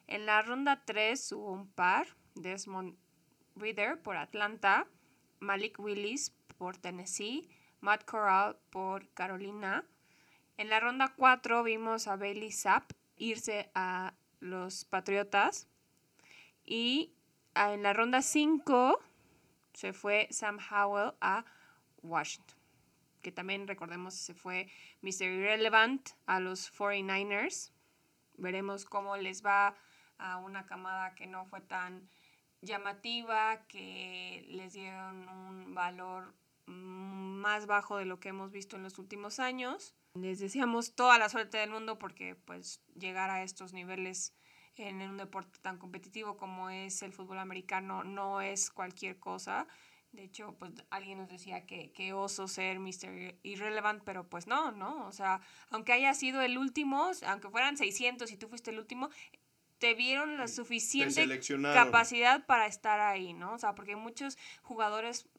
En 0.08 0.26
la 0.26 0.42
ronda 0.42 0.84
3 0.84 1.32
hubo 1.32 1.54
un 1.54 1.72
par, 1.72 2.18
Desmond 2.36 2.98
Reader 3.56 4.02
por 4.02 4.18
Atlanta, 4.18 4.90
Malik 5.40 5.80
Willis 5.80 6.36
por 6.58 6.76
Tennessee, 6.76 7.48
Matt 7.80 8.04
Corral 8.04 8.58
por 8.72 9.08
Carolina. 9.14 9.86
En 10.62 10.70
la 10.70 10.80
ronda 10.80 11.12
4 11.18 11.64
vimos 11.64 12.08
a 12.08 12.18
Bailey 12.18 12.52
Zapp 12.52 12.92
irse 13.16 13.72
a 13.74 14.14
los 14.42 14.86
Patriotas. 14.86 15.68
Y 16.64 17.16
en 17.56 17.82
la 17.82 17.94
ronda 17.94 18.22
5 18.22 19.00
se 19.74 19.92
fue 19.92 20.28
Sam 20.30 20.60
Howell 20.60 21.14
a 21.20 21.46
Washington. 22.04 22.56
Que 23.24 23.32
también 23.32 23.68
recordemos 23.68 24.14
se 24.14 24.36
fue 24.36 24.70
Mr. 25.02 25.24
Irrelevant 25.24 26.12
a 26.28 26.40
los 26.40 26.72
49ers. 26.72 27.72
Veremos 28.38 28.86
cómo 28.86 29.18
les 29.18 29.44
va 29.44 29.74
a 30.20 30.38
una 30.38 30.68
camada 30.68 31.16
que 31.16 31.26
no 31.26 31.48
fue 31.48 31.62
tan 31.62 32.08
llamativa, 32.62 33.66
que 33.66 34.46
les 34.48 34.74
dieron 34.74 35.28
un 35.28 35.74
valor 35.74 36.36
más 36.68 37.66
bajo 37.66 37.98
de 37.98 38.06
lo 38.06 38.20
que 38.20 38.30
hemos 38.30 38.52
visto 38.52 38.76
en 38.76 38.84
los 38.84 39.00
últimos 39.00 39.40
años. 39.40 39.96
Les 40.14 40.40
deseamos 40.40 40.94
toda 40.94 41.18
la 41.18 41.30
suerte 41.30 41.58
del 41.58 41.70
mundo 41.70 41.98
porque 41.98 42.36
pues 42.36 42.82
llegar 42.96 43.30
a 43.30 43.44
estos 43.44 43.72
niveles 43.74 44.34
en 44.76 45.02
un 45.02 45.18
deporte 45.18 45.60
tan 45.62 45.78
competitivo 45.78 46.38
como 46.38 46.70
es 46.70 47.02
el 47.02 47.14
fútbol 47.14 47.40
americano 47.40 48.04
no 48.04 48.42
es 48.42 48.72
cualquier 48.72 49.20
cosa. 49.20 49.68
De 50.12 50.24
hecho, 50.24 50.58
pues 50.60 50.74
alguien 50.90 51.20
nos 51.20 51.30
decía 51.30 51.66
que, 51.66 51.94
que 51.94 52.12
oso 52.12 52.50
ser 52.50 52.80
Mr. 52.80 53.40
Irrelevant, 53.44 54.04
pero 54.04 54.28
pues 54.28 54.48
no, 54.48 54.72
¿no? 54.72 55.08
O 55.08 55.14
sea, 55.14 55.40
aunque 55.70 55.94
haya 55.94 56.14
sido 56.14 56.42
el 56.42 56.58
último, 56.58 57.12
aunque 57.26 57.50
fueran 57.50 57.78
600 57.78 58.30
y 58.32 58.38
tú 58.38 58.50
fuiste 58.50 58.72
el 58.72 58.80
último, 58.80 59.10
te 59.78 59.94
vieron 59.96 60.38
la 60.38 60.50
suficiente 60.50 61.26
capacidad 61.74 62.46
para 62.46 62.68
estar 62.68 63.00
ahí, 63.00 63.34
¿no? 63.34 63.54
O 63.54 63.58
sea, 63.58 63.74
porque 63.74 63.96
muchos 63.96 64.38
jugadores 64.62 65.30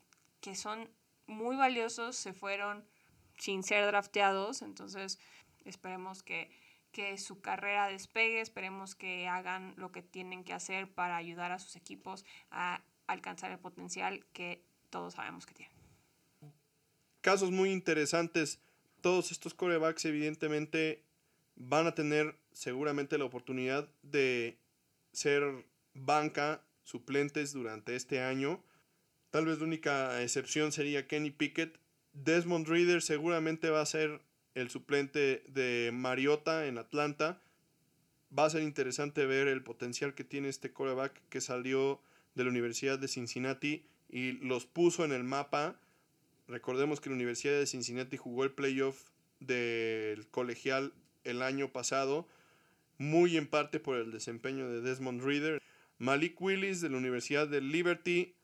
que 0.40 0.54
son 0.54 0.90
muy 1.26 1.56
valiosos 1.56 2.16
se 2.16 2.32
fueron 2.32 2.84
sin 3.42 3.64
ser 3.64 3.84
drafteados, 3.86 4.62
entonces 4.62 5.18
esperemos 5.64 6.22
que, 6.22 6.48
que 6.92 7.18
su 7.18 7.40
carrera 7.40 7.88
despegue, 7.88 8.40
esperemos 8.40 8.94
que 8.94 9.26
hagan 9.26 9.74
lo 9.76 9.90
que 9.90 10.00
tienen 10.00 10.44
que 10.44 10.52
hacer 10.52 10.88
para 10.88 11.16
ayudar 11.16 11.50
a 11.50 11.58
sus 11.58 11.74
equipos 11.74 12.24
a 12.52 12.84
alcanzar 13.08 13.50
el 13.50 13.58
potencial 13.58 14.24
que 14.32 14.62
todos 14.90 15.14
sabemos 15.14 15.44
que 15.44 15.54
tienen. 15.54 15.76
Casos 17.20 17.50
muy 17.50 17.72
interesantes. 17.72 18.60
Todos 19.00 19.32
estos 19.32 19.54
corebacks 19.54 20.04
evidentemente 20.04 21.02
van 21.56 21.88
a 21.88 21.96
tener 21.96 22.38
seguramente 22.52 23.18
la 23.18 23.24
oportunidad 23.24 23.88
de 24.02 24.56
ser 25.12 25.66
banca 25.94 26.62
suplentes 26.84 27.52
durante 27.52 27.96
este 27.96 28.20
año. 28.20 28.62
Tal 29.30 29.46
vez 29.46 29.58
la 29.58 29.64
única 29.64 30.22
excepción 30.22 30.70
sería 30.70 31.08
Kenny 31.08 31.32
Pickett. 31.32 31.81
Desmond 32.12 32.68
Reader 32.68 33.02
seguramente 33.02 33.70
va 33.70 33.80
a 33.80 33.86
ser 33.86 34.20
el 34.54 34.70
suplente 34.70 35.42
de 35.48 35.90
Mariota 35.92 36.66
en 36.66 36.78
Atlanta. 36.78 37.40
Va 38.36 38.46
a 38.46 38.50
ser 38.50 38.62
interesante 38.62 39.26
ver 39.26 39.48
el 39.48 39.62
potencial 39.62 40.14
que 40.14 40.24
tiene 40.24 40.48
este 40.48 40.72
coreback 40.72 41.20
que 41.28 41.40
salió 41.40 42.00
de 42.34 42.44
la 42.44 42.50
Universidad 42.50 42.98
de 42.98 43.08
Cincinnati 43.08 43.84
y 44.08 44.32
los 44.32 44.66
puso 44.66 45.04
en 45.04 45.12
el 45.12 45.24
mapa. 45.24 45.80
Recordemos 46.48 47.00
que 47.00 47.10
la 47.10 47.16
Universidad 47.16 47.58
de 47.58 47.66
Cincinnati 47.66 48.16
jugó 48.16 48.44
el 48.44 48.52
playoff 48.52 49.10
del 49.40 50.26
colegial 50.28 50.92
el 51.24 51.42
año 51.42 51.72
pasado, 51.72 52.26
muy 52.98 53.36
en 53.36 53.46
parte 53.46 53.80
por 53.80 53.96
el 53.96 54.12
desempeño 54.12 54.68
de 54.68 54.80
Desmond 54.80 55.22
Reader. 55.22 55.62
Malik 55.98 56.40
Willis 56.40 56.80
de 56.80 56.90
la 56.90 56.96
Universidad 56.96 57.48
de 57.48 57.60
Liberty, 57.60 58.34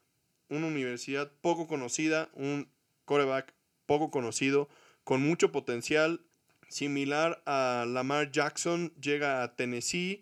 una 0.49 0.67
universidad 0.67 1.31
poco 1.41 1.67
conocida, 1.67 2.31
un 2.35 2.69
coreback 3.05 3.53
poco 3.89 4.11
conocido, 4.11 4.69
con 5.03 5.23
mucho 5.23 5.51
potencial, 5.51 6.21
similar 6.69 7.43
a 7.47 7.87
Lamar 7.89 8.31
Jackson, 8.31 8.93
llega 9.01 9.43
a 9.43 9.57
Tennessee, 9.57 10.21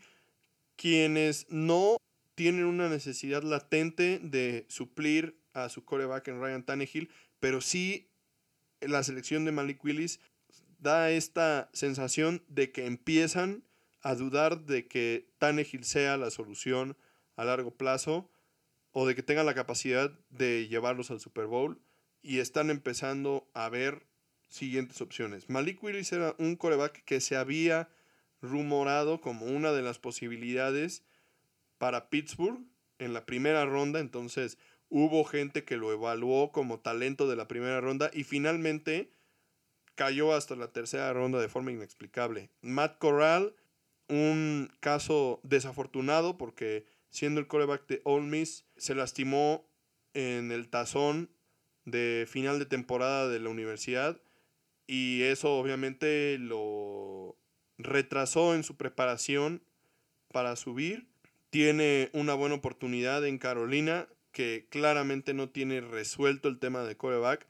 quienes 0.76 1.46
no 1.50 1.96
tienen 2.36 2.64
una 2.66 2.88
necesidad 2.88 3.42
latente 3.42 4.20
de 4.22 4.66
suplir 4.68 5.36
a 5.52 5.68
su 5.68 5.84
coreback 5.84 6.28
en 6.28 6.40
Ryan 6.40 6.64
Tannehill, 6.64 7.10
pero 7.40 7.60
sí 7.60 8.08
la 8.80 9.02
selección 9.02 9.44
de 9.44 9.52
Malik 9.52 9.82
Willis 9.84 10.20
da 10.78 11.10
esta 11.10 11.68
sensación 11.72 12.44
de 12.46 12.70
que 12.70 12.86
empiezan 12.86 13.64
a 14.00 14.14
dudar 14.14 14.60
de 14.66 14.86
que 14.86 15.28
Tannehill 15.38 15.84
sea 15.84 16.16
la 16.16 16.30
solución 16.30 16.96
a 17.34 17.44
largo 17.44 17.72
plazo 17.72 18.30
o 18.92 19.06
de 19.06 19.16
que 19.16 19.24
tenga 19.24 19.42
la 19.42 19.54
capacidad 19.54 20.12
de 20.30 20.68
llevarlos 20.68 21.10
al 21.10 21.18
Super 21.18 21.46
Bowl 21.46 21.80
y 22.26 22.40
están 22.40 22.70
empezando 22.70 23.48
a 23.54 23.68
ver 23.68 24.04
siguientes 24.48 25.00
opciones. 25.00 25.48
Malik 25.48 25.82
Willis 25.82 26.12
era 26.12 26.34
un 26.38 26.56
coreback 26.56 27.04
que 27.04 27.20
se 27.20 27.36
había 27.36 27.88
rumorado 28.42 29.20
como 29.20 29.46
una 29.46 29.70
de 29.72 29.82
las 29.82 30.00
posibilidades 30.00 31.04
para 31.78 32.10
Pittsburgh 32.10 32.60
en 32.98 33.12
la 33.12 33.26
primera 33.26 33.64
ronda, 33.64 34.00
entonces 34.00 34.58
hubo 34.88 35.24
gente 35.24 35.64
que 35.64 35.76
lo 35.76 35.92
evaluó 35.92 36.50
como 36.50 36.80
talento 36.80 37.28
de 37.28 37.36
la 37.36 37.46
primera 37.46 37.80
ronda 37.80 38.10
y 38.12 38.24
finalmente 38.24 39.12
cayó 39.94 40.34
hasta 40.34 40.56
la 40.56 40.72
tercera 40.72 41.12
ronda 41.12 41.40
de 41.40 41.48
forma 41.48 41.70
inexplicable. 41.70 42.50
Matt 42.60 42.98
Corral, 42.98 43.54
un 44.08 44.72
caso 44.80 45.40
desafortunado 45.44 46.36
porque 46.36 46.86
siendo 47.08 47.38
el 47.38 47.46
coreback 47.46 47.86
de 47.86 48.00
Ole 48.04 48.26
Miss, 48.26 48.64
se 48.76 48.96
lastimó 48.96 49.68
en 50.12 50.50
el 50.50 50.68
tazón 50.68 51.30
de 51.86 52.26
final 52.28 52.58
de 52.58 52.66
temporada 52.66 53.28
de 53.28 53.40
la 53.40 53.48
universidad 53.48 54.20
y 54.86 55.22
eso 55.22 55.56
obviamente 55.56 56.36
lo 56.38 57.36
retrasó 57.78 58.54
en 58.54 58.62
su 58.62 58.76
preparación 58.76 59.62
para 60.30 60.54
subir. 60.56 61.06
Tiene 61.48 62.10
una 62.12 62.34
buena 62.34 62.56
oportunidad 62.56 63.26
en 63.26 63.38
Carolina 63.38 64.06
que 64.32 64.66
claramente 64.68 65.32
no 65.32 65.48
tiene 65.48 65.80
resuelto 65.80 66.48
el 66.48 66.58
tema 66.58 66.82
de 66.82 66.96
coreback 66.96 67.46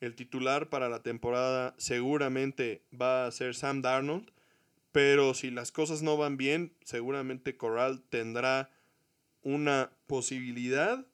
el 0.00 0.14
titular 0.14 0.68
para 0.68 0.88
la 0.88 1.02
temporada 1.02 1.74
seguramente 1.76 2.82
va 2.98 3.26
a 3.26 3.30
ser 3.32 3.54
Sam 3.54 3.82
Darnold, 3.82 4.30
pero 4.92 5.34
si 5.34 5.50
las 5.50 5.72
cosas 5.72 6.02
no 6.02 6.16
van 6.16 6.36
bien, 6.36 6.72
seguramente 6.84 7.56
Corral 7.56 8.02
tendrá 8.08 8.70
una 9.42 9.90
posibilidad. 10.06 11.04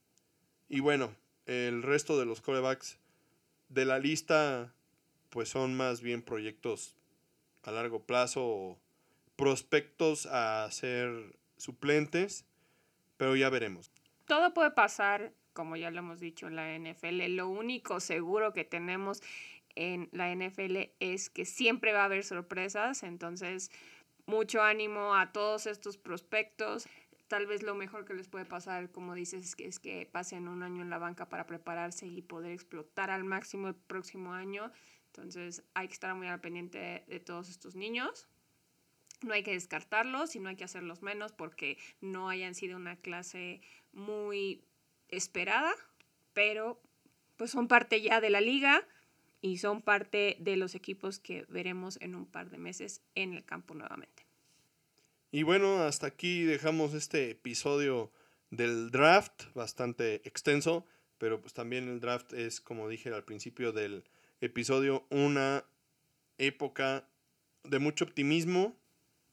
Y 0.68 0.80
bueno, 0.80 1.14
el 1.46 1.82
resto 1.82 2.18
de 2.18 2.26
los 2.26 2.40
corebacks 2.40 2.98
de 3.68 3.84
la 3.84 3.98
lista 3.98 4.72
pues 5.30 5.48
son 5.48 5.76
más 5.76 6.00
bien 6.00 6.22
proyectos 6.22 6.96
a 7.62 7.72
largo 7.72 8.04
plazo 8.04 8.78
prospectos 9.36 10.26
a 10.26 10.68
ser 10.70 11.36
suplentes, 11.56 12.46
pero 13.16 13.34
ya 13.34 13.50
veremos. 13.50 13.90
Todo 14.26 14.54
puede 14.54 14.70
pasar 14.70 15.32
como 15.54 15.76
ya 15.76 15.90
lo 15.90 16.00
hemos 16.00 16.20
dicho 16.20 16.48
en 16.48 16.56
la 16.56 16.76
NFL, 16.76 17.34
lo 17.36 17.48
único 17.48 18.00
seguro 18.00 18.52
que 18.52 18.64
tenemos 18.64 19.22
en 19.76 20.08
la 20.12 20.34
NFL 20.34 20.90
es 21.00 21.30
que 21.30 21.46
siempre 21.46 21.92
va 21.92 22.02
a 22.02 22.04
haber 22.04 22.24
sorpresas, 22.24 23.02
entonces 23.02 23.70
mucho 24.26 24.62
ánimo 24.62 25.14
a 25.14 25.32
todos 25.32 25.66
estos 25.66 25.96
prospectos. 25.96 26.86
Tal 27.28 27.46
vez 27.46 27.62
lo 27.62 27.74
mejor 27.74 28.04
que 28.04 28.14
les 28.14 28.28
puede 28.28 28.44
pasar, 28.44 28.90
como 28.90 29.14
dices, 29.14 29.44
es 29.44 29.56
que, 29.56 29.66
es 29.66 29.78
que 29.78 30.06
pasen 30.06 30.48
un 30.48 30.62
año 30.62 30.82
en 30.82 30.90
la 30.90 30.98
banca 30.98 31.28
para 31.28 31.46
prepararse 31.46 32.06
y 32.06 32.22
poder 32.22 32.52
explotar 32.52 33.10
al 33.10 33.24
máximo 33.24 33.68
el 33.68 33.74
próximo 33.74 34.32
año. 34.32 34.70
Entonces 35.06 35.62
hay 35.74 35.88
que 35.88 35.94
estar 35.94 36.14
muy 36.14 36.26
al 36.26 36.40
pendiente 36.40 37.04
de, 37.06 37.20
todos 37.20 37.48
estos 37.48 37.76
niños. 37.76 38.28
No 39.22 39.32
hay 39.32 39.42
que 39.42 39.52
descartarlos 39.52 40.36
y 40.36 40.40
no 40.40 40.48
hay 40.48 40.56
que 40.56 40.64
hacerlos 40.64 41.02
menos 41.02 41.32
porque 41.32 41.78
no 42.00 42.28
hayan 42.28 42.54
sido 42.54 42.76
una 42.76 42.96
clase 42.96 43.60
muy 43.92 44.64
esperada, 45.08 45.72
pero 46.32 46.80
pues 47.36 47.50
son 47.50 47.68
parte 47.68 48.00
ya 48.02 48.20
de 48.20 48.30
la 48.30 48.40
liga 48.40 48.86
y 49.40 49.58
son 49.58 49.82
parte 49.82 50.36
de 50.40 50.56
los 50.56 50.74
equipos 50.74 51.20
que 51.20 51.46
veremos 51.48 51.98
en 52.00 52.14
un 52.14 52.26
par 52.26 52.50
de 52.50 52.58
meses 52.58 53.02
en 53.14 53.32
el 53.32 53.44
campo 53.44 53.74
nuevamente. 53.74 54.23
Y 55.34 55.42
bueno, 55.42 55.82
hasta 55.82 56.06
aquí 56.06 56.44
dejamos 56.44 56.94
este 56.94 57.32
episodio 57.32 58.12
del 58.50 58.92
draft, 58.92 59.52
bastante 59.52 60.22
extenso, 60.28 60.86
pero 61.18 61.40
pues 61.40 61.52
también 61.52 61.88
el 61.88 61.98
draft 61.98 62.32
es, 62.34 62.60
como 62.60 62.88
dije 62.88 63.12
al 63.12 63.24
principio 63.24 63.72
del 63.72 64.04
episodio, 64.40 65.04
una 65.10 65.64
época 66.38 67.08
de 67.64 67.80
mucho 67.80 68.04
optimismo. 68.04 68.76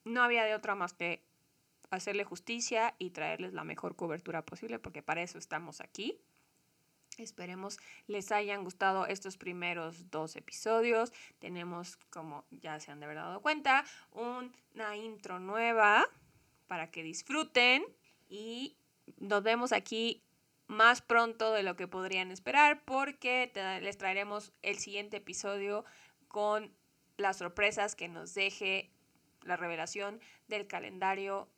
No 0.04 0.24
había 0.24 0.44
de 0.44 0.56
otra 0.56 0.74
más 0.74 0.94
que 0.94 1.22
hacerle 1.92 2.24
justicia 2.24 2.96
y 2.98 3.12
traerles 3.12 3.54
la 3.54 3.64
mejor 3.64 3.96
cobertura 3.96 4.44
posible, 4.44 4.80
porque 4.80 5.04
para 5.04 5.22
eso 5.22 5.38
estamos 5.38 5.82
aquí. 5.82 6.20
Esperemos 7.22 7.78
les 8.08 8.32
hayan 8.32 8.64
gustado 8.64 9.06
estos 9.06 9.38
primeros 9.38 10.10
dos 10.10 10.36
episodios. 10.36 11.14
Tenemos, 11.40 11.98
como 12.10 12.46
ya 12.50 12.80
se 12.80 12.92
han 12.92 13.00
de 13.00 13.06
haber 13.06 13.18
dado 13.18 13.42
cuenta, 13.42 13.86
una 14.12 14.98
intro 14.98 15.40
nueva 15.40 16.08
para 16.68 16.90
que 16.90 17.04
disfruten 17.04 17.84
y 18.30 18.76
nos 19.18 19.44
vemos 19.44 19.72
aquí 19.72 20.24
más 20.68 21.02
pronto 21.02 21.52
de 21.52 21.64
lo 21.64 21.76
que 21.76 21.88
podrían 21.88 22.32
esperar 22.32 22.82
porque 22.86 23.52
les 23.82 23.98
traeremos 23.98 24.54
el 24.62 24.80
siguiente 24.80 25.18
episodio 25.18 25.86
con 26.28 26.74
las 27.18 27.38
sorpresas 27.38 27.96
que 27.96 28.08
nos 28.08 28.34
deje 28.34 28.90
la 29.44 29.58
revelación 29.58 30.22
del 30.48 30.68
calendario 30.68 31.50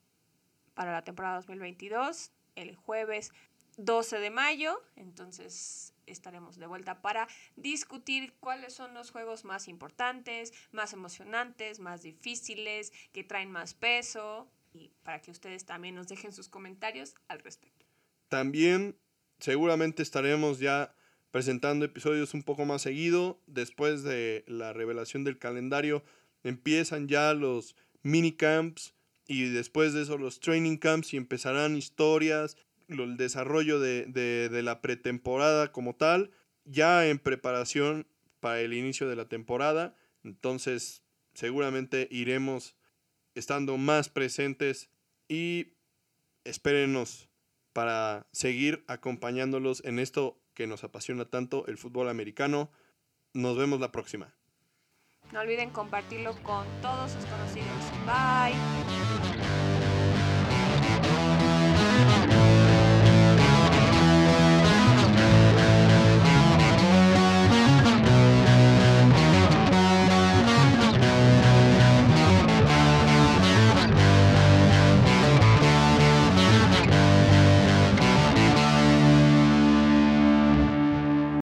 para 0.73 0.91
la 0.91 1.03
temporada 1.03 1.35
2022 1.35 2.31
el 2.55 2.75
jueves 2.75 3.31
12 3.77 4.19
de 4.19 4.29
mayo. 4.29 4.81
Entonces 4.95 5.93
estaremos 6.05 6.57
de 6.57 6.67
vuelta 6.67 7.01
para 7.01 7.27
discutir 7.55 8.33
cuáles 8.39 8.73
son 8.73 8.93
los 8.93 9.11
juegos 9.11 9.45
más 9.45 9.67
importantes, 9.67 10.53
más 10.71 10.93
emocionantes, 10.93 11.79
más 11.79 12.03
difíciles, 12.03 12.91
que 13.11 13.23
traen 13.23 13.51
más 13.51 13.73
peso 13.73 14.47
y 14.73 14.91
para 15.03 15.21
que 15.21 15.31
ustedes 15.31 15.65
también 15.65 15.95
nos 15.95 16.07
dejen 16.07 16.33
sus 16.33 16.49
comentarios 16.49 17.15
al 17.27 17.39
respecto. 17.39 17.85
También 18.27 18.97
seguramente 19.39 20.03
estaremos 20.03 20.59
ya 20.59 20.95
presentando 21.31 21.85
episodios 21.85 22.33
un 22.33 22.43
poco 22.43 22.65
más 22.65 22.81
seguido. 22.81 23.39
Después 23.47 24.03
de 24.03 24.43
la 24.47 24.73
revelación 24.73 25.23
del 25.23 25.37
calendario 25.37 26.03
empiezan 26.43 27.07
ya 27.07 27.33
los 27.33 27.75
minicamps 28.01 28.93
y 29.25 29.49
después 29.49 29.93
de 29.93 30.03
eso 30.03 30.17
los 30.17 30.39
training 30.39 30.77
camps 30.77 31.13
y 31.13 31.17
empezarán 31.17 31.77
historias 31.77 32.57
el 32.87 33.17
desarrollo 33.17 33.79
de, 33.79 34.49
la 34.63 34.81
pretemporada 34.81 35.71
como 35.71 35.95
tal, 35.95 36.31
ya 36.65 37.07
en 37.07 37.19
preparación 37.19 38.07
para 38.39 38.61
el 38.61 38.73
inicio 38.73 39.07
de 39.07 39.15
la 39.15 39.27
temporada. 39.27 39.95
Entonces, 40.23 41.03
seguramente 41.33 42.07
iremos 42.11 42.75
estando 43.35 43.77
más 43.77 44.09
presentes 44.09 44.89
y 45.27 45.73
espérenos 46.43 47.29
para 47.73 48.27
seguir 48.31 48.83
acompañándolos 48.87 49.83
en 49.85 49.99
esto 49.99 50.39
que 50.53 50.67
nos 50.67 50.83
apasiona 50.83 51.25
tanto, 51.25 51.65
el 51.67 51.77
fútbol 51.77 52.09
americano. 52.09 52.71
Nos 53.33 53.57
vemos 53.57 53.79
la 53.79 53.91
próxima. 53.91 54.35
No 55.31 55.39
olviden 55.39 55.71
compartirlo 55.71 56.35
con 56.43 56.67
todos 56.81 57.11
sus 57.11 57.25
conocidos. 57.25 57.67
Bye. 58.05 59.32